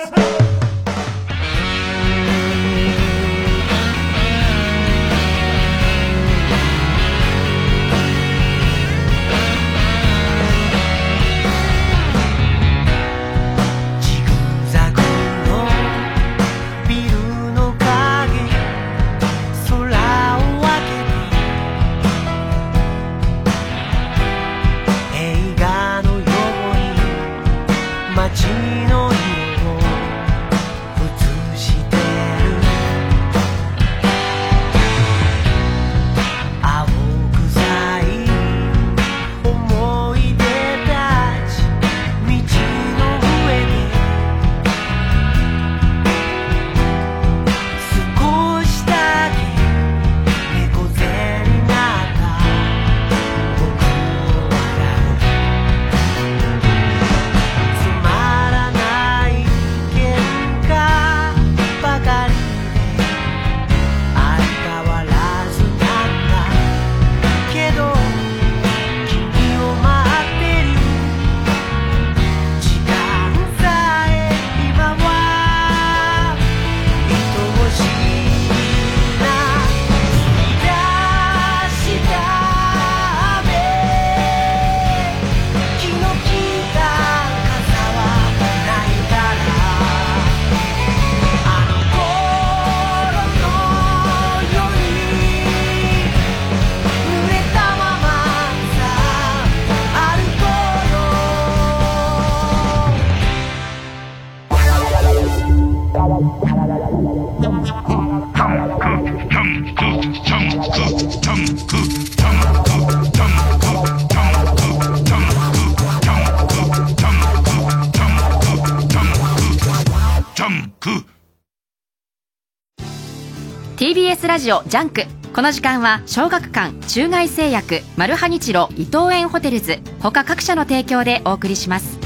[123.77, 125.03] TBS ラジオジャンク
[125.33, 132.01] この時間は小学館中外製薬マルハニチロ伊藤園ホテルズ他各社の提供でお送りします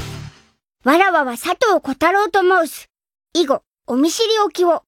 [0.86, 2.88] わらわは佐藤小太郎と申す。
[3.34, 4.84] 以後、お見知りおきを。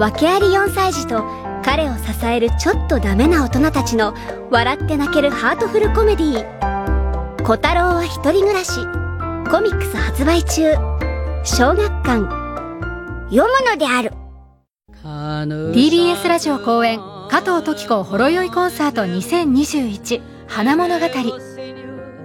[0.00, 4.14] 訳あり4歳児と彼を支えるちょっとダメな大人たちの
[4.50, 7.42] 笑って泣けるハートフルコメディー。
[7.42, 8.80] 小太郎は一人暮らし。
[9.50, 10.74] コミックス発売中。
[11.44, 12.24] 小学館。
[13.30, 14.12] 読むのである。
[15.44, 16.98] TBS ラジオ公演
[17.28, 21.06] 加藤登紀子ほろ酔いコンサート2021花物語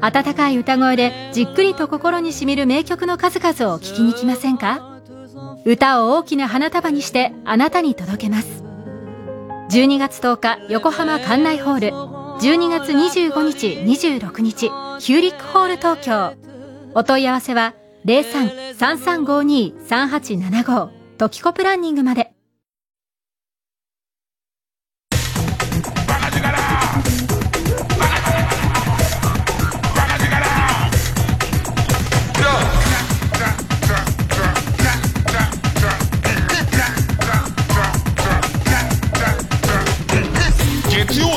[0.02, 5.02] 温かい歌声でじっくりと心にしみる名曲の数々を聴きに来ませんか？
[5.66, 8.59] 歌を大きな花束にしてあなたに届けます
[9.70, 11.90] 12月10日横浜館内ホール。
[12.40, 16.34] 12月25日26日ヒューリックホール東京。
[16.96, 20.90] お問い合わせは03-3352-3875
[21.20, 22.34] トキコプランニングまで。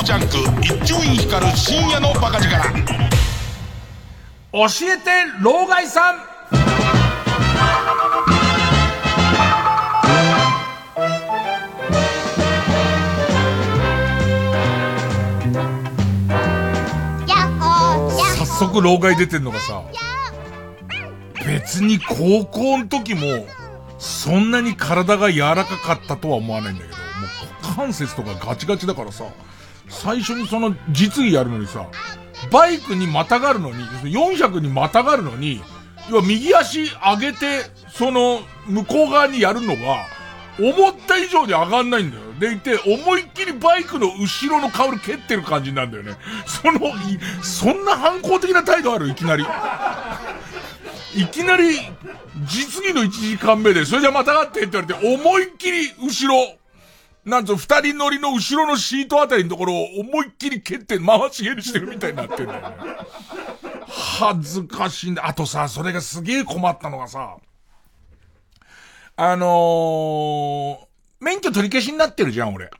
[0.03, 2.51] ジャンク一丁院光る深夜のバカ力。
[4.51, 5.09] 教えて
[5.41, 6.19] 老害さん。
[18.37, 19.83] 早速老害出てんのがさ
[21.47, 23.21] 別に高校の時も
[23.99, 27.03] そんなに体が柔らかかったとは思わないんだけども
[27.61, 29.25] う股関節とかガチガチだからさ
[29.93, 31.87] 最初にその実技やるのにさ
[32.51, 35.61] バイクにまたがるのに400にまたがるのに
[36.09, 40.05] 要は右足上げてその向こう側にやるのが
[40.59, 42.23] 思った以上に上がんないんだよ。
[42.39, 46.15] でいて、思いっきりバイクの後ろのカウル蹴ってる感じなんだよね。
[46.45, 46.79] その、
[47.41, 49.09] そんな反抗的な態度ある？
[49.09, 49.45] いきなり。
[51.15, 51.79] いきなり、
[52.45, 56.55] 実技の1時間目で、それじゃまたがってって言われて、思いっきり後ろ、
[57.25, 62.75] なんと二人乗りの後ろのシートあたりのところを思いっきり蹴って回し蹴りしてるみたいになってんだよね。
[63.87, 65.27] 恥ずかしいんだ。
[65.27, 67.37] あとさ、それがすげえ困ったのがさ、
[69.15, 70.77] あのー、
[71.23, 72.71] 免許取り消しになってるじゃん、俺。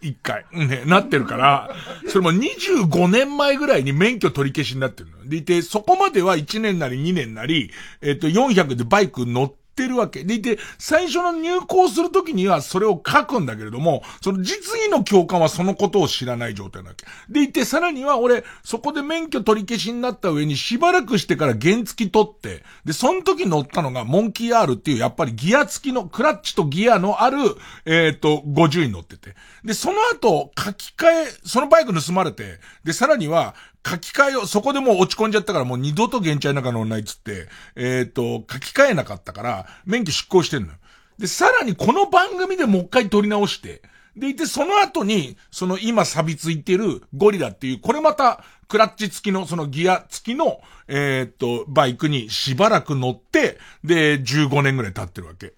[0.00, 0.44] 一回。
[0.52, 1.74] ね、なってるから、
[2.08, 5.28] それも25年前ぐらいに免許取り消しになってるの。
[5.28, 7.70] でいて、そこまでは1年なり2年なり、
[8.00, 10.24] えっ、と、400でバイク乗って、ってるわけ。
[10.24, 17.06] でいて、最初の入校するときにはそれを書くんだけれども、その実技の教官はそのことを知らない状態なわけ。
[17.28, 27.38] でいて、さらには俺、そこで免許取り消しになった上にしばらくしてから原付き取って、で、その時乗ったのがモンキー R っていうやっぱりギア付きの、クラッチとギアのある、
[27.84, 29.36] えっ、ー、と、50に乗ってて。
[29.64, 33.54] で、その後、書き換え、そのバイク盗まれて、で、さらには、
[33.86, 40.74] 書き換えを、そこでもう落ち込んじゃったからもう二度と現地なんか乗んないっつって、えっ、ー、と、書き換えなかったから、免許執行してんのよ。
[41.18, 43.82] で、さらにこの番組でもう一回撮り直して、
[44.16, 55.54] でいて、その後に、その今錆びついてるゴリラっていう、これまた、クラッチ付きの、そのギア付きの、えー、っと、バイクにしばらく乗って、で、15年ぐらい経ってるわけ。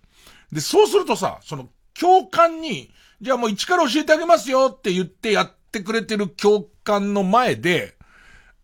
[0.53, 2.91] で、そうするとさ、その、教官に、
[3.21, 7.97] じゃあもう一から教えてあげますよって言ってやってくれてる教官の前で、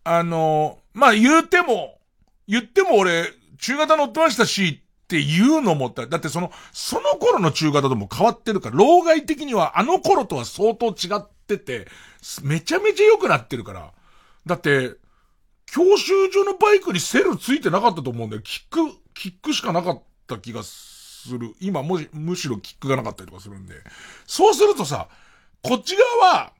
[0.09, 1.99] あの、まあ、言うても、
[2.47, 6.07] 言っても俺、中型乗ってましたし、って言うのもった。
[6.07, 11.87] だってその、その頃の中型とも変わってるから、老害的にはあの頃とは相当違ってて、
[12.43, 13.91] めちゃめちゃ良くなってるから。
[14.45, 14.95] だって、
[15.65, 18.41] 教習所のバイクにセルついてなかったと思うんだよ。
[18.41, 21.53] キック、キックしかなかった気がする。
[21.59, 23.75] 今もし、むしろキックがなかったりとかするんで。
[24.25, 25.09] そうするとさ、
[25.61, 26.53] こっち側は、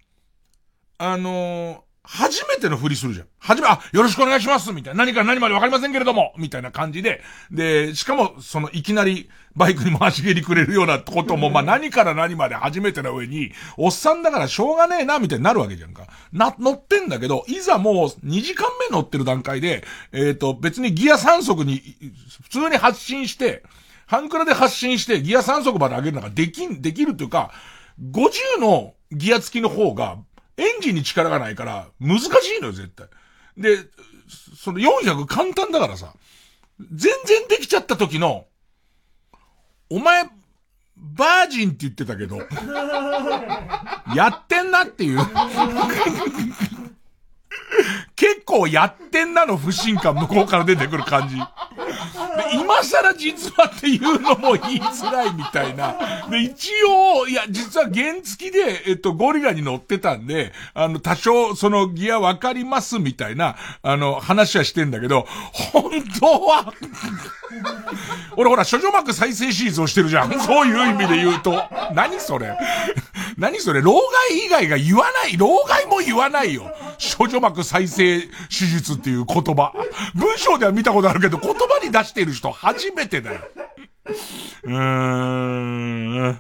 [0.99, 1.79] あのー、
[2.09, 3.27] 初めてのふりするじゃん。
[3.37, 5.03] はじめ、あ、よろしくお願いしますみたいな。
[5.03, 7.21] 何から何までわかりませんけれどもみたいな感じで。
[7.51, 16.07] で、しかも、その、いきなり、バイクに回し蹴りくれるようなことも、まあ、何から何まで初めての上に、おっさんだからしょうがねえな、みたいになるわけじゃんか。
[16.31, 21.81] な、乗ってんだけど、いざもう、2時間目乗ってる段階で、えっ、ー、と、別にギア3速に、
[22.43, 23.63] 普通に発進して、
[24.05, 27.51] ハンクラで発進して、ギア3速まで上げるのができん、できるというか、
[27.99, 30.17] 50のギア付きの方が、
[30.57, 32.25] エンジンに力がないから、難し
[32.57, 33.07] いのよ、絶対。
[33.57, 33.77] で、
[34.57, 36.13] その400簡単だからさ、
[36.79, 38.45] 全然できちゃった時の、
[39.89, 40.25] お前、
[40.95, 42.37] バージンって言ってたけど、
[44.15, 45.19] やってんなっていう。
[48.15, 51.35] 結構やってんなの不信感向こうから出てくる感じ。
[52.53, 55.95] 今更実はっていうのも言いづらいみたいな。
[56.29, 65.27] で、一応、いや、実は原付きで、えっと、ゴリラに乗ってたんで、あの、多少、そのギアわかりますみたいな、あの、話はしてんだけど、
[65.73, 66.73] 本当は
[68.35, 70.39] 俺ほら、処女膜再生手術をしてるじゃん。
[70.39, 71.63] そういう意味で言うと。
[71.93, 72.57] 何それ？
[73.37, 73.81] 何それ？
[73.81, 73.93] 老
[74.29, 75.37] 害以外が言わない。
[75.37, 76.71] 老害も言わないよ。
[77.17, 79.73] 処女膜再生手術っていう言葉。
[80.15, 83.41] 文章では見たことあるけど、言葉に出してる人初めてだよ。
[84.63, 86.39] うーん。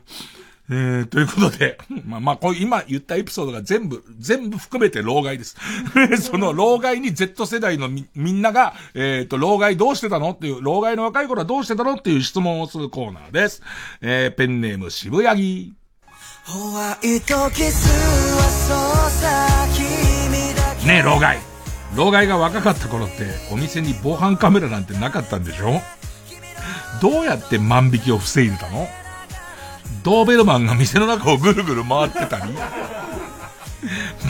[0.69, 5.55] えー、ということで、まあまあ、こう今言ったエピソードが全部、全部含めて老害です。
[6.19, 13.61] その老害に Z 世代のみ、みんなが、えっ、ー、と、老害どうしてたのっていう、老害の若い頃はどうしてたのっていう質問をするコーナーです。
[14.01, 15.73] えー、ペンネーム渋谷。
[16.45, 17.89] ホワイトキス
[18.35, 19.96] はそうさ、君。
[20.87, 21.39] ねえ、老害。
[21.97, 25.81] 老害が若かった頃って、お店に防犯カメラなんてなかったんでしょ？
[27.01, 28.87] どうやって万引きを防いでたの？
[30.03, 32.53] ドーベルマンが店の中をぐるぐる回ってたり、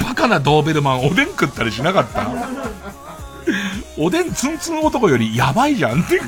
[0.03, 2.27] バカなドーベルマンおでん食ったりしなかった？
[3.95, 6.19] おでんツンツン男よりやばいじゃんって。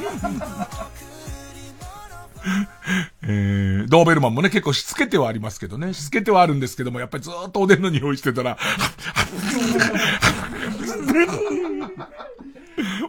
[3.23, 5.93] えー、ドーベルマンもね、結構しつけてはありますけどね。
[5.93, 8.57] しつけてはあるんですけども、やっぱりずっとおでんの匂いしてたら、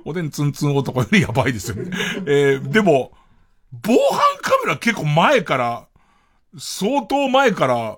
[0.04, 1.90] おでんツンツン男よりやばいですよね。
[2.26, 3.12] えー、でも、
[3.72, 5.86] 防犯カメラ結構前から、
[6.58, 7.96] 相当前から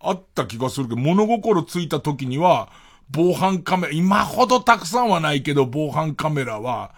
[0.00, 2.70] あった気がするけど、物心ついた時には、
[3.10, 6.94] 防犯カメラ、今ほどたくさんはないけど、防犯カメラは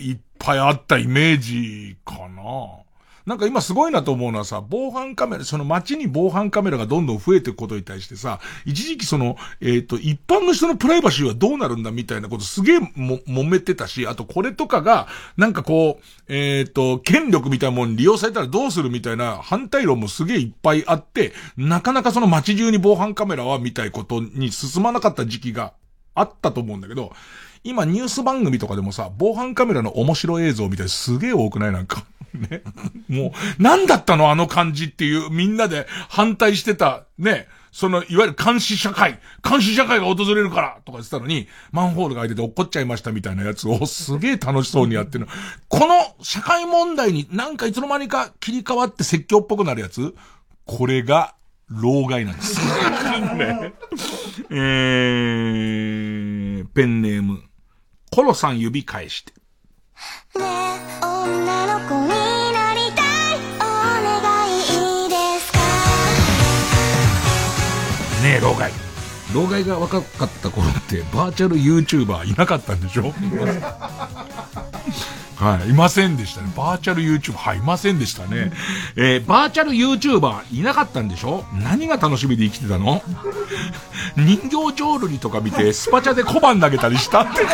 [0.00, 2.87] いっぱいあったイメージかな。
[3.28, 25.74] なんか今すごいなと思うのはさ、防犯カメラ、その街に防犯カメラがどんどん増えていくことに対してさ、一時期その、えっ、ー、と、一般の人のプライバシーはどうなるんだみたいなことすげえも、揉めてたし、あとこれとかが、なんかこう、えっ、ー、と、権力みたいなものに利用されたらどうするみたいな反対論もすげえいっぱいあって、なかなかその街中に防犯カメラはみたいことに進まなかった時期が
[26.14, 27.12] あったと思うんだけど、
[27.64, 31.72] 今ニュース番組とかでもさ、防犯カメラの面白映像みたいすげえ多くない？
[31.72, 32.04] なんか。
[32.34, 32.62] ね。
[33.08, 34.30] もう、なんだったの？
[34.30, 37.48] あの感じっていう、みんなで反対してた、ね。
[37.70, 45.26] その、いわゆる監視社会、監視社会が訪れるからとか言ってたのに、マンホールが開いてて落っこっちゃいましたみたいなやつをすげえ楽しそうにやってるの。
[45.68, 50.14] この社会問題になんかいつの間にか切り替わって説教っぽくなるやつ？
[50.64, 51.34] これが、
[51.68, 52.58] 老害なんです。
[53.36, 53.74] ね、
[54.50, 57.42] えー、ペンネーム、
[58.10, 59.32] コロさん指返して。
[60.38, 60.44] ね
[61.02, 63.02] 女の子になりた
[63.34, 63.60] いお
[64.22, 65.58] 願いいいですか？
[68.22, 68.70] ねえ、老害。
[69.34, 73.12] 老害が若かった頃ってバーチャル YouTuber いなかったんでしょ？
[75.38, 76.52] はい、いませんでしたね。
[76.56, 78.50] バーチャル YouTuber、はい、いませんでしたね。
[78.96, 81.44] えー、バーチャル YouTuber いなかったんでしょ？
[81.62, 83.02] 何が楽しみで生きてたの？
[84.16, 87.48] 人形浄瑠璃とか見て、スパチャで小判投げたりしたって違う。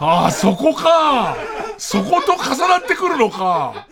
[0.00, 1.36] ああ、そこか。
[1.76, 3.86] そこと重なってくるのか。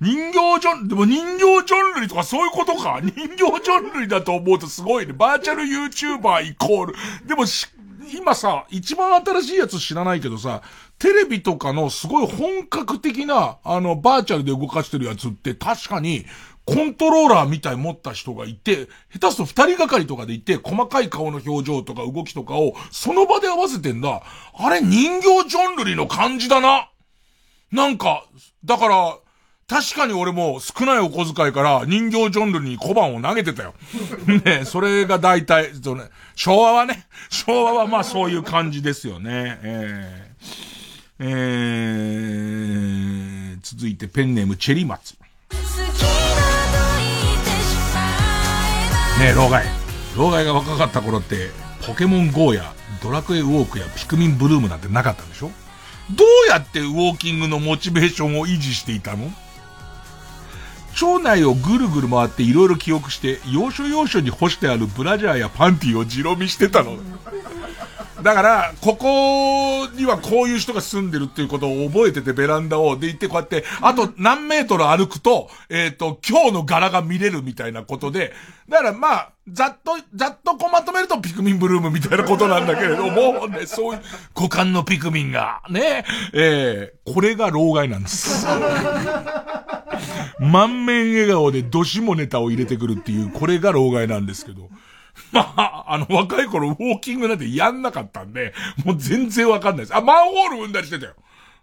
[0.00, 3.00] 人形ジョン、でも人形ジョン類とかそういうことか。
[3.02, 5.14] 人形ジョン類だと思うとすごいね。
[5.14, 6.94] バーチャル YouTuber イコール。
[7.26, 7.66] でもし、
[8.12, 10.62] 今さ、一番新しいやつ知らないけどさ、
[10.98, 16.24] テレビとかのすごい本格的な、あの、バーチャルで動かしてるやつって確かに、
[16.64, 24.22] コントローラーみたい持った人がいて、下手すと二人がかりとかでいて、細かい顔の表情とか動きとかを、その場で合わせてんだ。
[24.54, 26.90] あれ人形ジョンルリの感じだな。
[27.72, 28.24] なんか、
[28.64, 29.18] だから、
[29.68, 33.74] 確かに俺も少ないお小遣いから人形ジョンルに小判を投げてたよ。
[34.44, 36.04] ねそれが大体、そね、
[36.34, 39.58] 昭和はね、昭和はまあそういう感じですよね。
[39.62, 45.14] えー、えー、続いてペンネームチェリマツ。
[49.18, 49.66] ねえ、老害。
[50.16, 51.50] 老害が若かった頃って、
[51.86, 52.72] ポケモン GO や
[53.02, 55.50] ドラクエウォークやピクミンブルームなんてなかったでしょ？
[56.12, 59.30] どうやってウォーキングのモチベーションを維持していたの？
[60.98, 66.96] 町内をぐるぐる回っていろいろ記憶して、要所要所に干してあるブラジャーやパンティをじろ見してたの。
[68.20, 72.96] だから、ここにはこういう人が住んでるっていうことを覚えてて、ベランダを。
[72.96, 78.32] で、行ってこうやって、あと何メートル歩くと、えっ、ー、と、今日の柄が見れるみたいなことで、
[78.68, 84.00] だからまあ、ざっと、ざっとこうまとめるとピクミンブルームみたいなことなんだけれども、ね、そういう、
[84.34, 88.46] 股間のピクミンが、ね、えー、これが老害なんです。
[90.40, 94.68] 満面笑顔でどしもネタを入れてくるっていう、これが老害なんですけど。
[95.32, 98.54] まあ、あの、若い頃ウォーキングなんてやんなかったんで、
[98.84, 99.96] もう全然わかんないです。
[99.96, 101.14] あ、マンホール踏んだりしてたよ。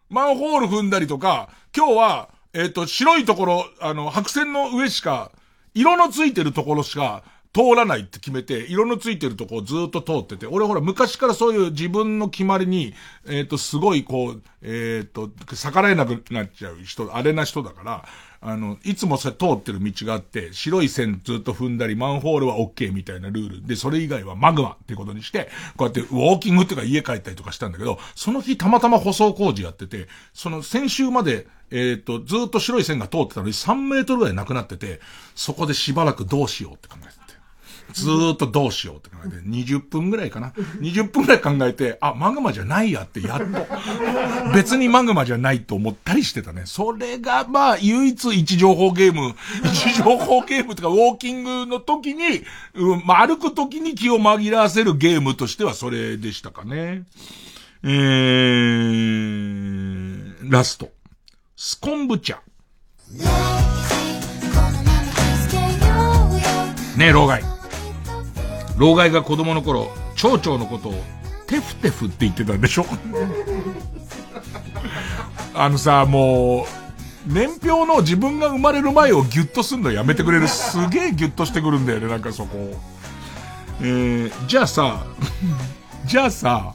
[0.09, 5.31] マンホール踏んだりとか、今日は、えっ、ー、と、白いところ、あの、白線の上しか、
[5.73, 7.23] 色のついてるところしか、
[7.56, 12.94] 通らないって決めて、色のついてるとこをずっと通ってて、俺ほら昔からそういう自分の決まりに、
[13.26, 18.06] えっ、ー、と、すごいこう、えっ、ー、と、逆らえなくなっちゃう人、あれな人だから、
[18.41, 34.99] あの、いつもそれ通ってる道があって、白い線ずっと踏んだり、マンホールは OK みたいなルールで、それ以外はマグマってことにして、こうやってウォーキングっていうか家帰ったりとかしたんだけど、その日たまたま舗装工事やってて、その先週まで、えっ、ー、と、ずっと白い線が通ってたのに3メートルぐらいなくなってて、
[35.34, 37.14] そこでしばらくどうしようって考えて。
[37.93, 40.49] ずーっとどうしようって考えて、20分ぐらいかな。
[40.79, 43.45] 20分ぐらい考えて、あ、マグマじゃないやってやっと、
[44.53, 46.63] 別にマグマじゃないと思ったりしてたね。
[46.65, 52.43] それが、まあ、唯一位置情報ゲーム、位置情報ゲームとか、ウォーキングの時に、
[52.73, 57.03] うん、まあ、歩く時に気を紛らわせるゲームとしてはそれでしたかね。
[57.83, 60.89] えー、ラスト。
[61.55, 62.41] スコンブ茶。
[66.97, 67.55] ねえ、老害。
[68.77, 71.03] 老害が子供の頃、蝶々のことを、
[71.47, 72.85] テフテフって言ってたんでしょ？
[75.53, 76.65] あのさ、もう、
[77.34, 80.47] 年表の自分が生まれる前をギュッとすんのやめてくれる。
[80.47, 82.72] すげえギュッとしてくるんだよね、なんかそこ。
[83.81, 85.06] えー、じゃあさ、
[86.06, 86.73] じゃあさ、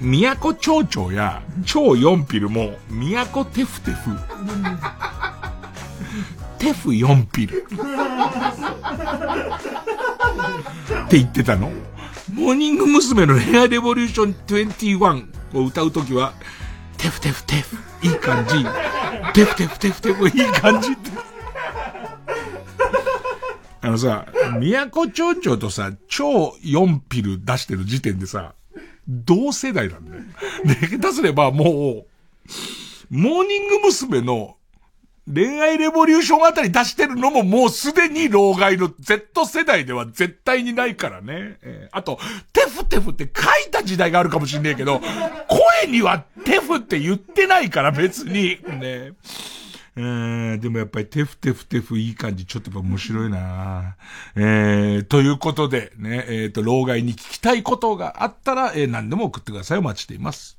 [0.00, 4.10] 都町長や超四ピルも都テフテフ。
[6.58, 7.62] テフ4ピル。
[7.62, 7.66] っ
[11.08, 11.70] て言ってたの
[12.32, 13.26] モーニング娘。
[13.26, 16.34] のレアレボリューション21を歌うときは、
[16.98, 18.64] テフテフテフ、いい感じ。
[19.32, 21.10] テフテフテフテフ、いい感じって。
[23.82, 24.26] あのさ、
[24.90, 28.54] 都町長とさ、超4ピル出してる時点でさ、
[29.06, 30.22] 同世代なんだよ。
[30.64, 31.68] で、下手すればもう、
[33.10, 34.20] モーニング娘。
[34.20, 34.55] の
[35.32, 41.58] 恋愛レボリューションあたり出してるのももうすでに老害の Z 世代では絶対にないからね。
[41.62, 42.18] えー、あと、
[42.52, 45.00] テフテフって書いた時代があるかもしんねえけど、
[45.80, 48.58] 声にはテフって言ってないから別に。
[48.78, 49.12] ね。
[49.98, 53.96] えー、でもやっぱりテフテフテフいい感じ、ちょっとやっぱ面白いな
[54.36, 59.78] えー、ということでね、えっ、ー、と、老害に聞きたいことがあったら、えー、何でも送ってください。
[59.78, 60.58] お待ちしています。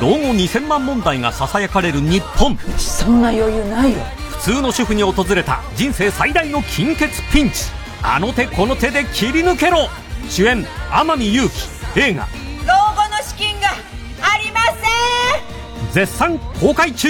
[0.00, 2.58] 老後2000万問題が囁かれる日本。
[2.76, 3.98] そんな余裕ないよ。
[4.30, 7.64] 普通の主婦に訪れた人生最大の金欠ピンチ。
[8.02, 9.88] あの手この手で切り抜けろ。
[10.28, 12.00] 主演天海祐希。
[12.00, 12.28] 映画。
[12.66, 13.68] 老後の資金が
[14.20, 15.92] ありません。
[15.92, 17.08] 絶賛公開中。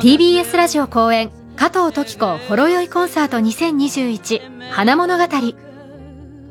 [0.00, 5.24] TBS ラジオ公演加藤時子ほろ酔いコンサート2021花物語。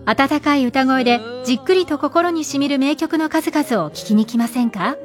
[0.06, 4.98] 温かい歌声でじっくりと心にしみる名曲の数々を聴きに来ませんか？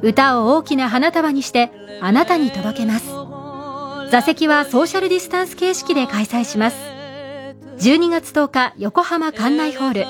[0.00, 1.70] 歌を大きな花束にして
[2.00, 3.08] あなたに届けます。
[4.10, 6.78] 座席はソーシャルディスタンス形式で開催します。
[7.80, 10.04] 12月10日横浜館内ホール。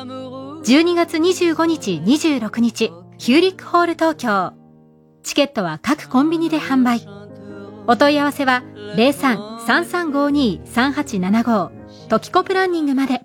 [0.63, 4.53] 12月25日26日ヒューリックホール東京。
[5.25, 7.01] チケットは各コンビニで販売。
[7.89, 8.63] お問い合わせは
[8.97, 11.71] 03-3352-3875
[12.09, 13.23] トキコプランニングまで。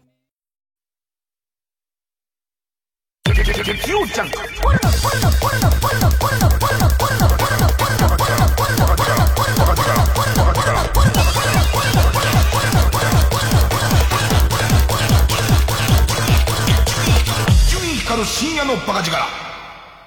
[18.26, 19.16] 深夜のバカ力。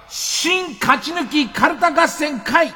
[0.09, 2.71] 新勝ち抜きカルタ合戦会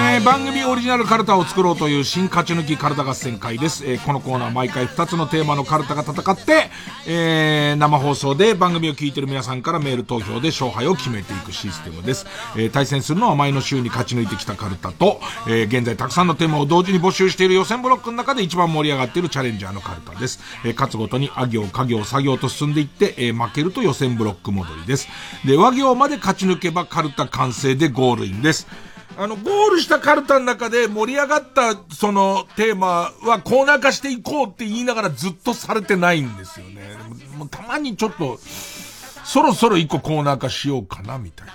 [0.00, 3.84] えー、番組オリジナルカルタを作ろうという新勝ち抜きカルタ合戦会です。
[3.86, 6.70] えー、このコーナー毎回2つのテーマのカルタが戦って、
[7.06, 12.26] えー、生放送で番組を聞いてる皆さんからメール投票で勝敗を決めていくシステムです。
[12.56, 20.40] えー、対戦するのは前の週に勝ち抜いてきたカルタと、えー、現在たくさんのテーマを同時に募集している予選ブロックの中で一番盛り上がっているチャレンジャーのカルタです。
[20.64, 25.08] えー、勝つごとにあ行、家行、作業と進んでいって、えー、負けると予選ブロック戻りです。
[25.44, 28.66] で、和行まで勝ち抜けばカルタ完成でゴールインです。
[29.18, 36.96] あの、ゴールしたカルタの中で盛り上がった、その、テーマはコーナー化していこうって言いながらずっとされてないんですよね。
[37.36, 38.38] もうたまにちょっと、
[39.24, 41.52] そろそろ一個コーナー化しようかな、みたいな。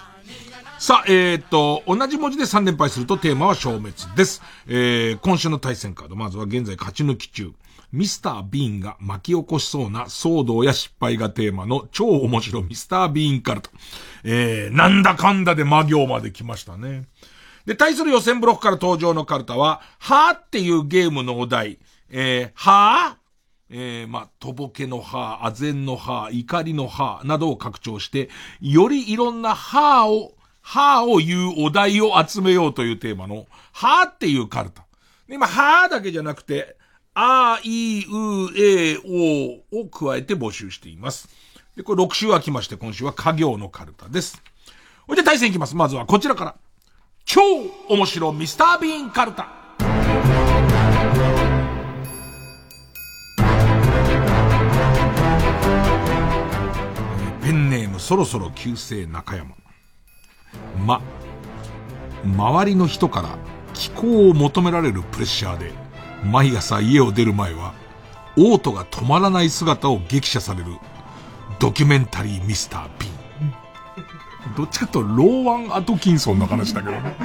[0.77, 4.41] さあ、えー、と、同じ文字で3連敗するとテーマは消滅です。
[4.67, 7.53] えー、今週の対戦カード、まずは現在勝ち抜き中。
[7.93, 13.69] ミスター・ビーンが巻き起こしそうな騒動や失敗がテーマの超面白ミスター・ビーンカルタ。
[14.25, 17.05] えー、なんだかんだで魔行まで来ましたね。
[17.65, 21.79] で、対する予選ブロックから登場のカルタは、はーっていうゲームのお題、
[22.09, 23.23] えー、はー
[23.75, 28.29] えー、まあ、とぼけのはー、あぜんのはー、怒りのはーなどを拡張して、
[28.61, 34.85] よりいろんなはーを、はーを言うお題を集めようというテーマの、はーっていうカルタ。
[35.27, 36.77] で今、はーだけじゃなくて、
[37.15, 38.97] あ、い、う、え、
[39.71, 41.29] おを加えて募集しています。
[41.75, 44.41] で、これ6週は来まして、今週は家業のカルタです。
[45.07, 45.75] ほいで対戦いきます。
[45.75, 46.55] まずはこちらから。
[47.25, 47.41] 超
[47.89, 49.47] 面白ミスタービーンカルタ。
[57.41, 59.55] ペンネームそろそろ旧姓中山。
[60.85, 61.01] ま、
[62.23, 63.37] 周りの人から
[63.73, 65.71] 気候を求められるプレッシャーで、
[66.23, 67.73] 毎朝家を出る前は、
[68.37, 70.77] オートが止まらない姿を激写される、
[71.59, 73.22] ドキュメンタリーミスター・ビーン。
[74.57, 77.15] どっちかとローワン・アトキンソンの話だけどね。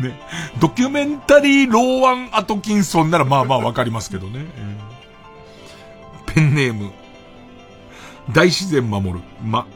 [0.00, 0.20] ね。
[0.60, 4.46] ドキュメンタリー・ローワン・アトキンソンならまあまあわかりますけどね。
[6.26, 6.92] ペンネーム、
[8.32, 9.66] 大自然守る、ま、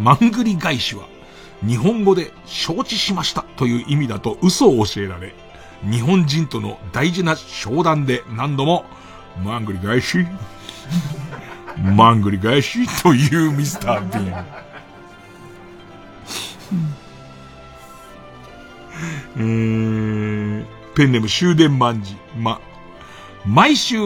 [0.00, 1.04] マングリ返しは、
[1.64, 5.34] 日本語で承知しましたという意味だと嘘を教えられ、
[5.84, 8.84] 日本人との大事な商談で何度も、
[9.44, 10.26] マングリ返し、
[11.78, 14.46] マングリ返しというミスター・ビーン。
[19.36, 22.16] えー、ペンネーム終電万事。
[22.36, 22.60] ま、
[23.46, 23.96] 毎週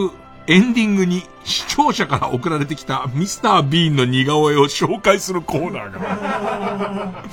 [0.47, 7.23] エンディングに視聴者から送られてきたミスター・ビーンの似顔絵を紹介するコーナーが。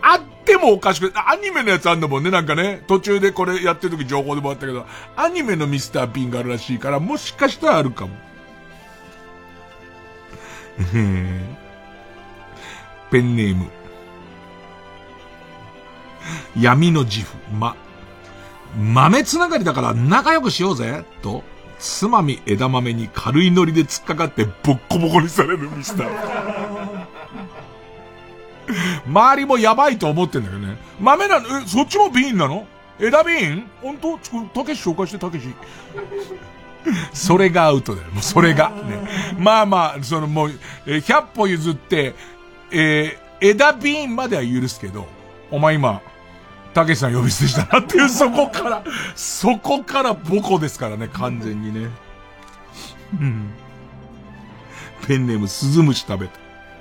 [0.00, 2.82] あってもおかしくないアニメのやつあんだもんね、なんかね。
[2.86, 4.86] 途中でこれやってる時情報でもあったけど、
[5.16, 8.16] アニメのミスター・ビーンがあるらしいから、もしかしたらあるかも。
[13.10, 13.66] ペンネーム。
[16.58, 17.36] 闇の自負。
[17.52, 17.76] ま、
[18.76, 21.42] 豆つながりだから仲良くしようぜ、と。
[21.78, 27.06] つまみ枝豆に軽いノリで突っかかってボッコボコにされるミスター。
[29.06, 30.76] 周りもやばいと思ってんだけどね。
[31.00, 32.66] 豆なの、え、そっちもビーンなの？
[33.00, 33.70] 枝ビーン？
[33.80, 35.54] 本当、たけし紹介して、たけし。
[37.12, 38.08] それがアウトだよ。
[38.12, 38.70] もうそれが。
[38.70, 39.08] ね。
[39.38, 40.52] まあまあ、そのもう、
[40.86, 42.14] えー、100歩譲って、
[42.70, 45.06] えー、枝ビーンまでは許すけど、
[45.50, 46.00] お前今、
[46.74, 48.84] たけしさん呼び捨てしたなっていう、 そこから、
[49.14, 51.90] そこからボコですからね、完全にね。
[53.20, 53.50] うん。
[55.06, 56.32] ペンネーム、鈴虫食べた。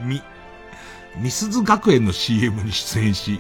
[0.01, 0.21] み。
[1.17, 3.39] ミスズ学園の CM に出演し、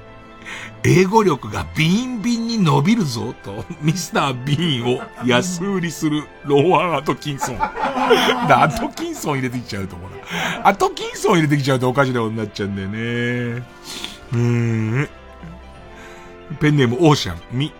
[0.83, 7.57] 英語力がビンビンに伸びるぞ、と、ミスター・ビーンを安売りするローアン・アトキンソン。
[7.59, 10.67] アトキンソン入れてきちゃうと思うな。
[10.67, 13.63] アトキンソン入れてきちゃうとおかしなことになっちゃうんだよね。
[14.33, 15.09] うん。
[16.59, 17.73] ペンネームオーシャン、ミ。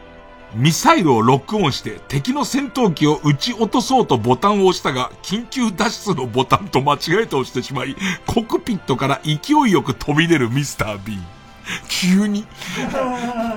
[0.54, 7.96] ミサイルをロックオンして敵の戦闘機を撃ち落とそうとボタンを押したが、緊急脱出のボタンと間違えて押してしまい、
[8.26, 11.37] コクピットから勢いよく飛び出るミスター・ビーン。
[11.90, 12.46] 急に、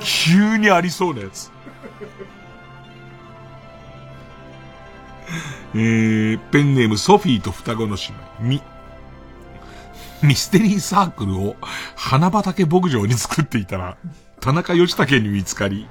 [0.01, 1.51] 急にありそうなやつ。
[5.75, 8.03] えー、ペンネームソフィーと双子の姉
[8.41, 8.63] 妹、ミ。
[10.23, 11.57] ミステリーサークルを
[11.95, 13.97] 花畑牧場に作っていたら、
[14.41, 15.87] 田中義武に見つかり、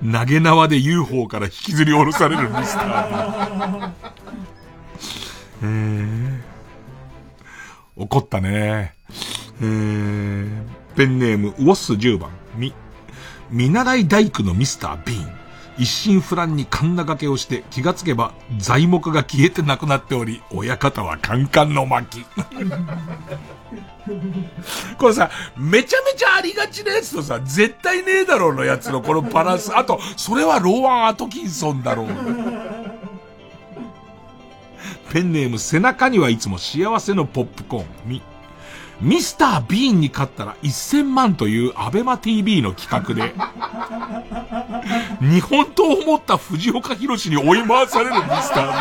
[0.00, 3.90] 投げ縄で UFO から引きずり下ろされるミスター。
[5.62, 6.40] えー、
[7.96, 8.94] 怒ったね。
[9.60, 12.74] えー、ペンネーム、ウォッス10番、み、
[13.50, 15.38] 見習い大工のミスター・ビーン。
[15.78, 22.24] 一心不乱にカンナ掛けをして気がつけば材木が消えてなくなっており、親方はカンカンの巻。
[24.98, 29.70] これさ、めちゃめちゃありがちなやつとさ、絶対ねえだろうのやつのこのバランス。
[29.78, 32.08] あと、それはローワン・アトキンソンだろう。
[35.12, 37.86] ペンネーム背中にはいつも幸せのポップコーン。
[38.04, 38.20] み、
[39.00, 43.32] ミスター・ビーンに勝ったら1000万というアベマ TV の企画で、
[45.20, 48.72] 日本刀を持った藤岡弘に追い回されるミスター・ビ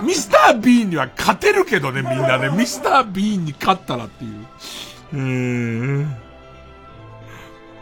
[0.00, 0.06] ーン。
[0.06, 2.48] ミスター・ビーンには勝てるけどね、みんなね。
[2.48, 4.46] ミスター・ビーンに勝ったらっていう。
[5.14, 5.20] うー
[6.00, 6.16] ん。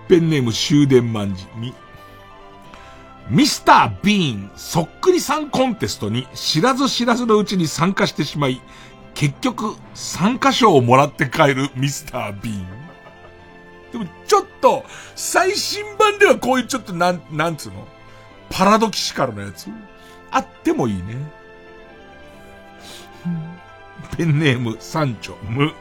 [0.09, 1.47] ペンネーム終電万事。
[3.31, 8.61] ミスター・ビーンそっくりさんコンテストに知らず知らずのうちに参加してしまい、
[9.15, 12.67] 結局参加賞をもらって帰るミスター・ビーン。
[13.93, 14.85] でもちょっと、
[15.15, 17.87] 最新版ではこういうちょっとなん、なんつうの？
[18.51, 19.69] パラドキシカルなやつ？
[20.33, 21.15] あってもいいね。
[24.17, 25.73] ペンネーム、三丁、無。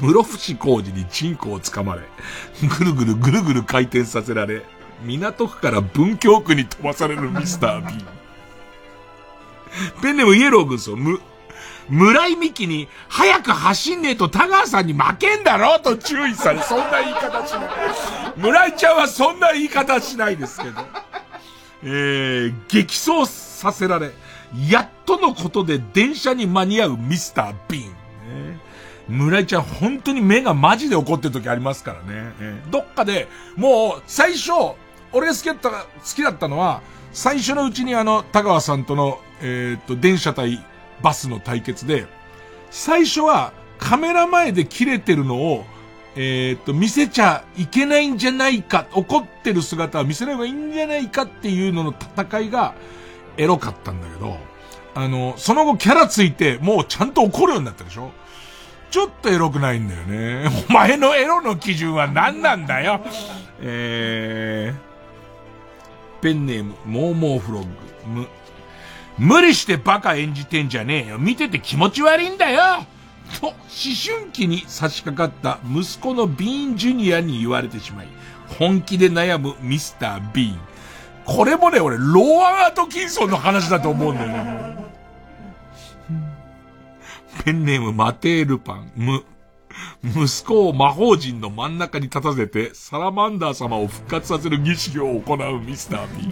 [0.00, 2.02] 室伏工事にチンコをつかまれ、
[2.78, 4.64] ぐるぐるぐるぐる回転させられ、
[5.02, 8.04] 港区から文京区に飛ばされるミスター B。
[10.02, 11.20] ペンネムイエロー軍曹、無。
[11.88, 17.68] 村井美樹に、早く走んねえと田川さんに負けんだろと注意され、そんな言い方しない。
[18.36, 20.80] 村井ちゃんはそんな言い方しないですけど。
[21.82, 24.12] えー、激走させられ、
[24.68, 27.94] やっとのことで電車に間に合うミスター・ビン。
[29.06, 32.32] 村井ちゃん本当に目がマジで怒ってる時ありますからね。
[32.70, 34.52] どっかで、もう最初、
[35.14, 36.82] 俺が好きだった、好きだったのは、
[37.12, 40.62] 最初のうちにあの、田川さんとの、えー、っと、電車対
[41.02, 42.06] バスの対決で、
[42.70, 45.64] 最初はカメラ前で切れてるのを、
[46.16, 52.74] えー、っと、見せちゃいけないんじゃないか、怒ってる姿は見せない方がいいんじゃないかっていうのの戦いが
[53.36, 54.36] エロかったんだけど、
[54.94, 58.12] あの、その後キャラついてもうちゃんと怒るようになったでしょ？
[58.92, 60.48] ちょっとエロくないんだよね。
[60.68, 63.00] お前のエロの基準は何なんだよ？
[63.60, 64.93] えー、
[66.24, 67.68] ペンネーム、モーモーフロッグ、
[68.06, 68.26] む、
[69.18, 71.18] 無理してバカ演じてんじゃねえよ。
[71.18, 72.86] 見てて気持ち悪いんだよ
[73.42, 73.56] と、思
[74.02, 78.08] 春期に差し掛かった息子のビーンジュニアに言われてしまい、
[78.58, 80.58] 本気で悩むミスター・ビーン。
[81.26, 84.76] これもね、俺、ローアン・アトキンソンの話だと思うんだよね。
[87.44, 89.26] ペンネーム、マテールパン、む。
[90.04, 96.28] 息子を魔法陣の真ん中に立たせて、サラマンダー様を復活させる儀式を行うミスター・ビー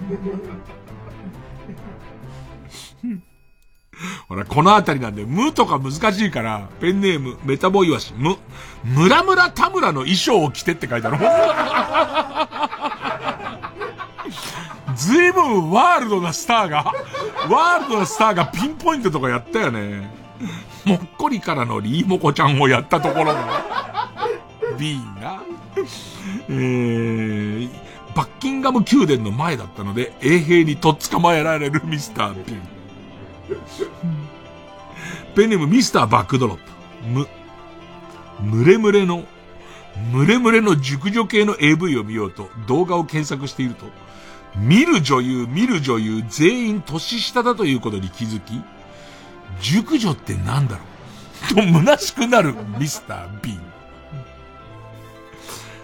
[3.08, 3.22] ン。
[4.28, 8.36] ほら、このあたりなんで、無とか難しいから、ペンネーム、メタボイワシ、無、
[8.84, 11.18] ムラムラ田村の衣装を着てって書いてある。
[14.96, 16.84] ずいぶんワールドなスターが、
[17.48, 20.10] ワールドなスターがピンポイントとかやったよね。
[20.84, 24.10] もっこりからのリーモコちゃんをやったところが、
[24.78, 25.42] ビーンが、
[26.48, 27.70] えー、
[28.14, 32.62] バッキンガム宮殿の前だったので、衛兵にとっ捕まえられるミスター・ビーン。
[35.34, 36.62] ペンネームミスターバックドロップ。
[37.08, 37.28] む、
[38.40, 39.24] むれむれの、
[40.10, 43.86] むれむれの熟女系の AV を見ようと動画を検索していると、
[44.56, 48.62] 見る女優、見る女優、全員年下だということに気づき、
[49.60, 50.82] 熟女ってなんだろ
[51.50, 51.54] う？
[51.54, 53.62] と虚しくなるミスター・ビーン。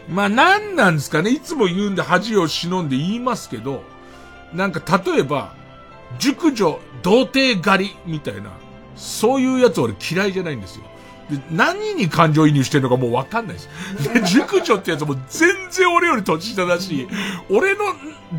[0.08, 1.30] まあ何なんですかね？
[1.30, 3.84] いつも言うんで恥を忍んで言いますけど、
[4.54, 5.54] なんか例えば、
[6.18, 8.50] 熟女、童貞狩りみたいな、
[8.96, 10.84] そういうやつ俺嫌いじゃないんですよ。
[11.30, 13.68] で、何に感情移入してるのかもうわかんないです。
[14.14, 17.06] で、熟女ってやつも全然俺より年下だし、
[17.50, 17.84] 俺の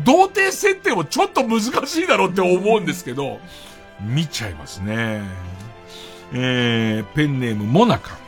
[0.04, 3.38] 童貞設定もちょっと難しいだろうって思うんですけど、
[4.02, 5.22] 見ちゃいますね。
[6.32, 8.18] えー、ペンネームモナカ。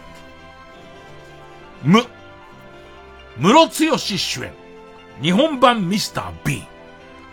[1.84, 2.04] む、
[3.38, 4.52] ムロツヨシ主演。
[5.20, 6.62] 日本版ミスター B。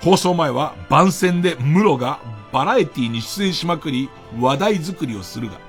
[0.01, 2.19] 放送前は番宣でムロが
[2.51, 4.09] バラエティに出演しまくり
[4.39, 5.59] 話題作りをするが、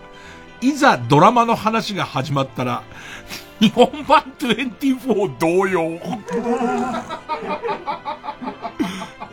[0.61, 2.83] いざドラマの話が始まったら、
[3.59, 5.99] 日本版24同様。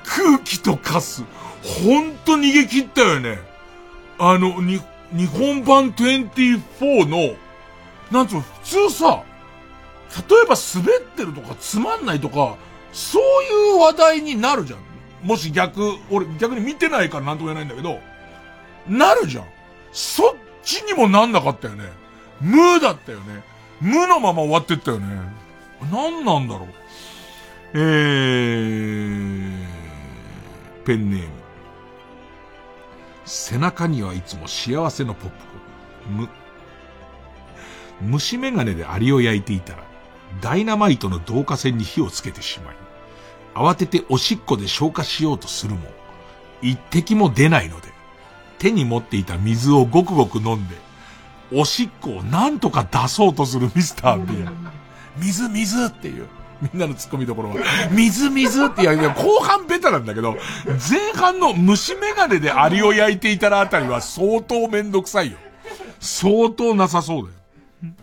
[0.04, 1.24] 空気とカス。
[1.68, 3.40] ほんと逃げ切ったよね。
[4.18, 4.82] あの、に、
[5.12, 7.36] 日本版24の、
[8.12, 9.24] なんつうの、普通さ、
[10.30, 12.56] 例えば滑ってるとかつまんないとか、
[12.94, 14.80] そういう話題になるじゃん。
[15.22, 18.00] もし逆、俺逆に見てないからなんとも言えないんだけど、
[18.88, 19.46] なるじゃん。
[19.92, 21.84] そっちにもなんなかったよね。
[22.40, 23.44] 無だったよね。
[23.82, 25.08] 無のまま終わってったよね。
[25.92, 26.68] 何なんだろう。
[27.74, 29.66] えー、
[30.86, 31.47] ペンネーム。
[33.28, 36.18] 背中にはいつも幸せのポップコーン。
[36.18, 36.30] 無。
[38.02, 39.84] 虫眼鏡でアリを焼いていたら、
[40.42, 42.76] ダイナマイトの導火線に火をつけてしまい、
[43.54, 45.90] 慌てておしっこで消化しようとするも、
[46.62, 47.90] 一滴も出ないので、
[48.60, 50.76] 手に持っていた水をごくごく飲んで、
[51.52, 54.48] おしっこをなんとか出そうとするミスター B。
[55.18, 56.28] 水水っていう。
[56.62, 57.56] みんなの突っ込みどころは、
[57.92, 60.38] 水水って言う後半ベタなんだけど、
[60.90, 65.38] 前半の虫眼鏡でアリを焼いていたらあたりは相当めんどくさいよ。
[66.00, 67.94] 相当なさそうだよ。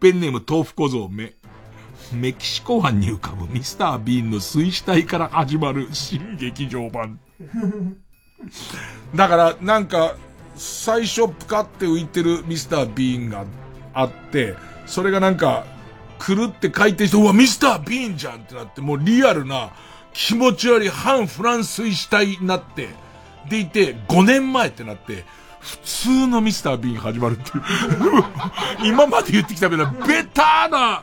[0.00, 1.32] ペンネーム豆腐小僧目。
[2.12, 7.18] メキシコ湾に浮かぶミスター・ビーンの水死体から始まる新劇場版。
[9.14, 10.14] だから、なんか、
[10.56, 13.44] 最初プカって浮いてるミスター・ビーンが
[13.92, 14.54] あって、
[14.86, 15.64] それがなんか、
[16.18, 19.70] 狂って回転して、うわ、ミスター・ビーンじゃんってなって、もうリアルな、
[20.14, 22.88] 気持ち悪い反フランス医師体になって、
[23.48, 25.24] でいて、5年前ってなって、
[25.60, 27.64] 普通のミスター・ビーン始まるっていう
[28.84, 31.02] 今まで言ってきたけど、ベターな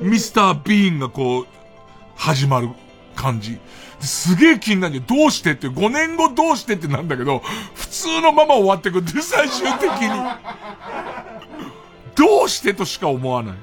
[0.00, 1.46] ミスター・ビーンがこう、
[2.16, 2.70] 始まる
[3.14, 3.58] 感じ。
[4.00, 7.42] すげえ気になるんどうしてって、5年後どうしてってなんだけど、
[7.74, 10.08] 普通のまま終わってくんで、最終的に。
[12.14, 13.56] どうしてとしか思わない。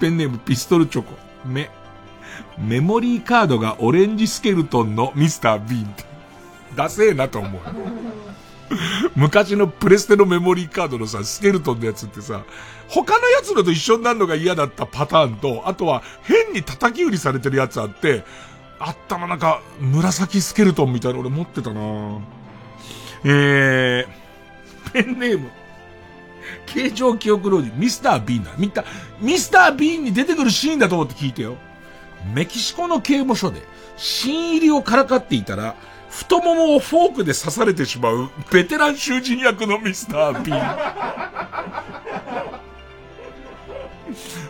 [0.00, 1.12] ペンネームピストルチョコ。
[1.44, 1.70] 目。
[2.58, 6.04] メモリーカードがオレンジスケルトンのミスター・ビーンって。
[6.74, 7.60] ダセえなと思う。
[9.16, 12.42] 昔のプレステのメモリーカードのさ、スケルトンのやつってさ、
[12.88, 18.24] 他のやつのと一緒になるのが嫌だったパターンと、あとは変に叩き売りされてるやつあって、
[18.78, 21.80] あったな、なんか、紫スケルトンみたいなの俺持ってたな
[23.24, 24.06] えー、
[24.92, 25.50] ペンネーム。
[26.66, 28.52] 形状記憶老人、ミスター・ビーンだ。
[28.58, 28.84] みた、
[29.20, 31.56] ミスター・ビーンに出てくるシーンだと思って聞いてよ。
[32.34, 33.62] メキシコの刑務所で、
[33.96, 35.74] 新入りをからかっていたら、
[36.10, 40.60] 太ももをフォークで刺されてしまう、ベテラン囚人役のミスター・ビーン。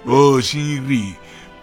[0.07, 1.17] おう、新入り、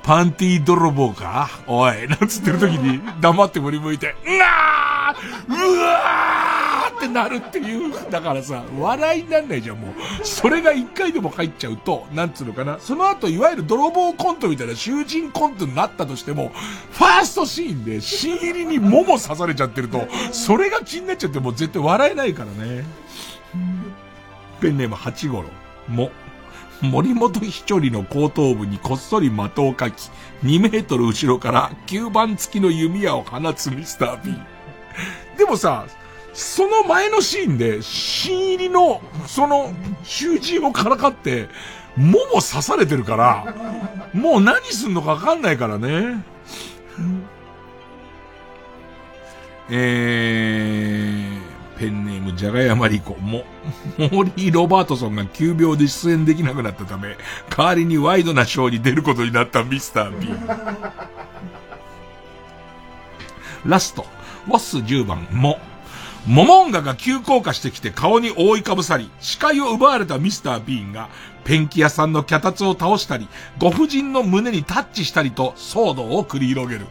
[0.03, 1.49] パンティ泥棒か？
[1.65, 6.57] おい、なんつってる時に、黙って振り向いて、うわーうわー
[6.98, 7.94] ってなるっていう。
[8.10, 10.26] だからさ、笑いになんないじゃん、もう。
[10.26, 12.80] それが一回でも入っちゃうと、なんつうのかな。
[12.80, 16.52] その後、いわゆる泥棒コントみたいな囚人コントになったとしても、
[16.91, 22.84] ファーストシーンで、新入りに桃刺されちゃってると、それが気になっちゃってもう絶対笑えないからね。
[24.60, 25.49] ペンネーム八五郎。
[25.88, 26.11] も。
[26.82, 30.11] 森本ひちょりの後頭部にこっそり的をかき、
[30.44, 34.36] 2メートル後ろから9番付きの弓矢を放つミスター B。
[35.38, 35.88] でもさ、
[36.38, 39.73] その前のシーンで、新入りの、その、
[40.03, 41.49] 囚人をからかって、
[41.95, 43.55] もも刺されてるから、
[44.14, 46.23] もう何すんのかわかんないからね。
[49.72, 53.43] えー、ペンネームじゃがやまりこも、
[53.97, 57.18] モーリー・ロバートソンが急病で出演できなくなったため、
[57.49, 60.91] 代わりにワイドなショーに出ることになったミスター・ビー。
[63.65, 64.05] ラスト、
[64.47, 65.59] ワッス10番も、
[66.28, 71.10] モモンガが急降下してきて顔に覆いかぶさり、視界を奪われたミスター・ビーンが、
[71.45, 76.86] ペンキ屋さんの脚立を倒したり、ご婦人の胸にタッチしたりと騒動を繰り広げる。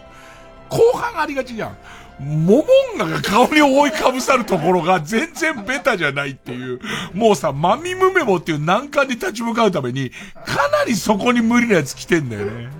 [0.70, 1.76] 後半ありがちじゃん。
[2.18, 2.64] モモ
[2.94, 6.80] ンガが顔に覆いかぶさるところが全然ベタじゃないっていう。
[7.12, 10.12] もうさ、マミムメモっていう難関に立ち向かうために、
[10.46, 12.70] かなりそこに無理なやつ来てんだよね。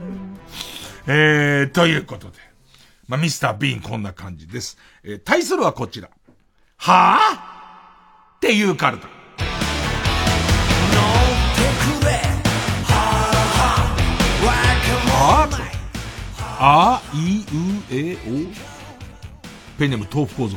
[1.07, 2.39] えー、ということで。
[3.09, 4.78] まあ、ミスター・ビーンこんな感じです。
[5.05, 6.09] えー、対するはこちら。
[6.78, 9.09] はぁ、あ、っていうカルタ。
[16.59, 17.44] あ、い、う、
[17.90, 19.78] え、お？
[19.78, 20.57] ペンネーム豆腐構造。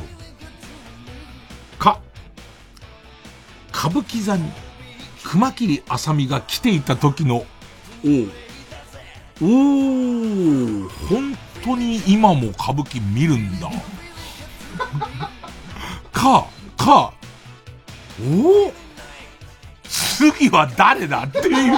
[1.78, 2.00] か、
[3.68, 4.50] 歌舞伎座に
[5.22, 7.44] 熊切あさみが来ていた時の、お
[9.42, 13.70] おお本当に今も歌舞伎見るんだ。
[16.20, 17.12] か、か、
[18.20, 18.72] おお
[19.88, 21.74] 次は誰だっていう。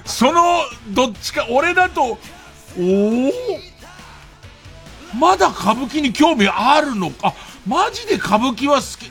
[0.06, 2.18] その、どっちか、俺だと、
[2.78, 3.32] おお
[5.14, 7.34] まだ歌舞伎に興味あるのか。
[7.66, 9.10] マジで歌舞伎は好き。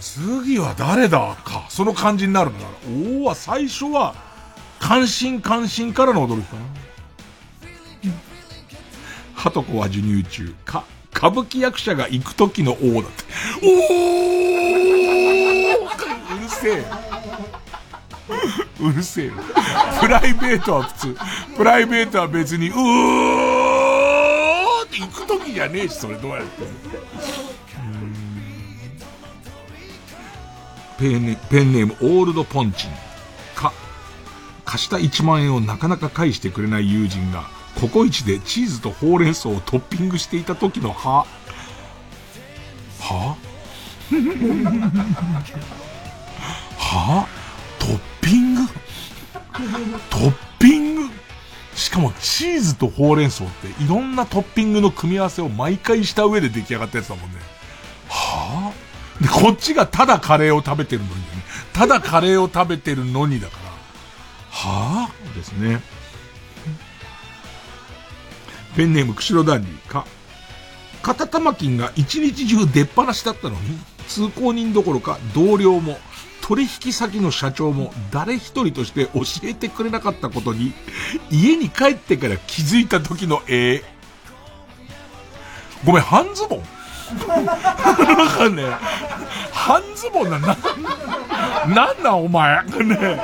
[0.00, 1.64] 次は誰だか。
[1.68, 2.66] その感じになるんだ。
[3.24, 4.14] おお最初は、
[4.80, 6.62] 関心関心からの驚きかな。
[9.34, 10.54] はとこは授乳中。
[10.64, 10.82] か、
[11.18, 13.24] 歌舞伎役者が行く時の王だって。
[13.60, 14.38] おお
[15.84, 16.84] うるせえ。
[18.80, 19.32] うるせえ。
[20.00, 21.16] プライベートは普通。
[21.56, 22.76] プライベートは別に、うー
[24.92, 26.62] 行く時じゃねえし、それどうやって。
[31.00, 32.90] ペンネペンネームオールドポンチン。
[33.56, 33.72] か、
[34.64, 41.24] 貸した1万円をなかなか返してくれない友人が、ココイチでチーズとほうれん草をトッピングしていた時の歯。
[43.00, 43.36] は？
[46.76, 47.28] は？
[47.78, 48.62] トッピング？
[50.10, 51.02] トッピング？
[51.76, 57.36] しかもチーズとほうれん草っていろんなトッピングの組み合わせを毎回した上で出来上がったやつだもんね。
[58.08, 58.72] は？
[59.20, 61.14] ぁ、で、こっちがただカレーを食べてるのに、
[61.72, 63.70] ただカレーを食べてるのにだから、
[64.50, 65.10] は？
[65.32, 65.80] ぁですね。
[68.76, 70.06] ペンネーム釧路ダンディか。
[71.02, 73.78] 片玉金が一日中出っ放しだったのに、
[74.08, 75.98] 通行人どころか同僚も、
[76.42, 80.72] 取引先の社長も誰一人として教えてくれなかったことに、
[81.30, 83.82] 家に帰ってから気づいた時の絵。
[85.84, 86.62] ごめん、半ズボン？
[87.26, 88.64] なんかね、
[89.52, 90.56] 半ズボンな、な、
[91.66, 92.64] なんなんお前？
[92.64, 93.20] ね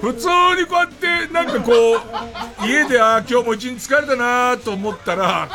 [0.00, 0.28] 普通
[0.60, 5.48] にこうやって、なんかこう、家で、あ今日も一日疲れたなと思ったら、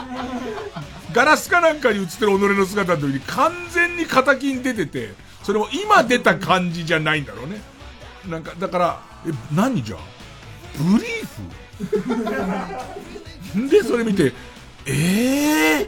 [1.13, 5.13] ガラスかなんかに映ってる己の姿の時に完全に敵に出てて、
[5.43, 7.61] それも今出た感じじゃないんだろうね。
[8.27, 9.97] なんか、だから、え、何じゃ？
[10.77, 11.27] ブリー
[13.55, 14.33] フ で、それ見て、
[14.85, 15.87] ええ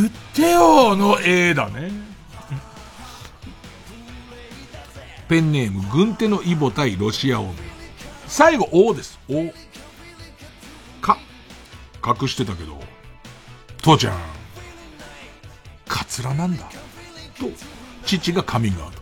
[0.00, 2.11] 言ってよの絵だね。
[5.32, 7.54] ペンネーム、軍手のイボ対ロシア王
[8.26, 9.18] 最後、O です。
[9.30, 9.50] O。
[11.00, 11.16] か。
[12.06, 12.78] 隠してたけど、
[13.80, 14.18] 父ちゃん、
[15.88, 16.64] カツラなんだ。
[17.40, 17.46] と、
[18.04, 19.00] 父がカミングアウト。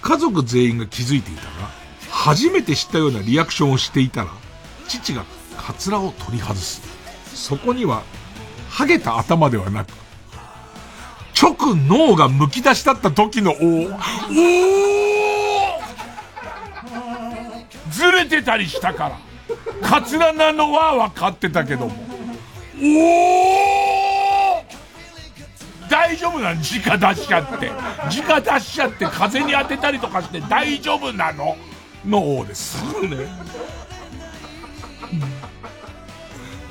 [0.00, 1.70] 家族全員が気づいていたが、
[2.10, 4.30] 初めて知ったようなリアクションをしていたら、
[4.88, 5.26] 父が
[5.58, 6.80] カツラを取り外す。
[7.34, 8.04] そこには、
[8.70, 10.05] ハゲた頭ではなく、
[11.38, 13.90] 直脳が剥き出したった時のおお
[17.90, 19.18] ずれてたりしたから。
[19.82, 21.94] カツラなのは分かってたけども。
[22.82, 22.86] お
[24.60, 24.64] お
[25.90, 26.60] 大丈夫なの？
[26.60, 26.80] 直出
[27.22, 27.70] しちゃって。
[27.70, 31.56] 直出しちゃって風に当てたりとかして大丈夫なの？
[32.04, 32.82] の王です。
[33.02, 33.28] ね。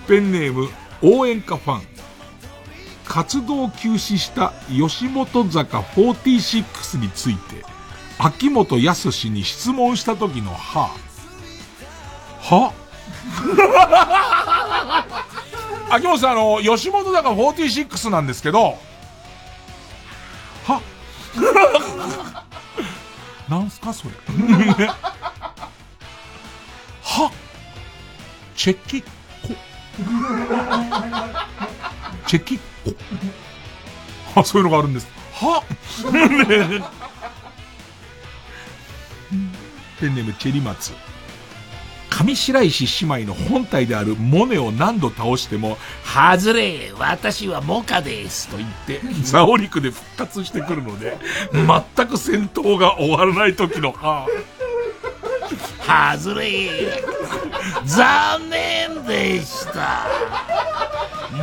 [0.08, 0.70] ペンネーム、
[1.02, 1.95] 応援歌ファン。
[3.16, 7.64] 活動休止した吉本坂46について、
[8.20, 10.94] 秋元康に質問した時のは、
[12.42, 12.74] は？
[15.96, 18.78] 秋元さん、あの、吉本坂46なんですけど、
[20.68, 20.82] は？
[23.48, 24.12] なんすかそれ？
[27.02, 27.32] は？
[28.58, 29.02] チェキ？
[29.02, 29.08] コ。
[32.28, 32.60] チェキ？
[32.92, 32.96] コ。
[34.42, 35.08] あ、そういうのがあるんです。
[35.34, 35.64] は
[40.00, 40.94] ペンネームチェリマツ。
[42.10, 51.18] 上白石姉妹の本体であるモネを何度倒しても、外れ私はモカですと言って、 ザオリクで復活してくるので、
[51.52, 54.28] 全く戦闘が終わらない時の、は
[55.88, 57.04] あ、外れ
[57.84, 60.08] 残念でした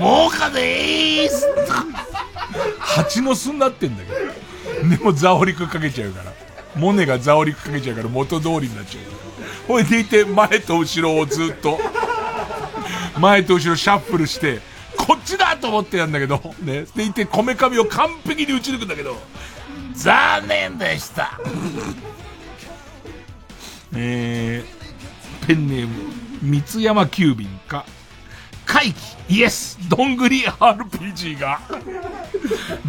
[0.00, 1.46] モカでーす
[2.78, 4.96] 蜂の巣になってんだけど。
[4.96, 6.32] でもザオリクかけちゃうから。
[6.74, 9.04] モネがザオリクかけちゃうから元通りになっちゃう。
[9.68, 11.78] ほいでいて、前と後ろをずっと、
[13.18, 14.60] 前と後ろシャッフルして、
[14.96, 16.86] こっちだと思ってやんだけど、ね。
[16.96, 19.16] でいて、こめかみを完璧に打ち抜くんだけど、
[19.94, 21.38] 残念でした。
[23.94, 26.12] えー、ペンネーム、
[26.42, 27.84] 三山急便か、
[28.64, 29.78] 回帰イエス。
[29.88, 31.60] どんぐり RPG が、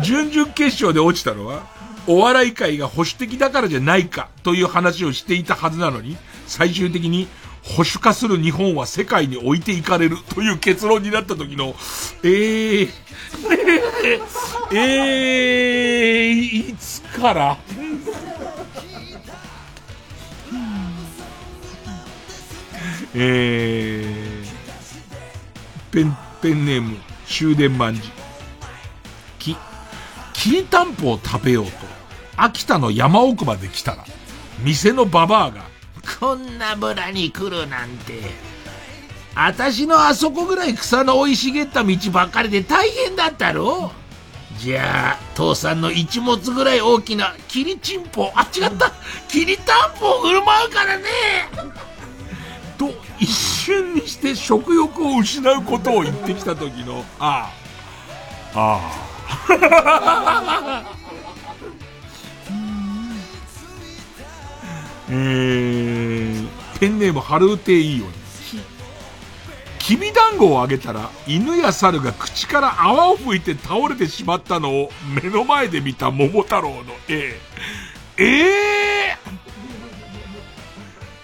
[0.01, 1.67] 準々決勝で落ちたのは、
[2.07, 6.17] お笑い界が保守的だからじゃないかという話をしていたはずなのに、
[6.47, 7.27] 最終的に
[7.63, 11.75] 保守化する日本は世界に置いていかれるという結論になった時の、
[12.23, 12.89] えー、
[14.11, 17.57] えー、えー、いつから？
[23.15, 24.32] えー、
[25.93, 26.97] ペン、ペンネーム、
[27.27, 28.01] 終電万事。
[29.37, 29.55] き、
[30.33, 31.71] きりたんぽを食べようと、
[32.35, 34.03] 秋田の山奥まで来たら、
[34.57, 35.65] 店のババアが、
[36.19, 38.21] こんな村に来るなんて。
[39.35, 43.91] あたしのあそこぐらい草の生い茂った道ばっかりで大変だったろ
[44.59, 48.91] じゃあ、父さんの一物ぐらい大きなキリチンポ、あ、違った
[49.27, 51.03] キリタンポを振る舞うからね、
[53.23, 57.49] 一瞬にして食欲を失うことを言ってきた時の、あ
[58.53, 58.81] あ、あ
[60.77, 60.93] あ。
[65.09, 66.47] えー、
[66.79, 68.11] ペンネームハルーテイーヨに。
[69.79, 74.91] きび団子をあげたら、犬や猿が口から泡を吹いて倒れてしまったのを
[75.23, 77.39] 目の前で見た桃太郎の絵。
[78.17, 78.25] え
[79.07, 79.42] えー、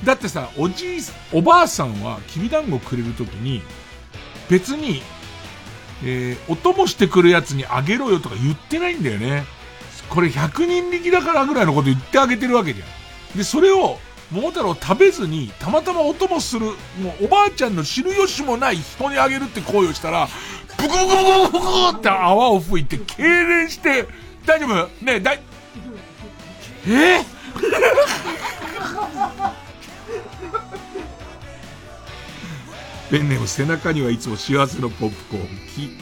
[0.04, 1.02] だってさ、おじい、
[1.34, 3.62] おばあさんはきび団子くれるときに、
[4.50, 5.02] 別に、
[6.04, 9.44] えー、お供してくるやつにあげろよとか言ってないんだよね。
[10.10, 12.86] これ100人力だからぐらいのこと言ってあげてるわけじゃ
[13.36, 13.38] ん。
[13.38, 14.00] で、それを、
[14.32, 16.68] 桃太郎食べずに、たまたまお供する、
[17.02, 20.30] もうおばあちゃんの知る由もない人にあげるって行為をしたら、
[20.78, 24.08] ブクブクブクブクって泡を吹いて、痙攣して、
[24.46, 25.06] 大丈夫？
[25.06, 25.42] ねえ、だい、
[26.88, 27.26] え？
[33.10, 35.48] ペンネーム背中にはいつも幸せのポップコーン。
[35.68, 35.98] き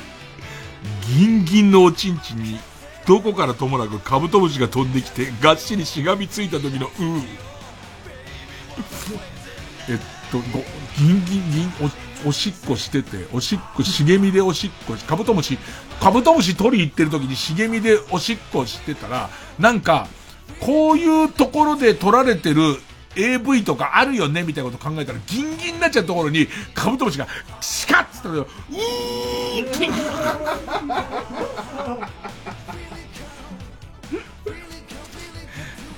[1.16, 2.60] ギンギンのおちんちんに、
[3.06, 7.22] どこからともなくカブトムシが飛んできて、がっしりしがみついた時のうー。
[9.90, 9.98] えっ
[10.32, 10.60] と、ご
[10.98, 11.74] ギンギンギン、
[12.26, 15.58] お、おしっこしてて、おしっこ、茂みでおしっこし、カブトムシ、
[16.02, 20.08] カブトムシ取り行ってる時に茂みでおしっこしてたら、なんか、
[20.60, 22.78] こういうところで撮られてる
[23.18, 27.28] AV とかあるよねみたいなこと考えたらギンギンになっちゃうところにカブトムシが
[27.62, 29.88] シカッつったらうーって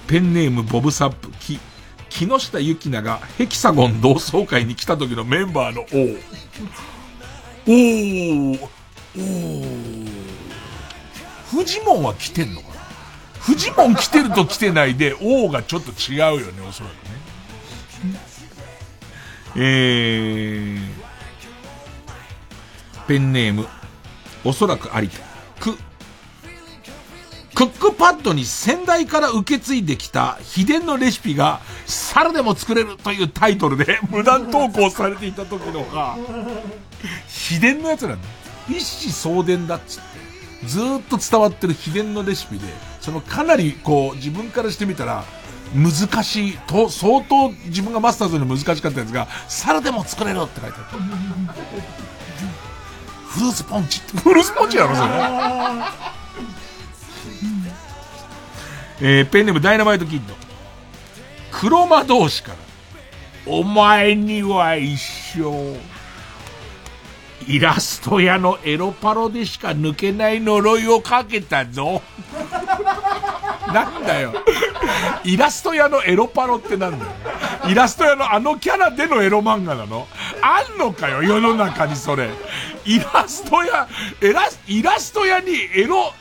[0.07, 1.59] ペンネームボブサップ木
[2.09, 5.85] 木下ゆきながヘキサゴン同窓会に来た時のメンバーの王
[7.67, 10.09] おーおー
[11.51, 12.68] フジモンは来てんのか？
[13.49, 18.19] フジモン来てると来てないで王がちょっと違うよねおそらくね。
[19.55, 20.79] えー、
[23.07, 23.65] ペンネーム
[24.45, 25.75] おそらくありく。
[27.55, 36.15] クックパッドに先代から受け継いできた秘伝のレシピが猿でも作れるというタイトルで無断投稿されていた時のが
[37.27, 38.27] 秘伝のやつなんだ。
[38.69, 42.67] 一子相伝だっつってずっと伝わってる秘伝のレシピで
[43.09, 45.23] そのかなりこう自分からしてみたら
[45.73, 45.91] 難
[46.23, 50.83] しいと相当自分がマスターズに難しかったやつが猿でも作れるって書いてあ
[53.29, 55.09] フルーツポンチってフルーツポンチやろそれ
[59.01, 60.35] えー、ペンネームダイナマイトキッド。
[61.51, 62.57] 黒魔同士から。
[63.45, 64.99] お前には一
[65.37, 65.79] 生。
[67.47, 72.01] イラスト屋のエロパロでしか抜けない呪いをかけたぞ。
[73.73, 74.33] なんだよ。
[75.23, 77.11] イラスト屋のエロパロってなんだよ。
[77.67, 80.07] イラスト屋のあのキャラでのエロ漫画なの
[80.41, 82.29] あんのかよ、世の中にそれ。
[82.85, 83.87] イラスト屋、
[84.21, 86.13] エライラスト屋にエロ、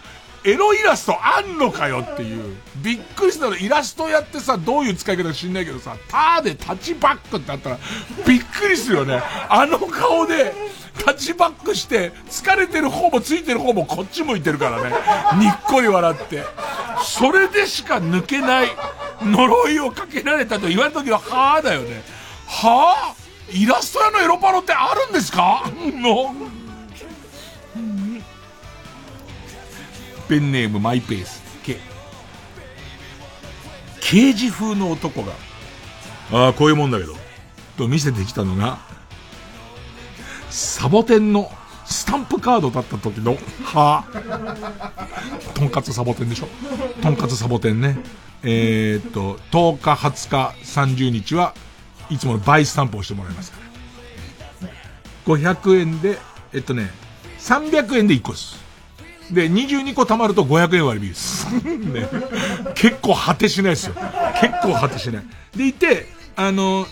[0.44, 2.56] エロイラストあんのかよっていう。
[2.82, 3.56] びっくりしたの。
[3.56, 7.78] イラストやってさ、どういう使い方か知んないけどさ、ターでタッチバックってあったら、
[8.26, 9.22] びっくりするよね。
[9.48, 10.54] あの顔で、
[11.04, 14.94] タッチバックして、疲れてる方もついてる方もこっち向いてるからね。
[15.38, 16.44] にっこり笑って。
[17.02, 18.68] それでしか抜けない
[19.22, 22.02] 呪いをかけられたと言われた時は、はぁだよね。
[22.46, 25.64] はぁイラスト屋のエロパロってあるんですか？
[25.74, 26.34] の
[30.28, 31.37] ペンネームマイペース。
[34.00, 35.32] 刑事風の男が、
[36.32, 37.14] ああ、こういうもんだけど、
[37.76, 38.78] と見せてきたのが、
[40.50, 41.50] サボテンの
[41.86, 45.52] スタンプカードだった時の、はぁ。
[45.54, 46.48] とんかつサボテンでしょ
[47.02, 47.98] とんかつサボテンね。
[48.42, 51.54] えー、っと、10日、20日、30日は
[52.10, 53.68] いつもの倍スタンプをしてもらいますから。
[55.36, 56.18] 500円で、
[56.52, 56.90] えっとね、
[57.38, 58.67] 300円で1個です。
[59.30, 61.46] で、22個貯まると500円割引です。
[61.64, 62.08] ね、
[62.74, 63.94] 結構果てしないですよ。
[64.40, 65.24] 結構果てしない。
[65.56, 66.06] でいて、
[66.36, 66.86] あの、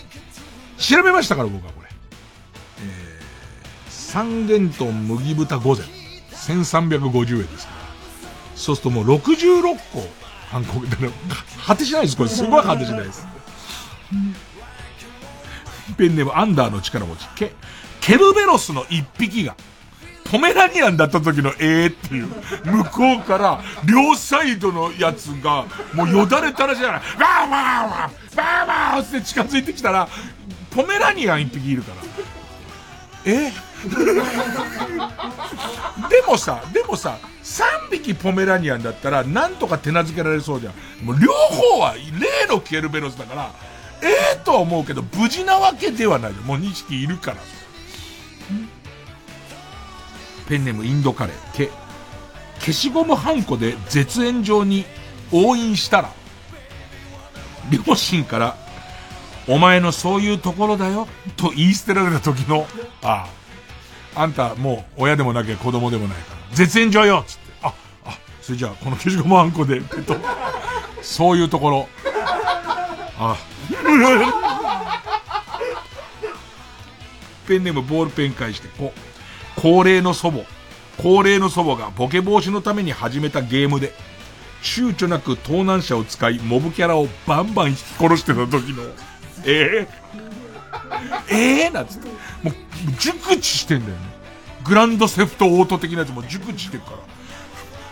[0.77, 1.87] 調べましたから僕はこれ。
[2.81, 5.85] えー、三元豚麦豚御膳。
[6.31, 7.77] 1350円ですから。
[8.55, 9.61] そうするともう66
[9.93, 10.07] 個、
[10.51, 11.09] 韓国で、
[11.65, 12.17] 果てしないです。
[12.17, 13.27] これすごい果てしないです。
[15.97, 17.27] ペンネームアンダーの力持ち。
[17.35, 17.51] ケ、
[18.01, 19.55] ケルベロスの一匹が、
[20.31, 22.27] ポメラニアンだった時のええっていう、
[22.65, 30.07] 向こうから両サイドのやつが、もうよだれたらしいじゃながら、バーバーバーバーバーって近づいてきたら、
[30.71, 31.97] ポメラニアン一匹いるから。
[33.25, 33.51] え
[36.09, 41.05] でもさ、でもさ、3匹ポメラニアンだったら、なんとか手なずけられそうじゃん。
[41.05, 43.51] もう両方は例のケルベロスだから、
[44.01, 46.33] ええとは思うけど、無事なわけではない。
[46.33, 47.37] もう2匹いるから。
[50.47, 51.69] ペンネームインドカレー、け、
[52.59, 54.85] 消しゴムハンコで絶縁状に
[55.31, 56.11] 押印したら、
[57.85, 58.57] 両親から、
[59.47, 62.67] お前のそういうところだよ、と言い捨てられた時の、
[63.03, 63.27] あ
[64.15, 67.73] あ、あんたもう親でもなきゃ子供でもないから、絶縁状よつって、あ、
[68.05, 70.15] あ、それじゃあこの消しゴムハンコで、えっと、
[71.01, 71.89] そういうところ、
[73.19, 73.35] あ、
[77.47, 79.06] ペンネームボールペン返して、こう、
[79.57, 80.43] 高齢の祖母、
[81.01, 83.91] 高齢の祖母がボケ防止のために始めたゲームで、
[84.61, 88.83] 躊躇なく盗難車を使い、モブキャラをバンバン引き殺してた時の、
[89.45, 89.87] え
[91.29, 92.53] えー、ええー、なんつって、もう、
[92.99, 94.01] 熟知してんだよね。
[94.63, 96.97] グランドセフトオート的なやつも熟知してるから。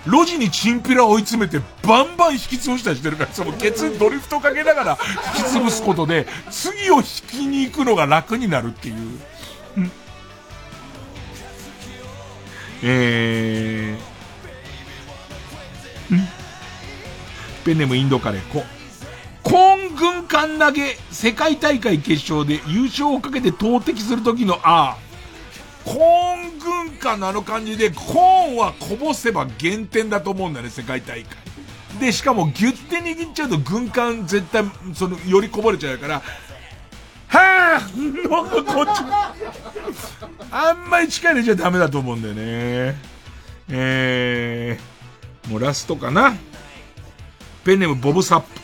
[0.05, 4.97] 路地にチンピラ追い詰めてバンバン引き潰したりしてるから、そのケツドリフトかけながら
[5.35, 8.95] 引き潰すことで、次を引きに行くのが楽になるっていう。
[9.77, 9.91] うん
[12.87, 16.25] えー、
[17.65, 18.63] ペンネームインドカレー、こ、
[19.41, 24.97] コーン軍艦投げ世界大会決勝で優勝をかけて投擲する時のああ。
[25.83, 31.37] コーン軍艦のあの感じで、コーンはこぼせば減点だと思うんだね、世界大会。
[31.99, 34.63] で、しかもギュッて握っちゃうと軍艦絶対、
[34.93, 36.21] その、よりこぼれちゃうから、
[37.27, 38.89] はぁ なんかこっち、
[40.51, 43.15] あんまり力入れちゃダメだと思うんだよね。
[43.69, 46.35] えー、もうラストかな。
[47.63, 48.61] ペンネームボブサップ。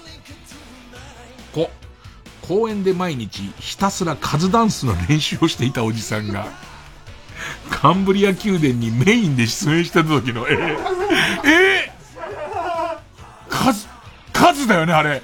[1.53, 1.71] こ、
[2.41, 6.47] 公園で毎日ひたすらカズダンスの練習をしていたおじさんが、
[7.69, 13.87] カンブリア宮殿にメインで出演した時の、えー、えー、カズ、
[14.31, 15.23] カズだよね、あれ。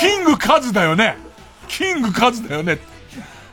[0.00, 1.27] キングカズだよね。
[1.68, 2.78] キングカズだよね。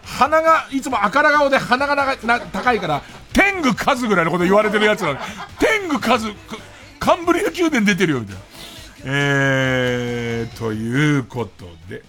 [0.03, 3.01] 鼻が、いつも赤ら顔で鼻が長な高いから、
[3.33, 5.19] 天狗カズぐらいのこと言われてるやつなの。
[5.59, 6.31] 天狗カズ、
[6.99, 8.41] カンブリア宮殿出てるよ、みたいな。
[9.05, 12.03] えー、ということで。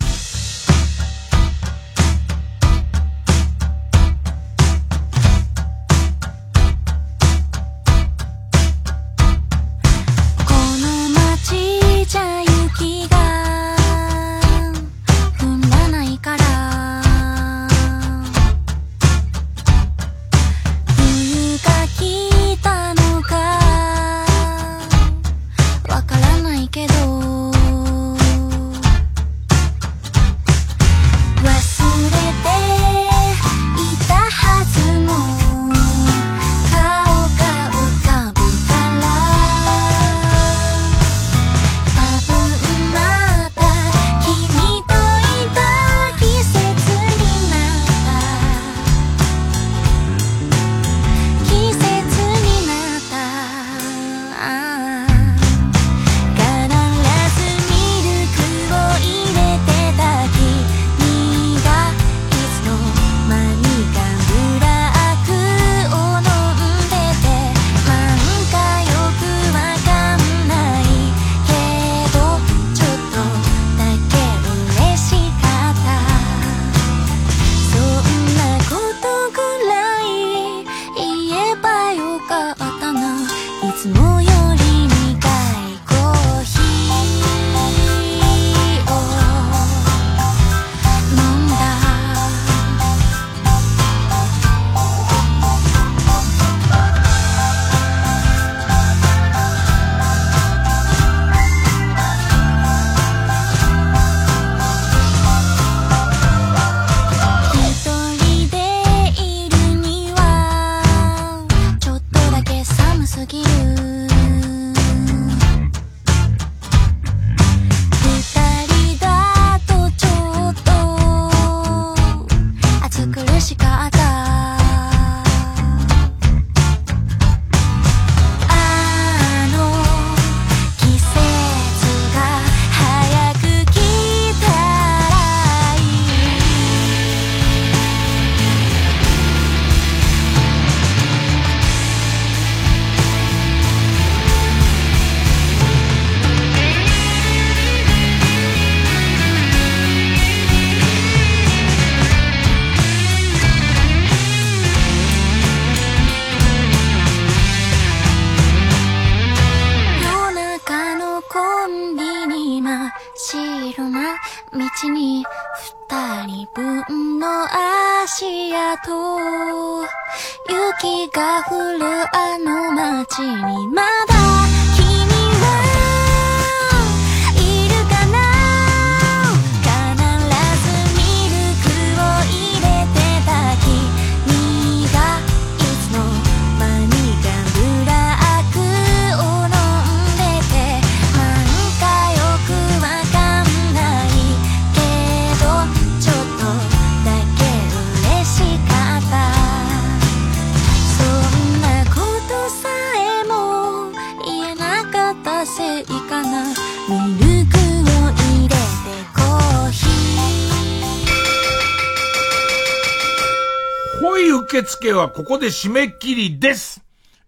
[215.15, 216.83] ここで締め切りです。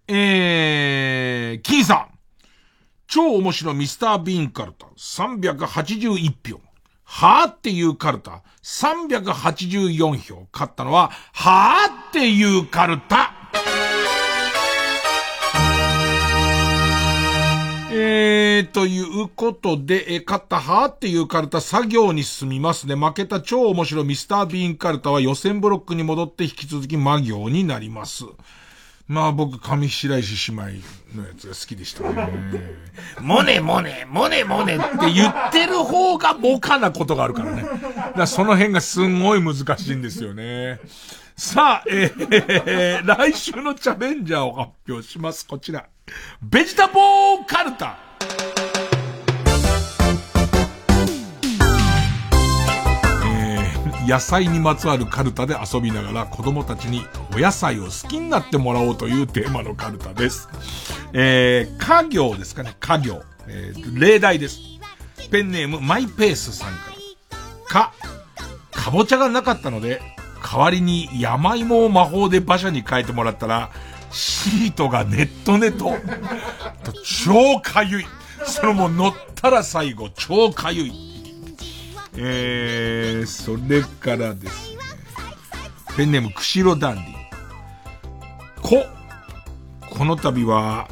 [0.08, 2.18] えー、キーさん。
[3.06, 6.60] 超面白ミスター・ビーンカルタ381票。
[7.04, 10.48] はーっていうカルタ384票。
[10.52, 13.35] 勝ったのは、はーっていうカルタ。
[18.36, 22.96] えー、ということで、えー勝ったはーっていうカルタ作業に進みますね。
[22.96, 28.26] 負けた超面白ミスター・ビーンカルタは予選ブロックに戻って引き続き魔行になります。
[29.08, 30.66] まあ僕、上白石姉妹
[31.16, 32.30] のやつが好きでしたね。
[33.22, 37.62] モネモネ、モネモネって言ってる方がモカなことがあるからね。
[37.62, 40.80] だからその辺がすんごい難しいんですよね。
[41.38, 45.46] さあ、えー、来週のチャレンジャーを発表します。
[45.46, 45.86] こちら。
[46.42, 48.05] ベジタボーカルタ。
[54.08, 57.02] 野菜にまつわるカルタで遊びながら子供たちに
[57.36, 60.48] お野菜を好きになってもらおうというテーマのカルタです。
[61.14, 63.24] えー、家業ですかね、家業。
[63.48, 64.60] えー、例題です。
[65.32, 66.76] ペンネームマイペースさんか
[67.74, 67.92] ら。
[67.92, 67.94] か、
[68.72, 70.02] かぼちゃがなかったので、
[70.44, 73.72] 代わりに山芋を魔法で馬車に変えてもらったら、
[74.16, 75.92] シートがネットネット。
[77.04, 78.06] 超かゆい。
[78.46, 80.94] それも乗ったら最後、超かゆい。
[82.16, 84.78] えー、それからですね。
[85.98, 87.06] ペンネーム、釧路ダンディ。
[88.62, 88.86] こ、
[89.90, 90.88] この度は、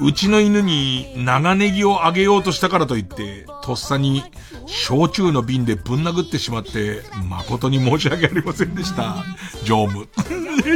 [0.00, 4.22] うちの犬に長ネギをあげようとしたからといって、とっさに
[4.66, 9.24] 焼酎の瓶でぶん殴ってしまって、誠に申し訳ありませんでした。
[9.64, 10.08] 常務。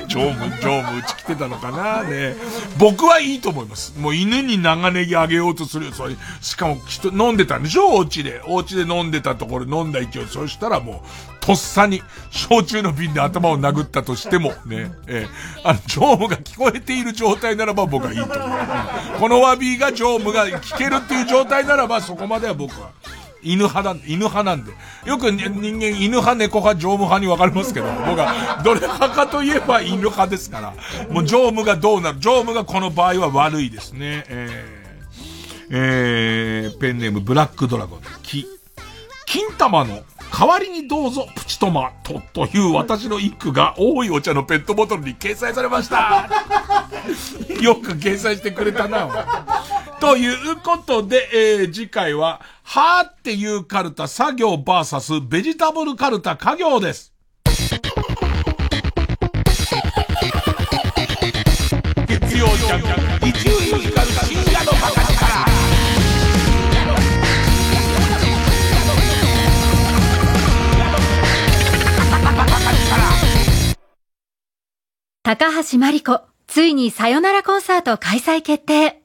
[0.01, 2.35] ね、常務、常務、うち来てたのかなね。
[2.78, 3.98] 僕はいいと思います。
[3.98, 5.93] もう犬に長ネギあげようとする。
[5.93, 7.89] それ、しかも人、飲んでたんでしょ？
[7.97, 8.43] お家で。
[8.47, 10.27] お家で飲んでたところ飲んだ勢い。
[10.27, 15.28] そしたらもう、とっさに、焼酎の瓶で頭を殴ったとしても、ね、えー
[15.64, 19.19] あの、常務が聞こえている状態ならば僕はいいと思う。
[19.19, 22.90] この詫びが常務が聞けるっていう状態ならばそこまでは僕は。
[23.43, 24.73] 犬派だ、犬派なんで。
[25.05, 30.74] よく人間犬派、猫派、常務派に分かりますけど、僕はどれ派かといえば犬派ですから。
[31.10, 34.24] もう常務がどうなる常務がこの場合は悪いですね。
[34.28, 38.01] えー、えー、ペンネームブラックドラゴン。
[38.23, 38.47] 木、
[39.27, 40.02] 金玉の
[40.32, 46.28] 代わりにどうぞプチトマトという私の一句が多いお茶のペットボトルに掲載されました。
[47.60, 49.09] よく掲載してくれたな。
[50.00, 57.12] ということで、えー次回は、はーっていうカルタ作業バーサスベジタブルカルタ家業です。
[62.09, 63.52] 月曜ジャンク、一流
[75.24, 79.00] 高橋真理子、ついにさよならコンサート開催決定。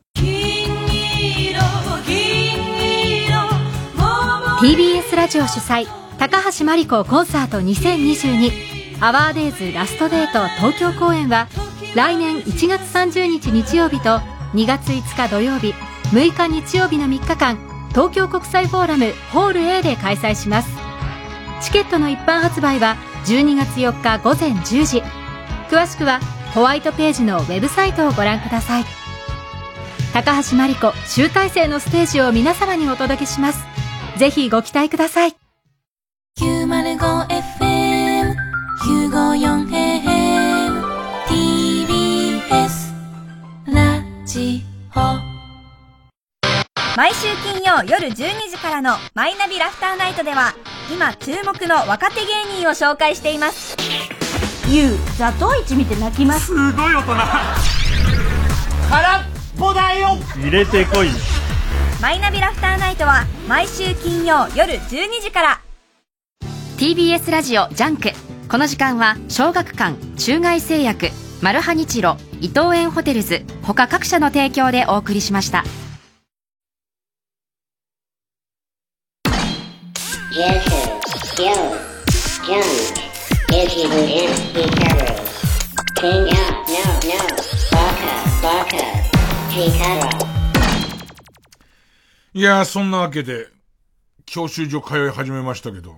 [4.59, 5.85] TBS ラジオ主催、
[6.17, 8.51] 高橋真理子コンサート2022
[8.99, 11.49] アワーデイズラストデート東京公演は
[11.93, 14.17] 来年1月30日日曜日と
[14.55, 15.75] 2月5日土曜日、
[16.05, 20.69] 6日日曜日の3日間、東京国際フォーラムホール A で開催します。
[21.61, 25.26] チケットの一般発売は12月4日午前10時。
[25.69, 26.19] 詳しくは
[26.53, 28.85] ホワイトページのウェブサイトをご覧ください。
[30.13, 33.59] 高橋真理子集大成のステージを皆様にお届けします。
[34.17, 35.35] ぜひご期待ください。
[36.39, 38.35] 905FM
[38.81, 40.83] 954AM
[41.27, 42.93] TBS
[43.65, 44.63] ラジ
[44.95, 44.99] オ
[46.95, 50.53] 毎週金曜夜12時からのマイナビラフターナイトでは
[50.91, 53.77] 今注目の若手芸人を紹介しています
[54.69, 56.47] ゆうザトウイチ見て泣きます。
[56.47, 57.13] すごい大人。
[58.89, 59.23] 空っ
[59.57, 60.17] ぽだよ。
[60.35, 61.07] 入れてこい
[62.01, 65.61] マイナビラフターナイトは毎週金曜夜12時から。
[66.77, 68.11] TBS ラジオジャンク。
[68.49, 71.11] この時間は小学館中外製薬
[71.41, 75.63] マルハニチロ伊藤園ホテルズ他各社の提供でお送りしました。
[80.33, 80.45] Yo,
[81.35, 81.77] Junk,
[82.47, 82.96] Izzy the
[92.33, 93.47] いやー、そんなわけで、
[94.25, 95.95] 教習所通い始めましたけど。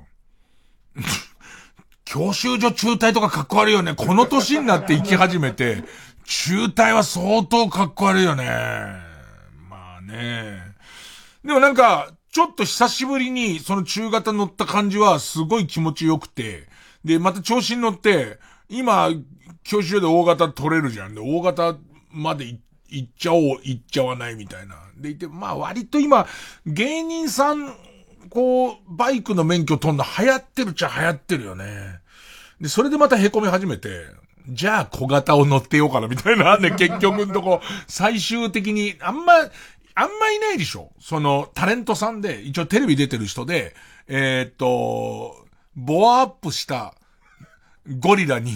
[2.05, 3.95] 教習所中退とかかっこ悪いよね。
[3.95, 5.83] この年になって行き始めて、
[6.25, 8.45] 中退は相当かっこ悪いよね。
[9.67, 10.61] まあね。
[11.43, 16.68] でもなんか、ちょっと久しぶりにその中型乗った感じはすごい気持ちよくて、
[17.03, 18.39] で、また調子に乗って、
[18.69, 19.09] 今、
[19.63, 21.15] 教習所で大型取れるじゃん。
[21.15, 21.77] で、大型
[22.11, 22.59] までい
[22.91, 24.75] 行っちゃおう、行っちゃわないみたいな。
[24.97, 26.27] でいて、まあ割と今、
[26.65, 27.73] 芸人さん、
[28.29, 31.99] こう、バイクの免許取んの流行ってるっちゃ流行ってるよね。
[32.59, 34.05] で、それでまた凹み始めて、
[34.47, 36.57] じゃあ小型を乗ってようかなみたいな。
[36.57, 43.75] ね、結局んとこ、最終的に、あんま、あんまいないでしょその、タレントさんで、一応テレビ出てる人で、
[44.07, 45.45] えーっと、
[45.79, 46.93] ボアアップした
[47.99, 48.53] ゴリラに、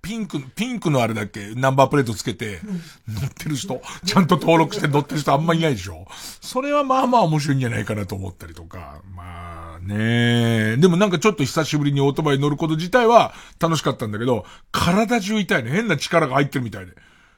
[0.00, 2.60] ピンク、ピンクのあれだっけナンバープレートつけて、
[3.08, 6.06] 乗ってる人、ちゃんと登録して乗ってる人あんまいないでしょ
[6.40, 9.02] それはまあまあ面白いんじゃないかなと思ったりとか。
[9.14, 15.70] まあねでもなんかちょっと久しぶりにオートバイ乗ること自体は楽しかったんだけど、体中痛いね。
[15.70, 16.92] 変な力が入ってるみたいで。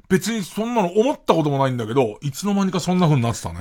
[0.09, 3.59] 別にそんなの思ったこともないんだけど、いつの間にかそんな風になってたね。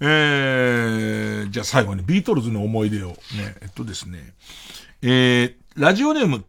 [0.00, 3.16] えー、じゃあ最後にビートルズの思い出をね、
[3.62, 4.34] えっとですね、
[5.02, 6.44] えー、ラジオネーム、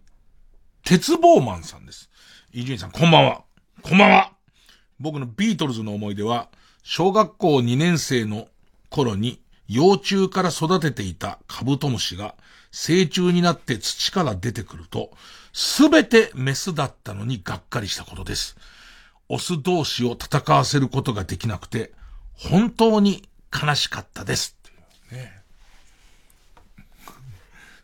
[0.84, 2.10] 鉄棒マンさんです。
[2.54, 3.44] 伊集院さん、こんばんは。
[3.82, 4.32] こんばんは。
[5.00, 6.50] 僕のビートルズの思い出は、
[6.84, 8.48] 小学校2年生の
[8.90, 12.36] 頃に幼虫から育てていたカブトムシが
[12.72, 15.12] 成虫になって土から出てくると、
[15.54, 18.58] すべてメスだったのにがっかりしたことです。
[19.30, 21.92] オス同士を戦わせることができなくて、
[22.34, 24.58] 本当に悲しかったです。
[25.12, 25.32] ね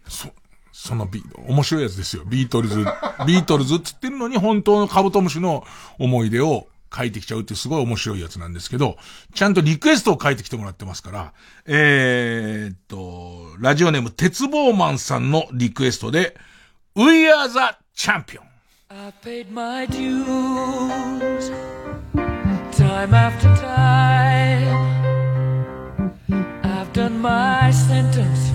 [0.07, 0.30] そ、
[0.72, 2.23] そのビ、面白いやつですよ。
[2.26, 2.85] ビートルズ、
[3.26, 5.65] ビートルズって言ってるのに本当のカブトムシの
[5.98, 8.98] 思い出を書いてきちゃうってすごい面白いやつなんですけど、
[9.34, 11.34] ちゃんとリクエストを書いてきてもらってますから、
[11.65, 16.38] えーっと、ラジオネーム鉄棒マンさんのリクエストで、
[16.95, 17.60] We are the
[17.95, 18.41] champion!
[18.90, 21.52] I paid my dues
[22.77, 24.93] time after time.
[27.24, 28.52] My sentence,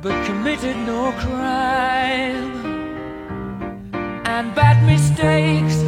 [0.00, 2.64] but committed no crime.
[4.24, 5.82] And bad mistakes,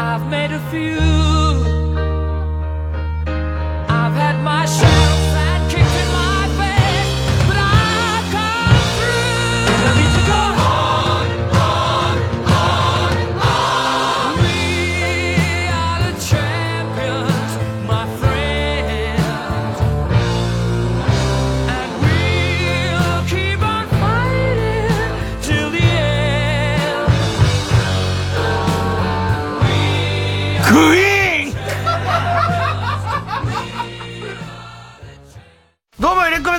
[0.00, 1.25] I've made a few.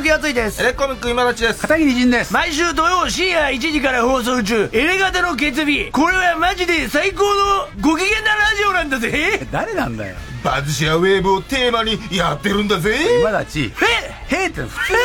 [0.08, 0.62] もエレコミックやついです。
[0.62, 1.62] エレコミック今立ちです。
[1.62, 2.34] 片桐仁です。
[2.34, 4.70] 毎週土曜深夜1時から放送中。
[4.72, 9.48] エレガタの決日これはマジで最高のご機嫌なラジオなんだぜ。
[9.52, 10.16] 誰なんだよ。
[10.44, 12.96] バズシアウェーブをテーマにやってるんだぜ。
[13.20, 13.62] 今立ち。
[13.66, 13.72] へ
[14.32, 14.98] えへえって普通へ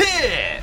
[0.00, 0.62] え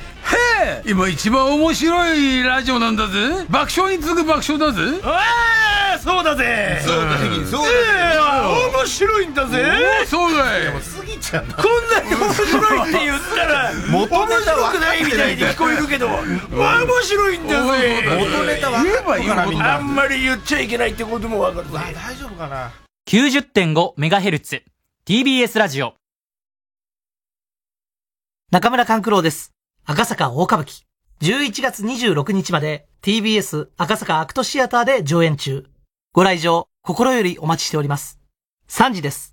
[0.62, 3.46] え今一番面白いラジオなんだぜ。
[3.48, 5.00] 爆笑に次ぐ爆笑だぜ。
[5.02, 6.80] ああそうだぜ。
[6.84, 9.64] そうだねそうだねええ面白いんだぜ。
[10.06, 10.64] そうだい
[11.20, 18.96] ちゃうなこんなに面白いって言ったら元ネタ面白くないみたいに聞こえるけどまあ面白いんだぜ元ネタ分言え
[19.28, 22.72] ばかるのあんまり言っちゃいけないってことも分かるぜ大丈夫かな
[23.08, 24.62] 90.5MHz
[25.06, 25.94] TBS ラジオ
[28.52, 29.52] 中村勘九郎です。
[29.84, 30.82] 赤坂大歌舞伎。
[31.20, 35.66] 11月26日まで TBS 赤坂アクトシアターで上演中。
[36.12, 38.18] ご来場、心よりお待ちしております。
[38.68, 39.29] 3時です。